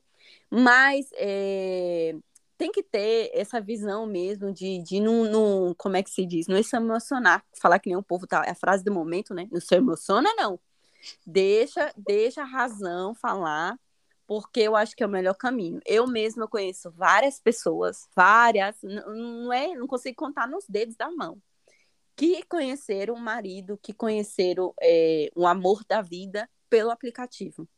Mas 0.50 1.08
é, 1.14 2.14
tem 2.58 2.70
que 2.70 2.82
ter 2.82 3.30
essa 3.32 3.58
visão 3.58 4.04
mesmo 4.04 4.52
de, 4.52 4.82
de 4.82 5.00
não, 5.00 5.24
não, 5.24 5.74
como 5.78 5.96
é 5.96 6.02
que 6.02 6.10
se 6.10 6.26
diz? 6.26 6.46
Não 6.46 6.62
se 6.62 6.76
emocionar. 6.76 7.42
Falar 7.58 7.78
que 7.78 7.88
nem 7.88 7.96
o 7.96 8.02
povo 8.02 8.26
tá. 8.26 8.44
É 8.46 8.50
a 8.50 8.54
frase 8.54 8.84
do 8.84 8.92
momento, 8.92 9.32
né? 9.32 9.48
Não 9.50 9.62
se 9.62 9.74
emociona, 9.74 10.28
não. 10.36 10.60
Deixa, 11.26 11.90
deixa 11.96 12.42
a 12.42 12.44
razão 12.44 13.14
falar 13.14 13.78
porque 14.30 14.60
eu 14.60 14.76
acho 14.76 14.94
que 14.94 15.02
é 15.02 15.06
o 15.08 15.10
melhor 15.10 15.34
caminho. 15.34 15.80
Eu 15.84 16.06
mesma 16.06 16.46
conheço 16.46 16.88
várias 16.92 17.40
pessoas, 17.40 18.06
várias, 18.14 18.76
não 18.80 19.52
é, 19.52 19.74
não 19.74 19.88
consigo 19.88 20.14
contar 20.14 20.46
nos 20.46 20.64
dedos 20.68 20.94
da 20.94 21.10
mão, 21.10 21.42
que 22.14 22.40
conheceram 22.44 23.14
o 23.14 23.20
marido, 23.20 23.76
que 23.82 23.92
conheceram 23.92 24.72
é, 24.80 25.32
o 25.34 25.48
amor 25.48 25.84
da 25.84 26.00
vida 26.00 26.48
pelo 26.68 26.92
aplicativo, 26.92 27.68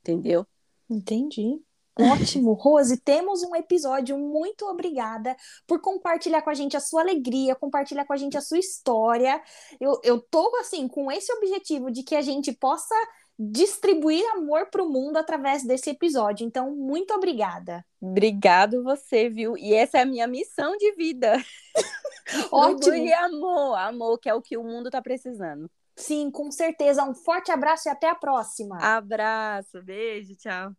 entendeu? 0.00 0.46
Entendi. 0.88 1.60
Ótimo, 1.98 2.52
Rose, 2.54 2.96
temos 2.98 3.42
um 3.42 3.56
episódio. 3.56 4.16
Muito 4.16 4.66
obrigada 4.66 5.36
por 5.66 5.80
compartilhar 5.80 6.42
com 6.42 6.50
a 6.50 6.54
gente 6.54 6.76
a 6.76 6.80
sua 6.80 7.00
alegria, 7.00 7.56
compartilhar 7.56 8.04
com 8.04 8.12
a 8.12 8.16
gente 8.16 8.38
a 8.38 8.40
sua 8.40 8.60
história. 8.60 9.42
Eu, 9.80 10.00
eu 10.04 10.20
tô 10.20 10.54
assim 10.60 10.86
com 10.86 11.10
esse 11.10 11.32
objetivo 11.32 11.90
de 11.90 12.04
que 12.04 12.14
a 12.14 12.22
gente 12.22 12.52
possa 12.52 12.94
distribuir 13.38 14.24
amor 14.34 14.66
para 14.66 14.82
o 14.82 14.88
mundo 14.88 15.16
através 15.16 15.62
desse 15.64 15.90
episódio. 15.90 16.44
Então, 16.44 16.74
muito 16.74 17.14
obrigada. 17.14 17.84
Obrigado 18.00 18.82
você, 18.82 19.28
viu? 19.28 19.56
E 19.56 19.74
essa 19.74 19.98
é 19.98 20.02
a 20.02 20.06
minha 20.06 20.26
missão 20.26 20.76
de 20.76 20.92
vida. 20.96 21.34
Ótimo. 22.50 22.94
e 22.94 23.12
amor, 23.12 23.76
amor, 23.78 24.18
que 24.18 24.28
é 24.28 24.34
o 24.34 24.42
que 24.42 24.56
o 24.56 24.64
mundo 24.64 24.86
está 24.86 25.00
precisando. 25.00 25.70
Sim, 25.94 26.30
com 26.30 26.50
certeza. 26.50 27.04
Um 27.04 27.14
forte 27.14 27.50
abraço 27.50 27.88
e 27.88 27.90
até 27.90 28.08
a 28.08 28.14
próxima. 28.14 28.78
Abraço, 28.80 29.82
beijo, 29.82 30.36
tchau. 30.36 30.72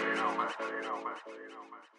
you 0.00 0.16
know, 0.16 1.02
man. 1.02 1.16
You 1.26 1.50
know, 1.50 1.64
man. 1.70 1.89